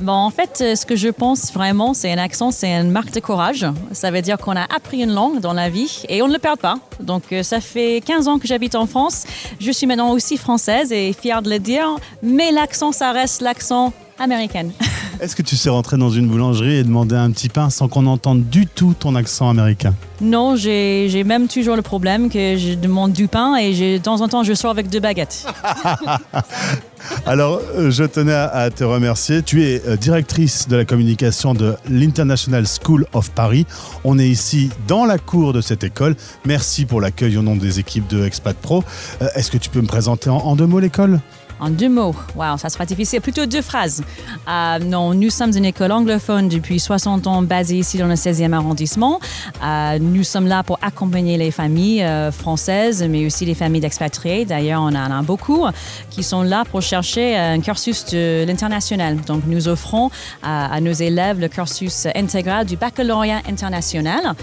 Bon, 0.00 0.12
en 0.12 0.30
fait, 0.30 0.58
euh, 0.60 0.74
ce 0.74 0.86
que 0.86 0.96
je 0.96 1.08
pense 1.08 1.52
vraiment, 1.52 1.94
c'est 1.94 2.12
un 2.12 2.18
accent, 2.18 2.50
c'est 2.50 2.72
une 2.72 2.90
marque 2.90 3.12
de 3.12 3.20
courage. 3.20 3.64
Ça 3.92 4.10
veut 4.10 4.22
dire 4.22 4.38
qu'on 4.38 4.56
a 4.56 4.64
appris 4.74 5.02
une 5.02 5.12
langue 5.12 5.40
dans 5.40 5.52
la 5.52 5.70
vie 5.70 6.02
et 6.08 6.20
on 6.20 6.28
ne 6.28 6.32
le 6.32 6.40
perd 6.40 6.58
pas. 6.58 6.78
Donc, 7.00 7.24
euh, 7.32 7.42
ça 7.44 7.60
fait 7.60 8.02
15 8.04 8.26
ans 8.26 8.38
que 8.38 8.48
j'habite 8.48 8.74
en 8.74 8.86
France. 8.86 9.24
Je 9.60 9.70
suis 9.70 9.86
maintenant 9.86 10.10
aussi 10.10 10.36
française 10.36 10.90
et 10.90 11.12
fière 11.12 11.42
de 11.42 11.50
le 11.50 11.60
dire. 11.60 11.86
Mais 12.22 12.50
l'accent, 12.50 12.90
ça 12.90 13.12
reste 13.12 13.40
l'accent 13.40 13.92
américain. 14.18 14.68
Est-ce 15.20 15.36
que 15.36 15.42
tu 15.42 15.56
sais 15.56 15.70
rentrer 15.70 15.96
dans 15.96 16.10
une 16.10 16.26
boulangerie 16.26 16.76
et 16.76 16.82
demander 16.82 17.14
un 17.14 17.30
petit 17.30 17.48
pain 17.48 17.70
sans 17.70 17.88
qu'on 17.88 18.06
entende 18.06 18.48
du 18.48 18.66
tout 18.66 18.94
ton 18.98 19.14
accent 19.14 19.48
américain? 19.48 19.94
Non, 20.20 20.56
j'ai 20.56 21.24
même 21.24 21.46
toujours 21.48 21.76
le 21.76 21.82
problème 21.82 22.30
que 22.30 22.56
je 22.56 22.74
demande 22.74 23.12
du 23.12 23.28
pain 23.28 23.54
et 23.56 23.72
de 23.72 24.02
temps 24.02 24.20
en 24.20 24.28
temps, 24.28 24.42
je 24.42 24.54
sors 24.54 24.70
avec 24.70 24.88
deux 24.88 25.00
baguettes. 25.00 25.46
Alors, 27.26 27.60
euh, 27.76 27.90
je 27.90 28.04
tenais 28.04 28.32
à, 28.32 28.70
te 28.70 28.84
remercier. 28.84 29.42
Tu 29.42 29.64
es 29.64 29.82
directrice 30.00 30.68
de 30.68 30.76
la 30.76 30.84
communication 30.84 31.54
de 31.54 31.76
l'International 31.88 32.64
School 32.66 33.06
of 33.12 33.30
Paris. 33.30 33.66
On 34.04 34.18
est 34.18 34.28
ici 34.28 34.70
dans 34.86 35.04
la 35.04 35.18
cour 35.18 35.52
de 35.52 35.60
cette 35.60 35.84
école. 35.84 36.16
Merci 36.44 36.84
pour 36.84 37.00
l'accueil 37.00 37.36
au 37.36 37.42
nom 37.42 37.56
des 37.56 37.78
équipes 37.78 38.06
de 38.08 38.24
Expat 38.24 38.56
Pro. 38.56 38.84
Euh, 39.22 39.28
Est-ce 39.34 39.50
que 39.50 39.58
tu 39.58 39.70
peux 39.70 39.80
me 39.80 39.86
présenter 39.86 40.30
en, 40.30 40.36
en 40.38 40.56
deux 40.56 40.66
mots 40.66 40.80
l'école? 40.80 41.20
En 41.60 41.70
deux 41.70 41.88
mots, 41.88 42.14
wow, 42.34 42.56
ça 42.58 42.68
sera 42.68 42.84
difficile. 42.84 43.20
Plutôt 43.20 43.46
deux 43.46 43.62
phrases. 43.62 44.02
Euh, 44.48 44.78
non, 44.80 45.14
nous 45.14 45.30
sommes 45.30 45.52
une 45.56 45.64
école 45.64 45.92
anglophone 45.92 46.48
depuis 46.48 46.80
60 46.80 47.26
ans, 47.26 47.42
basée 47.42 47.78
ici 47.78 47.96
dans 47.98 48.06
le 48.06 48.14
16e 48.14 48.52
arrondissement. 48.52 49.20
Euh, 49.62 49.98
nous 50.00 50.24
sommes 50.24 50.46
là 50.46 50.62
pour 50.62 50.78
accompagner 50.82 51.38
les 51.38 51.50
familles 51.50 52.02
euh, 52.02 52.32
françaises, 52.32 53.04
mais 53.08 53.24
aussi 53.24 53.44
les 53.44 53.54
familles 53.54 53.80
d'expatriés. 53.80 54.44
D'ailleurs, 54.44 54.82
on 54.82 54.88
en 54.88 54.94
a 54.94 55.22
beaucoup 55.22 55.64
qui 56.10 56.22
sont 56.22 56.42
là 56.42 56.64
pour 56.70 56.82
chercher 56.82 57.36
un 57.36 57.60
cursus 57.60 58.04
de 58.06 58.44
l'international. 58.46 59.20
Donc, 59.20 59.42
nous 59.46 59.68
offrons 59.68 60.10
à, 60.42 60.80
nos 60.80 60.92
élèves 60.92 61.40
le 61.40 61.48
cursus 61.48 62.06
intégral 62.14 62.66
du 62.66 62.76
baccalauréat 62.76 63.42
international, 63.48 64.34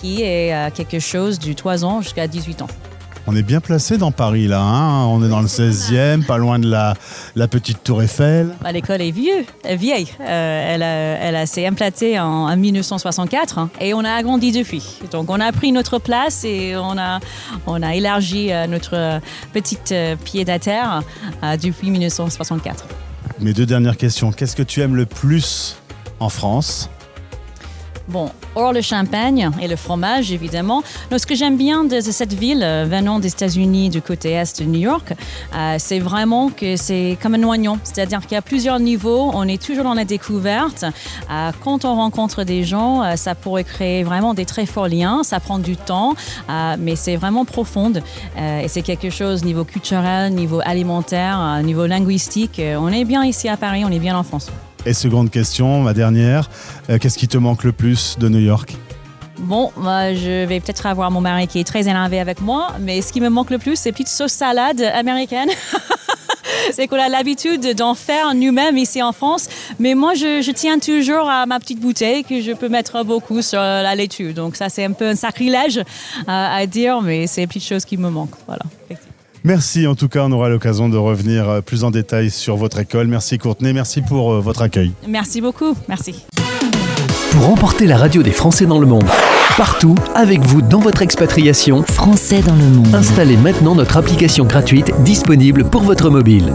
qui 0.00 0.22
est 0.22 0.72
quelque 0.74 1.00
chose 1.00 1.38
du 1.38 1.54
3 1.54 1.84
ans 1.84 2.00
jusqu'à 2.02 2.26
18 2.26 2.62
ans. 2.62 2.68
On 3.30 3.36
est 3.36 3.42
bien 3.42 3.60
placé 3.60 3.98
dans 3.98 4.10
Paris 4.10 4.46
là. 4.48 4.62
hein. 4.62 5.04
On 5.04 5.22
est 5.22 5.28
dans 5.28 5.42
le 5.42 5.48
16e, 5.48 6.24
pas 6.24 6.38
loin 6.38 6.58
de 6.58 6.66
la, 6.66 6.94
la 7.36 7.46
petite 7.46 7.84
tour 7.84 8.02
Eiffel. 8.02 8.54
Bah, 8.62 8.72
L'école 8.72 9.02
est 9.02 9.10
vieux, 9.10 9.44
euh, 9.66 9.74
vieille. 9.74 10.08
Euh, 10.18 11.16
elle 11.20 11.46
s'est 11.46 11.66
implantée 11.66 12.18
en, 12.18 12.24
en 12.24 12.56
1964 12.56 13.58
hein, 13.58 13.68
et 13.82 13.92
on 13.92 14.02
a 14.02 14.12
agrandi 14.12 14.50
depuis. 14.50 14.82
Donc 15.12 15.28
on 15.28 15.40
a 15.40 15.52
pris 15.52 15.72
notre 15.72 15.98
place 15.98 16.42
et 16.44 16.74
on 16.76 16.96
a, 16.96 17.20
on 17.66 17.82
a 17.82 17.94
élargi 17.94 18.50
euh, 18.50 18.66
notre 18.66 19.20
petite 19.52 19.94
pied 20.24 20.48
à 20.48 20.58
terre 20.58 21.02
euh, 21.44 21.56
depuis 21.58 21.90
1964. 21.90 22.86
Mes 23.40 23.52
deux 23.52 23.66
dernières 23.66 23.98
questions. 23.98 24.32
Qu'est-ce 24.32 24.56
que 24.56 24.62
tu 24.62 24.80
aimes 24.80 24.96
le 24.96 25.04
plus 25.04 25.76
en 26.18 26.30
France? 26.30 26.88
Bon, 28.08 28.30
hors 28.54 28.72
le 28.72 28.80
champagne 28.80 29.50
et 29.60 29.68
le 29.68 29.76
fromage, 29.76 30.32
évidemment. 30.32 30.82
Donc, 31.10 31.20
ce 31.20 31.26
que 31.26 31.34
j'aime 31.34 31.58
bien 31.58 31.84
de 31.84 32.00
cette 32.00 32.32
ville, 32.32 32.62
euh, 32.62 32.86
venant 32.88 33.18
des 33.18 33.28
États-Unis, 33.28 33.90
du 33.90 34.00
côté 34.00 34.30
est 34.30 34.62
de 34.62 34.64
New 34.64 34.80
York, 34.80 35.12
euh, 35.54 35.76
c'est 35.78 35.98
vraiment 35.98 36.48
que 36.48 36.76
c'est 36.76 37.18
comme 37.20 37.34
un 37.34 37.42
oignon. 37.42 37.78
C'est-à-dire 37.84 38.20
qu'il 38.22 38.32
y 38.32 38.38
a 38.38 38.42
plusieurs 38.42 38.80
niveaux, 38.80 39.30
on 39.34 39.46
est 39.46 39.62
toujours 39.62 39.84
dans 39.84 39.92
la 39.92 40.06
découverte. 40.06 40.84
Euh, 41.30 41.50
quand 41.62 41.84
on 41.84 41.94
rencontre 41.96 42.44
des 42.44 42.64
gens, 42.64 43.16
ça 43.16 43.34
pourrait 43.34 43.64
créer 43.64 44.04
vraiment 44.04 44.32
des 44.32 44.46
très 44.46 44.64
forts 44.64 44.88
liens. 44.88 45.22
Ça 45.22 45.38
prend 45.38 45.58
du 45.58 45.76
temps, 45.76 46.14
mais 46.78 46.96
c'est 46.96 47.16
vraiment 47.16 47.44
profonde. 47.44 48.02
Euh, 48.38 48.60
et 48.60 48.68
c'est 48.68 48.82
quelque 48.82 49.10
chose 49.10 49.44
niveau 49.44 49.64
culturel, 49.64 50.32
niveau 50.32 50.60
alimentaire, 50.64 51.60
niveau 51.62 51.86
linguistique. 51.86 52.60
On 52.78 52.88
est 52.88 53.04
bien 53.04 53.24
ici 53.24 53.48
à 53.48 53.56
Paris, 53.56 53.84
on 53.84 53.90
est 53.90 53.98
bien 53.98 54.16
en 54.16 54.22
France. 54.22 54.50
Et 54.86 54.94
seconde 54.94 55.30
question, 55.30 55.80
ma 55.82 55.92
dernière. 55.92 56.48
euh, 56.88 56.98
Qu'est-ce 56.98 57.18
qui 57.18 57.28
te 57.28 57.36
manque 57.38 57.64
le 57.64 57.72
plus 57.72 58.16
de 58.18 58.28
New 58.28 58.38
York? 58.38 58.76
Bon, 59.40 59.70
moi, 59.76 60.14
je 60.14 60.44
vais 60.46 60.60
peut-être 60.60 60.86
avoir 60.86 61.10
mon 61.10 61.20
mari 61.20 61.46
qui 61.46 61.60
est 61.60 61.64
très 61.64 61.82
énervé 61.82 62.18
avec 62.18 62.40
moi, 62.40 62.68
mais 62.80 63.00
ce 63.02 63.12
qui 63.12 63.20
me 63.20 63.28
manque 63.28 63.50
le 63.50 63.58
plus, 63.58 63.76
c'est 63.76 63.92
petite 63.92 64.08
sauce 64.08 64.32
salade 64.32 64.80
américaine. 64.80 65.48
c'est 66.72 66.88
qu'on 66.88 66.98
a 66.98 67.08
l'habitude 67.08 67.74
d'en 67.76 67.94
faire 67.94 68.34
nous-mêmes 68.34 68.76
ici 68.76 69.02
en 69.02 69.12
France, 69.12 69.48
mais 69.78 69.94
moi, 69.94 70.14
je, 70.14 70.42
je 70.42 70.50
tiens 70.50 70.78
toujours 70.78 71.28
à 71.28 71.46
ma 71.46 71.60
petite 71.60 71.80
bouteille 71.80 72.24
que 72.24 72.40
je 72.40 72.52
peux 72.52 72.68
mettre 72.68 73.04
beaucoup 73.04 73.42
sur 73.42 73.60
la 73.60 73.94
laitue. 73.94 74.32
Donc 74.32 74.56
ça, 74.56 74.68
c'est 74.68 74.84
un 74.84 74.92
peu 74.92 75.08
un 75.08 75.14
sacrilège 75.16 75.78
euh, 75.78 75.84
à 76.26 76.66
dire, 76.66 77.00
mais 77.00 77.26
c'est 77.26 77.42
les 77.42 77.46
petites 77.46 77.64
choses 77.64 77.84
qui 77.84 77.96
me 77.96 78.10
manquent. 78.10 78.36
Voilà. 78.46 78.62
Merci, 79.48 79.86
en 79.86 79.94
tout 79.94 80.08
cas, 80.08 80.24
on 80.24 80.32
aura 80.32 80.50
l'occasion 80.50 80.90
de 80.90 80.98
revenir 80.98 81.48
euh, 81.48 81.60
plus 81.62 81.82
en 81.82 81.90
détail 81.90 82.30
sur 82.30 82.56
votre 82.56 82.80
école. 82.80 83.06
Merci 83.06 83.38
Courtenay, 83.38 83.72
merci 83.72 84.02
pour 84.02 84.34
euh, 84.34 84.40
votre 84.40 84.60
accueil. 84.60 84.92
Merci 85.08 85.40
beaucoup. 85.40 85.74
Merci. 85.88 86.26
Pour 87.30 87.48
emporter 87.48 87.86
la 87.86 87.96
radio 87.96 88.22
des 88.22 88.32
Français 88.32 88.66
dans 88.66 88.78
le 88.78 88.86
monde, 88.86 89.06
partout, 89.56 89.94
avec 90.14 90.40
vous 90.42 90.60
dans 90.60 90.80
votre 90.80 91.00
expatriation, 91.00 91.82
Français 91.82 92.42
dans 92.42 92.56
le 92.56 92.62
monde. 92.62 92.94
installez 92.94 93.38
maintenant 93.38 93.74
notre 93.74 93.96
application 93.96 94.44
gratuite 94.44 94.92
disponible 95.02 95.64
pour 95.64 95.82
votre 95.82 96.10
mobile. 96.10 96.52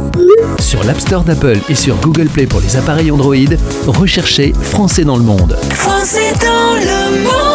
Sur 0.60 0.84
l'App 0.84 1.00
Store 1.00 1.24
d'Apple 1.24 1.62
et 1.70 1.76
sur 1.76 1.96
Google 1.96 2.28
Play 2.28 2.46
pour 2.46 2.60
les 2.60 2.76
appareils 2.76 3.10
Android, 3.10 3.34
recherchez 3.88 4.54
Français 4.54 5.04
dans 5.04 5.18
le 5.18 5.24
monde. 5.24 5.58
Français 5.72 6.32
dans 6.40 6.76
le 6.76 7.24
monde. 7.24 7.53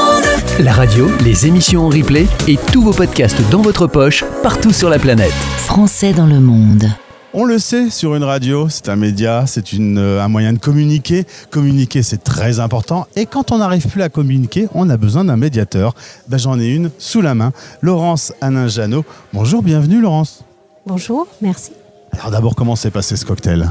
La 0.58 0.72
radio, 0.72 1.06
les 1.24 1.46
émissions 1.46 1.86
en 1.86 1.88
replay 1.88 2.26
et 2.48 2.58
tous 2.72 2.82
vos 2.82 2.92
podcasts 2.92 3.40
dans 3.48 3.62
votre 3.62 3.86
poche, 3.86 4.24
partout 4.42 4.72
sur 4.72 4.88
la 4.88 4.98
planète. 4.98 5.30
Français 5.30 6.12
dans 6.12 6.26
le 6.26 6.40
monde. 6.40 6.84
On 7.32 7.44
le 7.44 7.60
sait, 7.60 7.90
sur 7.90 8.16
une 8.16 8.24
radio, 8.24 8.68
c'est 8.68 8.88
un 8.88 8.96
média, 8.96 9.44
c'est 9.46 9.72
une, 9.72 9.98
euh, 9.98 10.20
un 10.20 10.26
moyen 10.26 10.52
de 10.52 10.58
communiquer. 10.58 11.26
Communiquer, 11.50 12.02
c'est 12.02 12.24
très 12.24 12.58
important. 12.58 13.06
Et 13.14 13.26
quand 13.26 13.52
on 13.52 13.58
n'arrive 13.58 13.86
plus 13.86 14.02
à 14.02 14.08
communiquer, 14.08 14.66
on 14.74 14.90
a 14.90 14.96
besoin 14.96 15.24
d'un 15.24 15.36
médiateur. 15.36 15.94
Ben, 16.26 16.38
J'en 16.38 16.58
ai 16.58 16.66
une 16.68 16.90
sous 16.98 17.20
la 17.20 17.36
main, 17.36 17.52
Laurence 17.80 18.32
Anin-Jeannot. 18.40 19.04
Bonjour, 19.32 19.62
bienvenue 19.62 20.00
Laurence. 20.00 20.42
Bonjour, 20.86 21.28
merci. 21.40 21.70
Alors 22.12 22.32
d'abord, 22.32 22.56
comment 22.56 22.74
s'est 22.74 22.90
passé 22.90 23.14
ce 23.14 23.24
cocktail? 23.24 23.70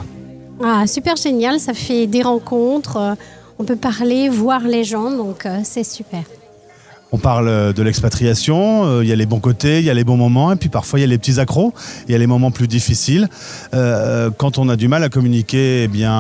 Ah, 0.64 0.88
super 0.88 1.18
génial, 1.18 1.60
ça 1.60 1.74
fait 1.74 2.08
des 2.08 2.22
rencontres, 2.22 2.98
euh, 2.98 3.14
on 3.60 3.66
peut 3.66 3.76
parler, 3.76 4.30
voir 4.30 4.62
les 4.62 4.84
gens, 4.86 5.12
donc 5.12 5.46
euh, 5.46 5.60
c'est 5.64 5.84
super. 5.84 6.22
On 7.12 7.18
parle 7.18 7.48
euh, 7.48 7.74
de 7.74 7.82
l'expatriation, 7.84 8.86
euh, 8.86 9.04
il 9.04 9.10
y 9.10 9.14
a 9.14 9.16
les 9.16 9.26
bons 9.26 9.40
côtés, 9.40 9.80
il 9.80 9.86
y 9.86 9.90
a 9.90 9.94
les 9.94 10.04
bons 10.04 10.18
moments, 10.18 10.52
et 10.52 10.58
puis 10.58 10.68
parfois 10.68 11.00
il 11.00 11.04
y 11.04 11.06
a 11.06 11.08
les 11.08 11.18
petits 11.18 11.40
accros, 11.40 11.74
il 12.08 12.12
y 12.12 12.16
a 12.16 12.18
les 12.18 12.28
moments 12.28 12.52
plus 12.52 12.68
difficiles. 12.68 13.30
Euh, 13.74 14.30
quand 14.36 14.58
on 14.58 14.68
a 14.68 14.76
du 14.76 14.90
mal 14.90 15.04
à 15.04 15.10
communiquer, 15.10 15.84
eh 15.84 15.88
bien 15.88 16.18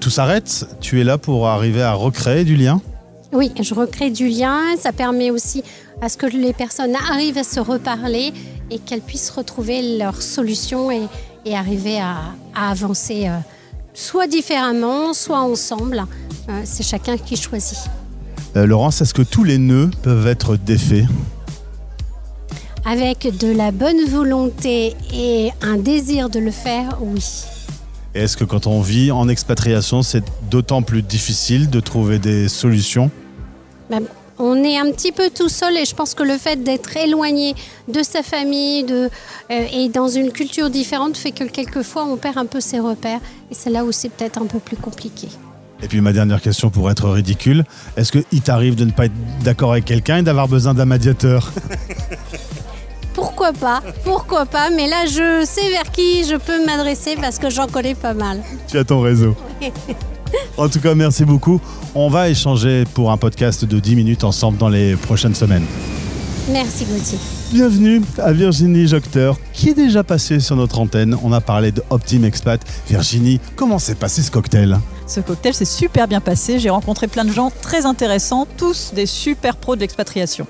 tout 0.00 0.10
s'arrête. 0.10 0.66
Tu 0.80 1.00
es 1.00 1.04
là 1.04 1.18
pour 1.18 1.48
arriver 1.48 1.82
à 1.82 1.94
recréer 1.94 2.44
du 2.44 2.56
lien 2.56 2.80
Oui, 3.32 3.52
je 3.60 3.74
recrée 3.74 4.10
du 4.10 4.28
lien. 4.28 4.58
Ça 4.78 4.92
permet 4.92 5.30
aussi 5.30 5.62
à 6.00 6.08
ce 6.08 6.16
que 6.16 6.26
les 6.26 6.52
personnes 6.52 6.94
arrivent 7.10 7.38
à 7.38 7.44
se 7.44 7.60
reparler 7.60 8.32
et 8.70 8.78
qu'elles 8.78 9.00
puissent 9.00 9.30
retrouver 9.30 9.98
leurs 9.98 10.22
solutions 10.22 10.90
et, 10.90 11.08
arriver 11.54 11.98
à, 11.98 12.16
avancer 12.54 13.28
soit 13.94 14.26
différemment, 14.26 15.12
soit 15.12 15.40
ensemble. 15.40 16.04
C'est 16.64 16.84
chacun 16.84 17.16
qui 17.16 17.36
choisit. 17.36 17.78
Euh, 18.56 18.66
Laurence, 18.66 19.00
est-ce 19.00 19.14
que 19.14 19.22
tous 19.22 19.44
les 19.44 19.58
nœuds 19.58 19.90
peuvent 20.02 20.26
être 20.26 20.56
défaits 20.56 21.04
Avec 22.84 23.28
de 23.38 23.52
la 23.52 23.70
bonne 23.70 24.04
volonté 24.06 24.96
et 25.14 25.50
un 25.62 25.76
désir 25.76 26.30
de 26.30 26.40
le 26.40 26.50
faire, 26.50 26.98
oui. 27.00 27.44
Est-ce 28.14 28.36
que 28.36 28.42
quand 28.42 28.66
on 28.66 28.80
vit 28.80 29.12
en 29.12 29.28
expatriation, 29.28 30.02
c'est 30.02 30.24
d'autant 30.50 30.82
plus 30.82 31.02
difficile 31.02 31.70
de 31.70 31.78
trouver 31.78 32.18
des 32.18 32.48
solutions 32.48 33.08
Ben, 33.88 34.02
on 34.40 34.64
est 34.64 34.78
un 34.78 34.90
petit 34.90 35.12
peu 35.12 35.30
tout 35.30 35.48
seul 35.48 35.76
et 35.76 35.84
je 35.84 35.94
pense 35.94 36.14
que 36.14 36.24
le 36.24 36.36
fait 36.36 36.56
d'être 36.64 36.96
éloigné 36.96 37.54
de 37.86 38.02
sa 38.02 38.24
famille 38.24 38.82
de, 38.82 39.10
euh, 39.52 39.66
et 39.72 39.88
dans 39.90 40.08
une 40.08 40.32
culture 40.32 40.70
différente 40.70 41.16
fait 41.16 41.30
que 41.30 41.44
quelquefois 41.44 42.04
on 42.04 42.16
perd 42.16 42.38
un 42.38 42.46
peu 42.46 42.58
ses 42.60 42.80
repères 42.80 43.20
et 43.50 43.54
c'est 43.54 43.70
là 43.70 43.84
où 43.84 43.92
c'est 43.92 44.08
peut-être 44.08 44.42
un 44.42 44.46
peu 44.46 44.58
plus 44.58 44.76
compliqué. 44.76 45.28
Et 45.82 45.88
puis 45.88 46.00
ma 46.00 46.12
dernière 46.12 46.40
question 46.40 46.70
pour 46.70 46.90
être 46.90 47.08
ridicule, 47.08 47.64
est-ce 47.96 48.12
qu'il 48.12 48.40
t'arrive 48.42 48.74
de 48.74 48.84
ne 48.84 48.90
pas 48.90 49.06
être 49.06 49.42
d'accord 49.42 49.72
avec 49.72 49.86
quelqu'un 49.86 50.18
et 50.18 50.22
d'avoir 50.22 50.48
besoin 50.48 50.74
d'un 50.74 50.84
médiateur? 50.84 51.52
Pourquoi 53.14 53.52
pas 53.52 53.82
Pourquoi 54.04 54.46
pas 54.46 54.70
Mais 54.70 54.88
là 54.88 55.06
je 55.06 55.44
sais 55.44 55.68
vers 55.70 55.90
qui 55.90 56.24
je 56.24 56.36
peux 56.36 56.64
m'adresser 56.64 57.16
parce 57.20 57.38
que 57.38 57.50
j'en 57.50 57.66
connais 57.66 57.94
pas 57.94 58.14
mal. 58.14 58.40
Tu 58.68 58.78
as 58.78 58.84
ton 58.84 59.00
réseau. 59.00 59.34
En 60.56 60.68
tout 60.68 60.78
cas, 60.78 60.94
merci 60.94 61.24
beaucoup. 61.24 61.60
On 61.94 62.08
va 62.08 62.28
échanger 62.28 62.84
pour 62.94 63.10
un 63.10 63.16
podcast 63.16 63.64
de 63.64 63.80
10 63.80 63.96
minutes 63.96 64.22
ensemble 64.24 64.58
dans 64.58 64.68
les 64.68 64.94
prochaines 64.94 65.34
semaines. 65.34 65.64
Merci 66.52 66.84
Gauthier. 66.84 67.18
Bienvenue 67.52 68.02
à 68.18 68.32
Virginie 68.32 68.86
Jocteur, 68.86 69.38
qui 69.52 69.70
est 69.70 69.74
déjà 69.74 70.04
passée 70.04 70.38
sur 70.38 70.54
notre 70.54 70.78
antenne. 70.78 71.16
On 71.24 71.32
a 71.32 71.40
parlé 71.40 71.72
de 71.72 71.82
Optim 71.90 72.24
Expat. 72.24 72.60
Virginie, 72.88 73.40
comment 73.56 73.78
s'est 73.78 73.94
passé 73.94 74.22
ce 74.22 74.30
cocktail? 74.30 74.78
Ce 75.10 75.18
cocktail 75.18 75.52
s'est 75.54 75.64
super 75.64 76.06
bien 76.06 76.20
passé. 76.20 76.60
J'ai 76.60 76.70
rencontré 76.70 77.08
plein 77.08 77.24
de 77.24 77.32
gens 77.32 77.50
très 77.62 77.84
intéressants, 77.84 78.46
tous 78.56 78.92
des 78.94 79.06
super 79.06 79.56
pros 79.56 79.74
de 79.74 79.80
l'expatriation. 79.80 80.46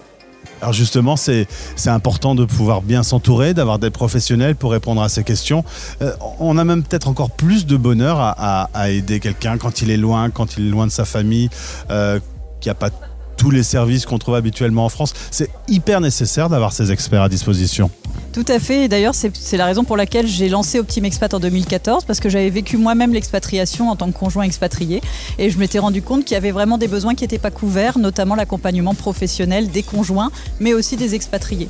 Alors 0.61 0.75
justement, 0.75 1.17
c'est 1.17 1.47
important 1.87 2.35
de 2.35 2.45
pouvoir 2.45 2.83
bien 2.83 3.03
s'entourer, 3.03 3.55
d'avoir 3.55 3.79
des 3.79 3.89
professionnels 3.89 4.57
pour 4.57 4.73
répondre 4.73 5.01
à 5.01 5.09
ces 5.09 5.25
questions. 5.25 5.65
Euh, 6.03 6.13
on 6.41 6.59
a 6.59 6.65
même 6.65 6.83
peut-être 6.83 7.09
encore 7.09 7.31
plus 7.31 7.65
de 7.65 7.79
bonheur 7.79 8.19
à 8.21 8.91
aider 8.91 9.19
quelqu'un 9.19 9.57
quand 9.57 9.81
il 9.81 9.91
est 9.91 9.97
loin, 9.97 10.29
quand 10.29 10.59
il 10.59 10.67
est 10.67 10.71
loin 10.71 10.87
de 10.87 10.93
sa 10.93 11.07
famille, 11.07 11.49
euh, 11.91 12.21
qui 12.61 12.69
n'a 12.69 12.75
pas 12.75 12.91
tous 13.39 13.51
les 13.51 13.63
services 13.63 14.05
qu'on 14.05 14.19
trouve 14.19 14.35
habituellement 14.35 14.85
en 14.85 14.91
France. 14.91 15.15
C'est 15.31 15.49
hyper 15.69 16.03
nécessaire 16.03 16.51
d'avoir 16.51 16.75
ces 16.75 16.93
experts 16.93 17.23
à 17.23 17.31
disposition. 17.31 17.91
Tout 18.33 18.45
à 18.47 18.61
fait. 18.61 18.85
Et 18.85 18.89
d'ailleurs, 18.89 19.15
c'est 19.15 19.57
la 19.57 19.65
raison 19.65 19.83
pour 19.83 19.97
laquelle 19.97 20.27
j'ai 20.27 20.49
lancé 20.49 20.79
Optim 20.79 21.05
Expat 21.05 21.35
en 21.35 21.41
2014, 21.41 22.05
parce 22.05 22.21
que 22.21 22.29
j'avais 22.29 22.51
vécu 22.51 22.77
moi-même 22.77 23.13
l'expatriation 23.13 23.91
en 23.91 23.97
tant 23.97 24.11
que 24.13 24.17
conjoint 24.17 24.45
expatrié. 24.45 25.01
Et 25.39 25.51
je 25.51 25.59
m'étais 25.59 25.81
rendu 25.81 26.01
compte 26.01 26.25
qu'il 26.25 26.35
y 26.35 26.37
avait 26.37 26.53
vraiment 26.53 26.79
des 26.79 26.87
besoins 26.87 27.15
qui 27.15 27.25
n'étaient 27.25 27.39
pas 27.39 27.51
couverts, 27.51 27.99
notamment 27.99 28.37
l'accompagnement 28.37 28.95
professionnel 28.95 29.69
des 29.71 29.83
conjoints, 29.83 30.31
mais 30.61 30.75
aussi 30.75 30.97
des 30.97 31.15
expatriés. 31.17 31.69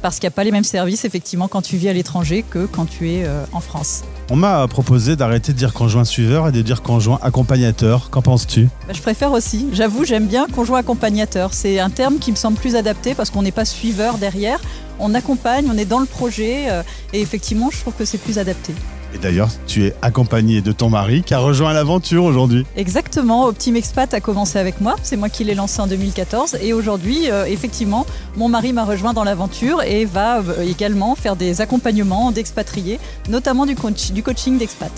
Parce 0.00 0.18
qu'il 0.18 0.26
n'y 0.26 0.32
a 0.32 0.36
pas 0.36 0.44
les 0.44 0.50
mêmes 0.50 0.64
services, 0.64 1.04
effectivement, 1.04 1.48
quand 1.48 1.62
tu 1.62 1.76
vis 1.76 1.90
à 1.90 1.92
l'étranger 1.92 2.42
que 2.48 2.64
quand 2.64 2.86
tu 2.86 3.10
es 3.10 3.24
euh, 3.24 3.44
en 3.52 3.60
France. 3.60 4.02
On 4.30 4.36
m'a 4.36 4.66
proposé 4.68 5.14
d'arrêter 5.14 5.52
de 5.52 5.58
dire 5.58 5.74
conjoint 5.74 6.04
suiveur 6.04 6.48
et 6.48 6.52
de 6.52 6.62
dire 6.62 6.80
conjoint 6.80 7.18
accompagnateur. 7.22 8.08
Qu'en 8.08 8.22
penses-tu? 8.22 8.68
Bah, 8.86 8.94
je 8.94 9.02
préfère 9.02 9.32
aussi. 9.32 9.66
J'avoue, 9.72 10.04
j'aime 10.04 10.26
bien 10.26 10.46
conjoint 10.46 10.78
accompagnateur. 10.78 11.52
C'est 11.52 11.80
un 11.80 11.90
terme 11.90 12.18
qui 12.18 12.30
me 12.30 12.36
semble 12.36 12.56
plus 12.56 12.76
adapté 12.76 13.14
parce 13.14 13.28
qu'on 13.28 13.42
n'est 13.42 13.52
pas 13.52 13.66
suiveur 13.66 14.16
derrière. 14.16 14.58
On 15.02 15.14
accompagne, 15.14 15.66
on 15.70 15.76
est 15.76 15.84
dans 15.84 15.98
le 16.00 16.06
projet. 16.06 16.70
euh, 16.70 16.82
et 17.12 17.20
effectivement, 17.20 17.68
je 17.70 17.78
trouve 17.80 17.92
que 17.94 18.04
c'est 18.06 18.18
plus 18.18 18.38
adapté. 18.38 18.72
Et 19.14 19.18
d'ailleurs, 19.18 19.50
tu 19.66 19.84
es 19.84 19.94
accompagné 20.00 20.62
de 20.62 20.72
ton 20.72 20.88
mari 20.88 21.22
qui 21.22 21.34
a 21.34 21.38
rejoint 21.38 21.74
l'aventure 21.74 22.24
aujourd'hui. 22.24 22.64
Exactement, 22.76 23.44
Optim 23.44 23.74
Expat 23.76 24.14
a 24.14 24.20
commencé 24.20 24.58
avec 24.58 24.80
moi, 24.80 24.96
c'est 25.02 25.18
moi 25.18 25.28
qui 25.28 25.44
l'ai 25.44 25.54
lancé 25.54 25.82
en 25.82 25.86
2014 25.86 26.56
et 26.62 26.72
aujourd'hui, 26.72 27.30
euh, 27.30 27.44
effectivement, 27.44 28.06
mon 28.38 28.48
mari 28.48 28.72
m'a 28.72 28.84
rejoint 28.86 29.12
dans 29.12 29.24
l'aventure 29.24 29.82
et 29.82 30.06
va 30.06 30.38
euh, 30.38 30.62
également 30.66 31.14
faire 31.14 31.36
des 31.36 31.60
accompagnements 31.60 32.32
d'expatriés, 32.32 32.98
notamment 33.28 33.66
du, 33.66 33.74
coach- 33.76 34.12
du 34.12 34.22
coaching 34.22 34.56
d'expat. 34.56 34.90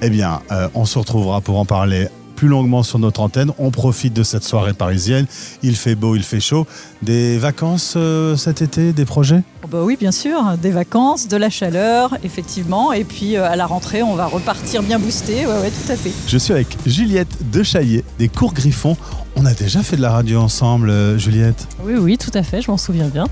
Eh 0.00 0.08
bien, 0.08 0.40
euh, 0.50 0.68
on 0.74 0.86
se 0.86 0.98
retrouvera 0.98 1.42
pour 1.42 1.58
en 1.58 1.66
parler 1.66 2.08
plus 2.42 2.48
longuement 2.48 2.82
sur 2.82 2.98
notre 2.98 3.20
antenne. 3.20 3.52
On 3.56 3.70
profite 3.70 4.14
de 4.14 4.24
cette 4.24 4.42
soirée 4.42 4.72
parisienne. 4.72 5.26
Il 5.62 5.76
fait 5.76 5.94
beau, 5.94 6.16
il 6.16 6.24
fait 6.24 6.40
chaud. 6.40 6.66
Des 7.00 7.38
vacances 7.38 7.94
euh, 7.94 8.34
cet 8.34 8.62
été, 8.62 8.92
des 8.92 9.04
projets? 9.04 9.44
Oh 9.62 9.68
bah 9.70 9.84
oui, 9.84 9.96
bien 9.96 10.10
sûr, 10.10 10.58
des 10.60 10.72
vacances, 10.72 11.28
de 11.28 11.36
la 11.36 11.50
chaleur, 11.50 12.18
effectivement, 12.24 12.92
et 12.92 13.04
puis 13.04 13.36
euh, 13.36 13.48
à 13.48 13.54
la 13.54 13.64
rentrée, 13.64 14.02
on 14.02 14.16
va 14.16 14.26
repartir 14.26 14.82
bien 14.82 14.98
boosté, 14.98 15.46
ouais, 15.46 15.60
ouais, 15.60 15.70
tout 15.70 15.92
à 15.92 15.94
fait. 15.94 16.10
Je 16.26 16.36
suis 16.36 16.52
avec 16.52 16.76
Juliette 16.84 17.48
Dechaillet 17.52 18.02
des 18.18 18.26
Cours 18.26 18.54
Griffon. 18.54 18.96
On 19.36 19.46
a 19.46 19.54
déjà 19.54 19.84
fait 19.84 19.96
de 19.96 20.02
la 20.02 20.10
radio 20.10 20.40
ensemble, 20.40 20.90
euh, 20.90 21.18
Juliette? 21.18 21.68
Oui, 21.84 21.94
oui, 21.96 22.18
tout 22.18 22.32
à 22.34 22.42
fait, 22.42 22.60
je 22.60 22.72
m'en 22.72 22.76
souviens 22.76 23.06
bien. 23.06 23.28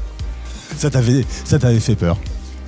Ça 0.77 0.88
t'avait, 0.88 1.25
ça 1.44 1.59
t'avait 1.59 1.81
fait 1.81 1.96
peur? 1.96 2.16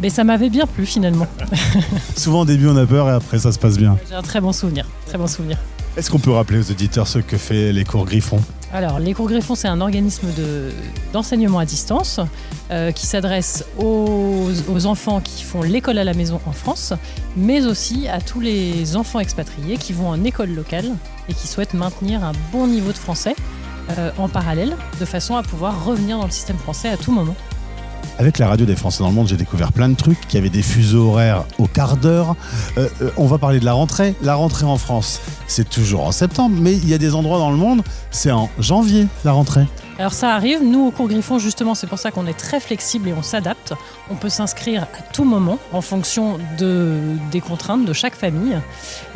Mais 0.01 0.11
ça 0.11 0.25
m'avait 0.25 0.51
bien 0.51 0.67
plu 0.67 0.87
finalement. 0.87 1.29
Souvent 2.17 2.41
au 2.41 2.45
début 2.45 2.67
on 2.67 2.77
a 2.77 2.85
peur 2.85 3.09
et 3.09 3.13
après 3.13 3.39
ça 3.39 3.53
se 3.53 3.61
passe 3.61 3.79
bien. 3.79 3.97
J'ai 4.09 4.17
un 4.17 4.23
très 4.23 4.41
bon 4.41 4.53
souvenir, 4.53 4.89
très 5.07 5.19
bon 5.19 5.29
souvenir. 5.29 5.59
Est-ce 5.97 6.11
qu'on 6.11 6.19
peut 6.19 6.31
rappeler 6.31 6.59
aux 6.59 6.71
auditeurs 6.71 7.07
ce 7.07 7.19
que 7.19 7.37
fait 7.37 7.71
les 7.73 7.85
Cours 7.85 8.07
Griffon 8.07 8.41
Alors, 8.73 8.99
les 8.99 9.13
cours 9.13 9.29
Griffon, 9.29 9.55
c'est 9.55 9.69
un 9.69 9.81
organisme 9.83 10.27
de- 10.35 10.71
d'enseignement 11.13 11.59
à 11.59 11.67
distance 11.67 12.19
euh, 12.71 12.93
qui 12.93 13.07
s'adresse 13.07 13.65
aux, 13.79 14.49
aux 14.73 14.87
enfants 14.87 15.21
qui 15.21 15.43
font 15.45 15.61
l'école 15.61 15.99
à 15.99 16.05
la 16.05 16.15
maison 16.15 16.41
en 16.47 16.53
France, 16.53 16.95
mais 17.37 17.67
aussi 17.67 18.09
à 18.09 18.23
tous 18.23 18.41
les 18.41 18.97
enfants 18.97 19.21
expatriés 19.21 19.77
qui 19.77 19.93
vont 19.93 20.09
en 20.09 20.25
école 20.25 20.51
locale 20.55 20.91
et 21.29 21.35
qui 21.35 21.47
souhaitent 21.47 21.75
maintenir 21.75 22.25
un 22.25 22.33
bon 22.53 22.67
niveau 22.67 22.93
de 22.93 22.99
français 22.99 23.37
euh, 23.99 24.11
en 24.17 24.29
parallèle, 24.31 24.75
de 24.99 25.05
façon 25.05 25.37
à 25.37 25.43
pouvoir 25.43 25.85
revenir 25.85 26.17
dans 26.19 26.25
le 26.25 26.31
système 26.31 26.57
français 26.57 26.89
à 26.89 26.97
tout 26.97 27.13
moment. 27.13 27.37
Avec 28.19 28.39
la 28.39 28.47
radio 28.47 28.67
des 28.67 28.77
Français 28.77 29.03
dans 29.03 29.09
le 29.09 29.15
monde, 29.15 29.29
j'ai 29.29 29.37
découvert 29.37 29.73
plein 29.73 29.89
de 29.89 29.95
trucs, 29.95 30.21
qu'il 30.21 30.35
y 30.35 30.39
avait 30.39 30.51
des 30.51 30.63
fuseaux 30.63 31.09
horaires 31.09 31.45
au 31.59 31.67
quart 31.67 31.97
d'heure. 31.97 32.37
Euh, 32.77 32.89
euh, 33.01 33.11
on 33.17 33.27
va 33.27 33.39
parler 33.39 33.59
de 33.59 33.65
la 33.65 33.73
rentrée. 33.73 34.15
La 34.23 34.35
rentrée 34.35 34.67
en 34.67 34.77
France, 34.77 35.21
c'est 35.47 35.69
toujours 35.69 36.07
en 36.07 36.13
septembre, 36.13 36.57
mais 36.61 36.75
il 36.75 36.89
y 36.89 36.95
a 36.95 36.99
des 36.99 37.15
endroits 37.15 37.39
dans 37.39 37.51
le 37.51 37.57
monde, 37.57 37.83
c'est 38.11 38.31
en 38.31 38.49
janvier 38.59 39.07
la 39.25 39.33
rentrée. 39.33 39.67
Alors 39.99 40.15
ça 40.15 40.35
arrive, 40.35 40.63
nous 40.65 40.87
au 40.87 40.91
cours 40.91 41.07
Griffon 41.07 41.39
justement 41.39 41.75
c'est 41.75 41.87
pour 41.87 41.99
ça 41.99 42.11
qu'on 42.11 42.27
est 42.27 42.37
très 42.37 42.61
flexible 42.61 43.09
et 43.09 43.13
on 43.13 43.23
s'adapte. 43.23 43.75
On 44.11 44.15
peut 44.15 44.31
s'inscrire 44.31 44.85
à 44.85 45.03
tout 45.13 45.25
moment 45.25 45.59
en 45.73 45.83
fonction 45.83 46.39
de, 46.59 46.99
des 47.31 47.41
contraintes 47.41 47.85
de 47.85 47.93
chaque 47.93 48.15
famille. 48.15 48.59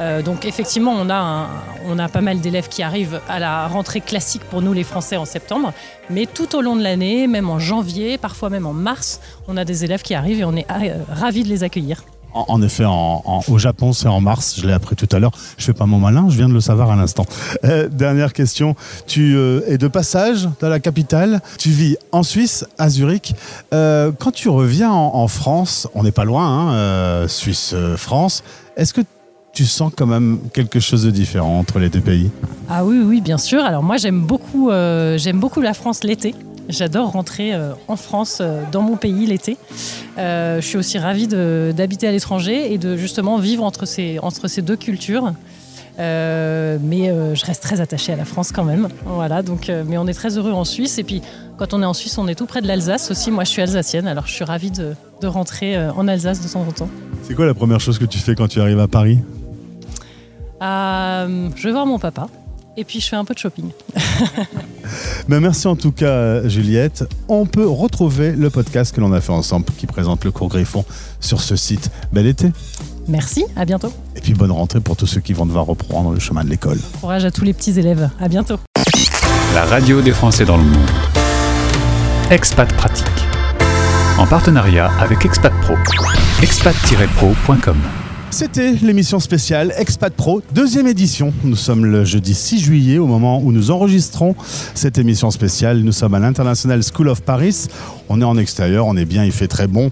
Euh, 0.01 0.23
donc 0.23 0.45
effectivement 0.45 0.93
on 0.95 1.09
a, 1.09 1.49
on 1.87 1.99
a 1.99 2.09
pas 2.09 2.21
mal 2.21 2.41
d'élèves 2.41 2.69
qui 2.69 2.83
arrivent 2.83 3.21
à 3.29 3.39
la 3.39 3.67
rentrée 3.69 4.01
classique 4.01 4.45
pour 4.45 4.61
nous 4.61 4.75
les 4.75 4.85
Français 4.85 5.17
en 5.17 5.25
septembre, 5.25 5.73
mais 6.11 6.27
tout 6.27 6.55
au 6.55 6.61
long 6.61 6.77
de 6.77 6.83
l'année, 6.83 7.27
même 7.27 7.49
en 7.49 7.59
janvier, 7.59 8.19
parfois 8.19 8.51
même 8.51 8.67
en 8.67 8.75
mars, 8.75 9.21
on 9.49 9.57
a 9.57 9.65
des 9.65 9.85
élèves 9.85 10.03
qui 10.03 10.15
arrivent 10.15 10.41
et 10.41 10.45
on 10.45 10.57
est 10.57 10.67
euh, 10.71 10.99
ravis 11.09 11.43
de 11.43 11.49
les 11.49 11.65
accueillir. 11.65 12.05
En, 12.37 12.61
effet, 12.61 12.85
au 12.85 13.59
Japon, 13.59 13.95
c'est 13.95 14.09
en 14.09 14.21
mars. 14.21 14.57
Je 14.61 14.67
l'ai 14.67 14.75
appris 14.75 14.95
tout 14.95 15.09
à 15.11 15.19
l'heure. 15.19 15.33
Je 15.57 15.65
fais 15.65 15.73
pas 15.73 15.87
mon 15.87 15.99
malin, 15.99 16.27
je 16.29 16.37
viens 16.37 16.49
de 16.49 16.53
le 16.53 16.61
savoir 16.61 16.91
à 16.91 16.97
l'instant. 16.97 17.25
Euh, 17.65 17.89
dernière 17.89 18.35
question. 18.35 18.77
Tu 19.07 19.35
euh, 19.35 19.63
es 19.69 19.79
de 19.79 19.89
passage 19.89 20.49
dans 20.61 20.69
la 20.69 20.79
capitale. 20.79 21.41
Tu 21.59 21.71
vis 21.71 21.97
en 22.13 22.23
Suisse, 22.23 22.67
à 22.77 22.91
Zurich. 22.91 23.35
Euh, 23.73 24.13
quand 24.19 24.33
tu 24.33 24.51
reviens 24.51 24.93
en, 24.93 25.29
France, 25.29 25.89
on 25.95 26.03
n'est 26.03 26.13
pas 26.13 26.25
loin, 26.25 26.75
hein, 26.75 27.29
Suisse-France. 27.29 28.45
Est-ce 28.77 28.93
que 28.93 29.01
tu 29.55 29.65
sens 29.65 29.91
quand 29.97 30.07
même 30.07 30.39
quelque 30.53 30.79
chose 30.79 31.05
de 31.05 31.11
différent 31.11 31.59
entre 31.59 31.79
les 31.79 31.89
deux 31.89 32.01
pays? 32.01 32.31
Ah 32.69 32.85
oui, 32.85 33.01
oui, 33.03 33.23
bien 33.23 33.39
sûr. 33.39 33.65
Alors 33.65 33.83
moi, 33.83 33.97
j'aime 33.97 34.21
beaucoup, 34.21 34.71
j'aime 34.71 35.41
beaucoup 35.41 35.63
la 35.63 35.73
France 35.73 36.05
l'été. 36.05 36.35
J'adore 36.69 37.13
rentrer 37.13 37.55
euh, 37.55 37.73
en 37.89 37.97
France, 37.97 38.39
euh, 38.41 38.63
dans 38.73 38.83
mon 38.83 38.97
pays 38.97 39.27
l'été. 39.27 39.57
Euh, 40.19 40.61
je 40.61 40.67
suis 40.67 40.77
aussi 40.77 40.99
ravie 40.99 41.29
d'habiter 41.29 42.09
à 42.09 42.13
l'étranger 42.13 42.73
et 42.73 42.79
de 42.79 42.97
justement 42.97 43.39
vivre 43.39 43.63
entre 43.63 43.87
ces, 43.87 44.19
entre 44.21 44.49
ces 44.49 44.63
deux 44.63 44.77
cultures. 44.77 45.33
Euh, 45.99 46.77
mais 46.83 47.09
euh, 47.09 47.35
je 47.35 47.47
reste 47.47 47.63
très 47.63 47.81
attachée 47.81 48.13
à 48.13 48.17
la 48.17 48.27
France 48.27 48.53
quand 48.53 48.65
même. 48.65 48.89
Voilà, 49.07 49.43
donc, 49.43 49.71
euh, 49.71 49.83
mais 49.87 49.97
on 49.97 50.07
est 50.07 50.13
très 50.13 50.37
heureux 50.37 50.53
en 50.53 50.65
Suisse. 50.65 50.99
Et 50.99 51.05
puis, 51.05 51.23
quand 51.57 51.73
on 51.73 51.81
est 51.83 51.87
en 51.87 51.95
Suisse, 51.95 52.19
on 52.19 52.29
est 52.29 52.35
tout 52.35 52.45
près 52.47 52.61
de 52.61 52.67
l'Alsace 52.67 53.11
aussi. 53.11 53.31
Moi, 53.31 53.45
je 53.45 53.51
suis 53.51 53.63
alsacienne, 53.63 54.07
alors 54.07 54.27
je 54.27 54.33
suis 54.33 54.45
ravie 54.45 54.71
de, 54.71 54.95
de 55.23 55.27
rentrer 55.27 55.89
en 55.89 56.07
Alsace 56.07 56.43
de 56.43 56.49
temps 56.49 56.61
en 56.69 56.73
temps. 56.73 56.91
C'est 57.23 57.35
quoi 57.35 57.47
la 57.47 57.55
première 57.55 57.81
chose 57.81 57.99
que 57.99 58.05
tu 58.05 58.19
fais 58.19 58.35
quand 58.35 58.49
tu 58.49 58.61
arrives 58.61 58.81
à 58.81 58.89
Paris? 58.89 59.21
Je 60.61 61.63
vais 61.63 61.73
voir 61.73 61.87
mon 61.87 61.99
papa. 61.99 62.29
Et 62.77 62.85
puis, 62.85 63.01
je 63.01 63.09
fais 63.09 63.17
un 63.17 63.25
peu 63.25 63.35
de 63.35 63.39
shopping. 63.39 63.71
Ben, 65.29 65.41
merci 65.41 65.67
en 65.67 65.75
tout 65.75 65.91
cas, 65.91 66.47
Juliette. 66.47 67.05
On 67.29 67.45
peut 67.47 67.67
retrouver 67.67 68.31
le 68.33 68.51
podcast 68.51 68.95
que 68.95 69.01
l'on 69.01 69.13
a 69.13 69.21
fait 69.21 69.33
ensemble 69.33 69.67
qui 69.77 69.87
présente 69.87 70.25
le 70.25 70.31
cours 70.31 70.49
Griffon 70.49 70.85
sur 71.19 71.41
ce 71.41 71.57
site. 71.57 71.91
Bel 72.13 72.27
été. 72.27 72.53
Merci, 73.09 73.45
à 73.57 73.65
bientôt. 73.65 73.93
Et 74.15 74.21
puis 74.21 74.35
bonne 74.35 74.53
rentrée 74.53 74.81
pour 74.81 74.97
tous 74.97 75.07
ceux 75.07 75.21
qui 75.21 75.33
vont 75.33 75.47
devoir 75.47 75.67
reprendre 75.67 76.13
le 76.13 76.21
chemin 76.21 76.45
de 76.45 76.51
l'école. 76.51 76.79
Courage 77.01 77.25
à 77.25 77.33
tous 77.33 77.45
les 77.45 77.53
petits 77.53 77.79
élèves. 77.79 78.11
À 78.21 78.29
bientôt. 78.29 78.59
la 79.55 79.65
radio 79.65 80.01
des 80.01 80.13
Français 80.13 80.45
dans 80.45 80.57
le 80.57 80.65
monde. 80.65 80.91
Expat 82.31 82.73
Pratique. 82.75 83.07
En 84.19 84.27
partenariat 84.27 84.91
avec 85.01 85.25
Expat 85.25 85.53
Pro. 85.63 85.75
expat-pro.com. 86.43 87.77
C'était 88.37 88.73
l'émission 88.83 89.19
spéciale 89.19 89.73
Expat 89.79 90.13
Pro, 90.13 90.43
deuxième 90.53 90.87
édition. 90.87 91.33
Nous 91.43 91.57
sommes 91.57 91.87
le 91.87 92.05
jeudi 92.05 92.35
6 92.35 92.61
juillet 92.61 92.99
au 92.99 93.07
moment 93.07 93.41
où 93.43 93.51
nous 93.51 93.71
enregistrons 93.71 94.37
cette 94.75 94.99
émission 94.99 95.31
spéciale. 95.31 95.79
Nous 95.79 95.93
sommes 95.93 96.13
à 96.13 96.19
l'International 96.19 96.83
School 96.83 97.09
of 97.09 97.23
Paris. 97.23 97.69
On 98.11 98.21
est 98.21 98.25
en 98.25 98.37
extérieur, 98.37 98.87
on 98.87 98.95
est 98.95 99.07
bien, 99.07 99.25
il 99.25 99.33
fait 99.33 99.49
très 99.49 99.67
bon. 99.67 99.91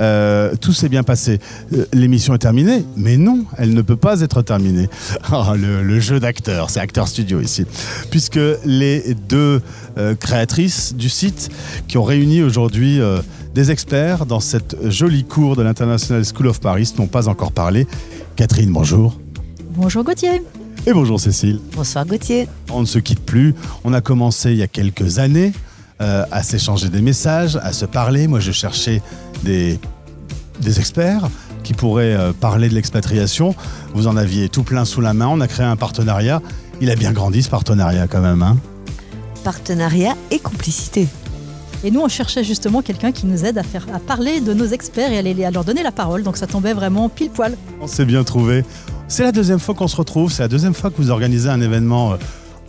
Euh, 0.00 0.56
tout 0.60 0.72
s'est 0.72 0.88
bien 0.88 1.04
passé. 1.04 1.38
Euh, 1.72 1.86
l'émission 1.92 2.34
est 2.34 2.38
terminée, 2.38 2.84
mais 2.96 3.16
non, 3.16 3.44
elle 3.58 3.74
ne 3.74 3.82
peut 3.82 3.94
pas 3.94 4.22
être 4.22 4.42
terminée. 4.42 4.88
Ah, 5.30 5.54
le, 5.56 6.00
jeu 6.00 6.18
d'acteur, 6.18 6.70
c'est 6.70 6.80
Acteur 6.80 7.06
Studio 7.06 7.40
ici. 7.40 7.64
Puisque 8.10 8.40
les 8.64 9.14
deux 9.28 9.62
euh, 9.98 10.14
créatrices 10.14 10.94
du 10.94 11.08
site 11.08 11.48
qui 11.86 11.96
ont 11.98 12.02
réuni 12.02 12.42
aujourd'hui 12.42 13.00
des 13.54 13.70
experts 13.70 14.26
dans 14.26 14.40
cette 14.40 14.76
jolie 14.90 15.24
cour 15.24 15.54
de 15.56 15.62
l'International 15.62 16.24
School 16.24 16.48
of 16.48 16.60
Paris 16.60 16.92
n'ont 16.98 17.06
pas 17.06 17.28
encore 17.28 17.52
parlé. 17.52 17.86
Catherine, 18.36 18.72
bonjour. 18.72 19.18
Bonjour 19.70 20.02
Gauthier. 20.04 20.42
Et 20.86 20.92
bonjour 20.92 21.18
Cécile. 21.20 21.60
Bonsoir 21.74 22.04
Gauthier. 22.04 22.48
On 22.70 22.80
ne 22.80 22.86
se 22.86 22.98
quitte 22.98 23.20
plus. 23.20 23.54
On 23.84 23.92
a 23.92 24.00
commencé 24.00 24.50
il 24.50 24.58
y 24.58 24.62
a 24.62 24.66
quelques 24.66 25.18
années 25.18 25.52
euh, 26.02 26.24
à 26.30 26.42
s'échanger 26.42 26.88
des 26.88 27.00
messages, 27.00 27.56
à 27.62 27.72
se 27.72 27.86
parler. 27.86 28.26
Moi, 28.26 28.40
je 28.40 28.52
cherchais 28.52 29.00
des, 29.44 29.78
des 30.60 30.78
experts 30.80 31.28
qui 31.62 31.72
pourraient 31.72 32.14
euh, 32.14 32.32
parler 32.32 32.68
de 32.68 32.74
l'expatriation. 32.74 33.54
Vous 33.94 34.08
en 34.08 34.16
aviez 34.16 34.48
tout 34.48 34.64
plein 34.64 34.84
sous 34.84 35.00
la 35.00 35.14
main. 35.14 35.28
On 35.28 35.40
a 35.40 35.48
créé 35.48 35.64
un 35.64 35.76
partenariat. 35.76 36.42
Il 36.80 36.90
a 36.90 36.96
bien 36.96 37.12
grandi 37.12 37.42
ce 37.42 37.48
partenariat 37.50 38.08
quand 38.08 38.20
même. 38.20 38.42
hein? 38.42 38.58
Partenariat 39.44 40.16
et 40.30 40.38
complicité. 40.40 41.06
Et 41.84 41.90
nous, 41.90 42.00
on 42.00 42.08
cherchait 42.08 42.42
justement 42.44 42.80
quelqu'un 42.80 43.12
qui 43.12 43.26
nous 43.26 43.44
aide 43.44 43.58
à, 43.58 43.62
faire, 43.62 43.86
à 43.92 43.98
parler 43.98 44.40
de 44.40 44.54
nos 44.54 44.66
experts 44.66 45.12
et 45.12 45.18
à, 45.18 45.22
les- 45.22 45.44
à 45.44 45.50
leur 45.50 45.64
donner 45.64 45.82
la 45.82 45.92
parole. 45.92 46.22
Donc 46.22 46.36
ça 46.38 46.46
tombait 46.46 46.72
vraiment 46.72 47.08
pile 47.10 47.28
poil. 47.30 47.56
On 47.82 47.86
s'est 47.86 48.06
bien 48.06 48.24
trouvé. 48.24 48.64
C'est 49.06 49.22
la 49.22 49.32
deuxième 49.32 49.58
fois 49.58 49.74
qu'on 49.74 49.86
se 49.88 49.96
retrouve. 49.96 50.32
C'est 50.32 50.42
la 50.42 50.48
deuxième 50.48 50.72
fois 50.72 50.90
que 50.90 50.96
vous 50.96 51.10
organisez 51.10 51.50
un 51.50 51.60
événement 51.60 52.14
euh, 52.14 52.16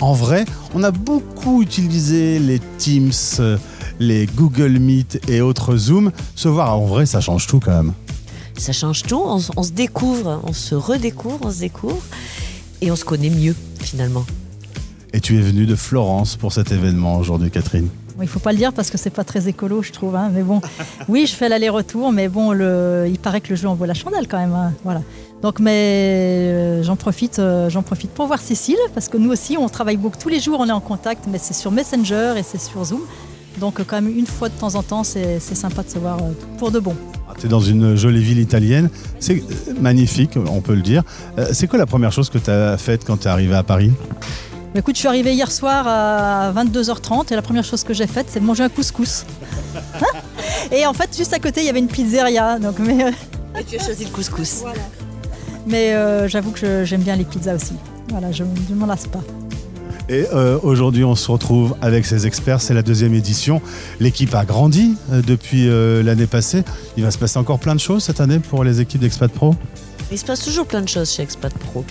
en 0.02 0.12
vrai. 0.12 0.44
On 0.74 0.84
a 0.84 0.92
beaucoup 0.92 1.62
utilisé 1.62 2.40
les 2.40 2.60
Teams, 2.78 3.12
euh, 3.40 3.58
les 4.00 4.26
Google 4.26 4.80
Meet 4.80 5.22
et 5.30 5.40
autres 5.40 5.78
Zoom. 5.78 6.12
Se 6.36 6.50
voir 6.50 6.78
en 6.78 6.86
vrai, 6.86 7.06
ça 7.06 7.22
change 7.22 7.48
tout 7.48 7.62
quand 7.62 7.72
même. 7.76 7.94
Ça 8.58 8.74
change 8.74 9.04
tout, 9.04 9.22
on, 9.26 9.40
on 9.56 9.64
se 9.64 9.72
découvre, 9.72 10.42
on 10.46 10.52
se 10.54 10.76
redécouvre, 10.76 11.40
on 11.44 11.52
se 11.52 11.60
découvre 11.60 12.02
et 12.82 12.92
on 12.92 12.96
se 12.98 13.04
connaît 13.06 13.30
mieux 13.30 13.56
finalement. 13.80 14.26
Et 15.14 15.22
tu 15.22 15.38
es 15.38 15.42
venue 15.42 15.66
de 15.66 15.76
Florence 15.76 16.36
pour 16.36 16.52
cet 16.52 16.72
événement 16.74 17.18
aujourd'hui, 17.18 17.50
Catherine. 17.52 17.88
Il 18.22 18.28
faut 18.28 18.40
pas 18.40 18.52
le 18.52 18.58
dire 18.58 18.72
parce 18.74 18.90
que 18.90 18.98
c'est 18.98 19.10
pas 19.10 19.24
très 19.24 19.48
écolo, 19.48 19.82
je 19.82 19.92
trouve. 19.92 20.16
hein. 20.16 20.30
Mais 20.34 20.42
bon, 20.44 20.62
oui, 21.10 21.26
je 21.28 21.36
fais 21.36 21.50
l'aller-retour, 21.50 22.12
mais 22.12 22.28
bon, 22.30 22.52
le, 22.52 23.06
il 23.10 23.20
paraît 23.20 23.42
que 23.42 23.50
le 23.50 23.56
jeu 23.56 23.68
en 23.68 23.76
vaut 23.76 23.86
la 23.86 23.94
chandelle 23.94 24.28
quand 24.28 24.38
même. 24.40 24.54
hein. 24.54 24.72
Voilà. 24.84 25.02
Donc, 25.42 25.60
mais 25.60 25.72
euh, 25.74 26.84
j'en 26.84 26.96
profite, 26.96 27.40
euh, 27.40 27.70
j'en 27.70 27.84
profite 27.84 28.12
pour 28.12 28.26
voir 28.28 28.40
Cécile 28.42 28.78
parce 28.94 29.10
que 29.10 29.18
nous 29.18 29.30
aussi, 29.32 29.58
on 29.58 29.68
travaille 29.70 29.98
beaucoup 29.98 30.18
tous 30.18 30.30
les 30.30 30.40
jours, 30.40 30.60
on 30.62 30.68
est 30.68 30.72
en 30.72 30.80
contact, 30.80 31.26
mais 31.30 31.38
c'est 31.40 31.54
sur 31.54 31.72
Messenger 31.72 32.34
et 32.38 32.44
c'est 32.44 32.60
sur 32.62 32.84
Zoom. 32.86 33.02
Donc, 33.60 33.82
quand 33.86 34.02
même, 34.02 34.10
une 34.18 34.26
fois 34.28 34.50
de 34.50 34.54
temps 34.56 34.76
en 34.76 34.84
temps, 34.84 35.04
c'est 35.04 35.40
sympa 35.40 35.84
de 35.84 35.90
se 35.90 35.98
voir 36.00 36.18
euh, 36.20 36.32
pour 36.58 36.72
de 36.72 36.80
bon. 36.80 36.96
Tu 37.40 37.48
es 37.48 37.50
dans 37.50 37.60
une 37.60 37.96
jolie 37.96 38.24
ville 38.24 38.40
italienne. 38.40 38.90
C'est 39.20 39.44
magnifique, 39.80 40.38
on 40.38 40.62
peut 40.62 40.74
le 40.74 40.82
dire. 40.82 41.04
C'est 41.52 41.68
quoi 41.68 41.78
la 41.78 41.86
première 41.86 42.14
chose 42.14 42.30
que 42.30 42.38
tu 42.38 42.50
as 42.50 42.78
faite 42.78 43.04
quand 43.06 43.18
tu 43.18 43.28
es 43.28 43.30
arrivé 43.30 43.56
à 43.56 43.64
Paris? 43.64 43.92
Écoute, 44.78 44.96
je 44.96 45.00
suis 45.00 45.08
arrivée 45.08 45.34
hier 45.34 45.50
soir 45.52 45.88
à 45.88 46.52
22h30 46.54 47.32
et 47.32 47.36
la 47.36 47.42
première 47.42 47.64
chose 47.64 47.84
que 47.84 47.94
j'ai 47.94 48.08
faite, 48.08 48.28
c'est 48.30 48.42
de 48.42 48.46
manger 48.46 48.64
un 48.64 48.70
couscous. 48.70 49.24
et 50.72 50.86
en 50.86 50.94
fait, 50.94 51.16
juste 51.16 51.34
à 51.34 51.40
côté, 51.40 51.62
il 51.62 51.68
y 51.68 51.70
avait 51.70 51.80
une 51.80 51.88
pizzeria. 51.88 52.60
Donc, 52.60 52.80
mais 52.80 53.06
euh, 53.06 53.12
Et 53.60 53.64
tu 53.64 53.78
as 53.80 53.84
choisi 53.84 54.04
le 54.04 54.10
couscous. 54.12 54.64
mais 55.68 55.94
euh, 55.94 56.28
j'avoue 56.28 56.52
que 56.52 56.60
je- 56.60 56.84
j'aime 56.86 57.02
bien 57.02 57.16
les 57.16 57.24
pizzas 57.24 57.56
aussi. 57.56 57.74
Voilà, 58.10 58.34
je 58.34 58.44
ne 58.44 58.76
m'en 58.76 58.86
lasse 58.86 59.08
pas. 59.08 59.22
Et 60.10 60.26
euh, 60.34 60.60
aujourd'hui, 60.62 61.06
on 61.06 61.16
se 61.16 61.32
retrouve 61.32 61.76
avec 61.82 62.06
ces 62.06 62.28
experts. 62.28 62.60
C'est 62.62 62.74
la 62.74 62.84
deuxième 62.84 63.14
édition. 63.14 63.62
L'équipe 64.02 64.36
a 64.36 64.44
grandi 64.44 64.96
depuis 65.10 65.70
euh, 65.70 66.04
l'année 66.04 66.28
passée. 66.28 66.64
Il 66.98 67.04
va 67.04 67.12
se 67.12 67.18
passer 67.18 67.40
encore 67.40 67.60
plein 67.60 67.76
de 67.76 67.80
choses 67.80 68.04
cette 68.04 68.20
année 68.20 68.40
pour 68.40 68.66
les 68.66 68.82
équipes 68.82 69.02
d'Expat 69.02 69.32
Pro? 69.32 69.56
Il 70.12 70.20
se 70.20 70.26
passe 70.26 70.42
toujours 70.44 70.66
plein 70.68 70.82
de 70.82 70.90
choses 70.90 71.10
chez 71.12 71.24
Expat 71.24 71.52
Pro. 71.54 71.86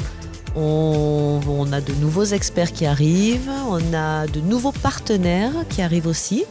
On, 0.57 1.41
on 1.49 1.73
a 1.73 1.81
de 1.81 1.93
nouveaux 1.95 2.25
experts 2.25 2.73
qui 2.73 2.87
arrivent, 2.87 3.51
on 3.69 3.95
a 3.95 4.27
de 4.27 4.41
nouveaux 4.41 4.73
partenaires 4.73 5.53
qui 5.69 5.83
arrivent 5.83 6.07
aussi. 6.07 6.45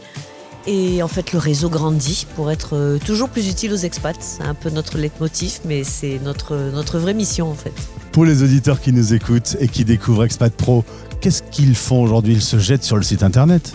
Et 0.66 1.02
en 1.02 1.08
fait, 1.08 1.32
le 1.32 1.38
réseau 1.38 1.68
grandit 1.68 2.26
pour 2.36 2.50
être 2.50 2.74
euh, 2.74 2.98
toujours 2.98 3.28
plus 3.28 3.48
utile 3.48 3.72
aux 3.72 3.76
expats. 3.76 4.16
C'est 4.20 4.44
un 4.44 4.54
peu 4.54 4.70
notre 4.70 4.96
leitmotiv, 4.96 5.60
mais 5.66 5.84
c'est 5.84 6.18
notre, 6.24 6.56
notre 6.72 6.98
vraie 6.98 7.12
mission 7.12 7.50
en 7.50 7.54
fait. 7.54 7.72
Pour 8.12 8.24
les 8.24 8.42
auditeurs 8.42 8.80
qui 8.80 8.92
nous 8.92 9.12
écoutent 9.12 9.56
et 9.60 9.68
qui 9.68 9.84
découvrent 9.84 10.24
Expat 10.24 10.54
Pro, 10.54 10.84
qu'est-ce 11.20 11.42
qu'ils 11.42 11.74
font 11.74 12.02
aujourd'hui? 12.02 12.34
Ils 12.34 12.42
se 12.42 12.58
jettent 12.58 12.84
sur 12.84 12.96
le 12.96 13.02
site 13.02 13.22
internet? 13.22 13.74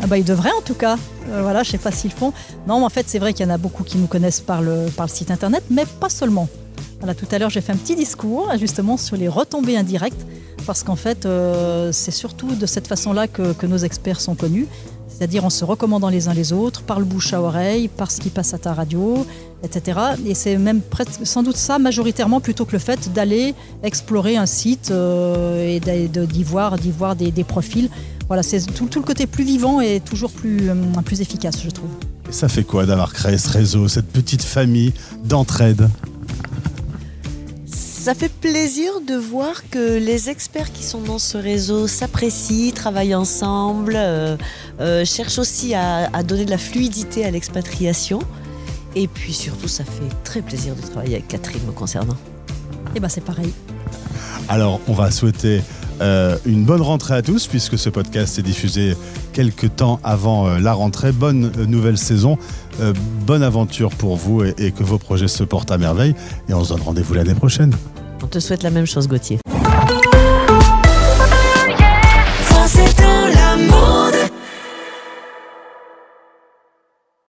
Ah 0.00 0.06
bah, 0.06 0.18
ils 0.18 0.24
devraient 0.24 0.52
en 0.56 0.62
tout 0.62 0.74
cas. 0.74 0.96
Euh, 1.28 1.42
voilà, 1.42 1.62
je 1.62 1.70
sais 1.70 1.78
pas 1.78 1.90
s'ils 1.90 2.12
font. 2.12 2.32
Non, 2.66 2.78
mais 2.78 2.84
en 2.84 2.90
fait, 2.90 3.08
c'est 3.08 3.18
vrai 3.18 3.32
qu'il 3.32 3.46
y 3.46 3.48
en 3.48 3.54
a 3.54 3.58
beaucoup 3.58 3.82
qui 3.82 3.98
nous 3.98 4.06
connaissent 4.08 4.40
par 4.40 4.62
le, 4.62 4.86
par 4.96 5.06
le 5.06 5.10
site 5.12 5.30
internet, 5.30 5.64
mais 5.70 5.86
pas 6.00 6.08
seulement. 6.08 6.48
Tout 7.16 7.26
à 7.32 7.38
l'heure, 7.38 7.50
j'ai 7.50 7.60
fait 7.60 7.72
un 7.72 7.76
petit 7.76 7.96
discours 7.96 8.48
justement 8.58 8.96
sur 8.96 9.16
les 9.16 9.26
retombées 9.26 9.76
indirectes, 9.76 10.24
parce 10.66 10.84
qu'en 10.84 10.94
fait, 10.94 11.26
euh, 11.26 11.90
c'est 11.92 12.12
surtout 12.12 12.54
de 12.54 12.64
cette 12.64 12.86
façon-là 12.86 13.26
que, 13.26 13.66
nos 13.66 13.78
experts 13.78 14.20
sont 14.20 14.36
connus. 14.36 14.66
C'est-à-dire 15.08 15.44
en 15.44 15.50
se 15.50 15.64
recommandant 15.64 16.08
les 16.08 16.28
uns 16.28 16.34
les 16.34 16.52
autres, 16.52 16.82
par 16.82 16.98
le 16.98 17.04
bouche 17.04 17.32
à 17.32 17.42
oreille, 17.42 17.88
par 17.88 18.10
ce 18.10 18.20
qui 18.20 18.30
passe 18.30 18.54
à 18.54 18.58
ta 18.58 18.72
radio, 18.72 19.26
etc. 19.62 20.00
Et 20.26 20.34
c'est 20.34 20.56
même 20.56 20.80
presque, 20.80 21.26
sans 21.26 21.42
doute 21.42 21.56
ça 21.56 21.78
majoritairement 21.78 22.40
plutôt 22.40 22.64
que 22.64 22.72
le 22.72 22.78
fait 22.78 23.12
d'aller 23.12 23.54
explorer 23.82 24.36
un 24.36 24.46
site 24.46 24.90
euh, 24.90 25.76
et 25.76 26.08
d'y 26.08 26.44
voir, 26.44 26.78
d'y 26.78 26.90
voir 26.90 27.14
des, 27.14 27.44
profils. 27.44 27.90
Voilà, 28.28 28.42
c'est 28.42 28.60
tout, 28.72 28.86
tout 28.86 29.00
le 29.00 29.04
côté 29.04 29.26
plus 29.26 29.44
vivant 29.44 29.80
et 29.80 30.00
toujours 30.00 30.30
plus, 30.30 30.70
euh, 30.70 30.74
plus 31.04 31.20
efficace, 31.20 31.56
je 31.62 31.70
trouve. 31.70 31.90
Et 32.28 32.32
ça 32.32 32.48
fait 32.48 32.64
quoi 32.64 32.86
d'avoir 32.86 33.12
créé 33.12 33.36
ce 33.38 33.50
réseau, 33.50 33.88
cette 33.88 34.08
petite 34.08 34.42
famille 34.42 34.92
d'entraide? 35.24 35.88
Ça 38.02 38.14
fait 38.14 38.32
plaisir 38.32 38.94
de 39.06 39.14
voir 39.14 39.62
que 39.70 39.96
les 39.96 40.28
experts 40.28 40.72
qui 40.72 40.82
sont 40.82 41.02
dans 41.02 41.20
ce 41.20 41.38
réseau 41.38 41.86
s'apprécient, 41.86 42.72
travaillent 42.72 43.14
ensemble, 43.14 43.94
euh, 43.94 44.36
euh, 44.80 45.04
cherchent 45.04 45.38
aussi 45.38 45.72
à, 45.74 46.10
à 46.12 46.24
donner 46.24 46.44
de 46.44 46.50
la 46.50 46.58
fluidité 46.58 47.24
à 47.24 47.30
l'expatriation. 47.30 48.18
Et 48.96 49.06
puis 49.06 49.32
surtout, 49.32 49.68
ça 49.68 49.84
fait 49.84 50.12
très 50.24 50.42
plaisir 50.42 50.74
de 50.74 50.80
travailler 50.80 51.14
avec 51.14 51.28
Catherine 51.28 51.62
me 51.64 51.70
concernant. 51.70 52.16
Et 52.96 52.98
ben 52.98 53.08
c'est 53.08 53.20
pareil. 53.20 53.52
Alors, 54.48 54.80
on 54.88 54.94
va 54.94 55.12
souhaiter 55.12 55.62
euh, 56.00 56.36
une 56.44 56.64
bonne 56.64 56.82
rentrée 56.82 57.14
à 57.14 57.22
tous, 57.22 57.46
puisque 57.46 57.78
ce 57.78 57.88
podcast 57.88 58.36
est 58.36 58.42
diffusé 58.42 58.96
quelques 59.32 59.76
temps 59.76 60.00
avant 60.02 60.48
euh, 60.48 60.58
la 60.58 60.72
rentrée. 60.72 61.12
Bonne 61.12 61.52
euh, 61.56 61.66
nouvelle 61.66 61.98
saison, 61.98 62.36
euh, 62.80 62.92
bonne 63.24 63.44
aventure 63.44 63.90
pour 63.90 64.16
vous 64.16 64.42
et, 64.42 64.54
et 64.58 64.72
que 64.72 64.82
vos 64.82 64.98
projets 64.98 65.28
se 65.28 65.44
portent 65.44 65.70
à 65.70 65.78
merveille. 65.78 66.16
Et 66.48 66.54
on 66.54 66.64
se 66.64 66.70
donne 66.70 66.82
rendez-vous 66.82 67.14
l'année 67.14 67.34
prochaine. 67.34 67.72
On 68.22 68.28
te 68.28 68.38
souhaite 68.38 68.62
la 68.62 68.70
même 68.70 68.86
chose, 68.86 69.08
Gauthier. 69.08 69.38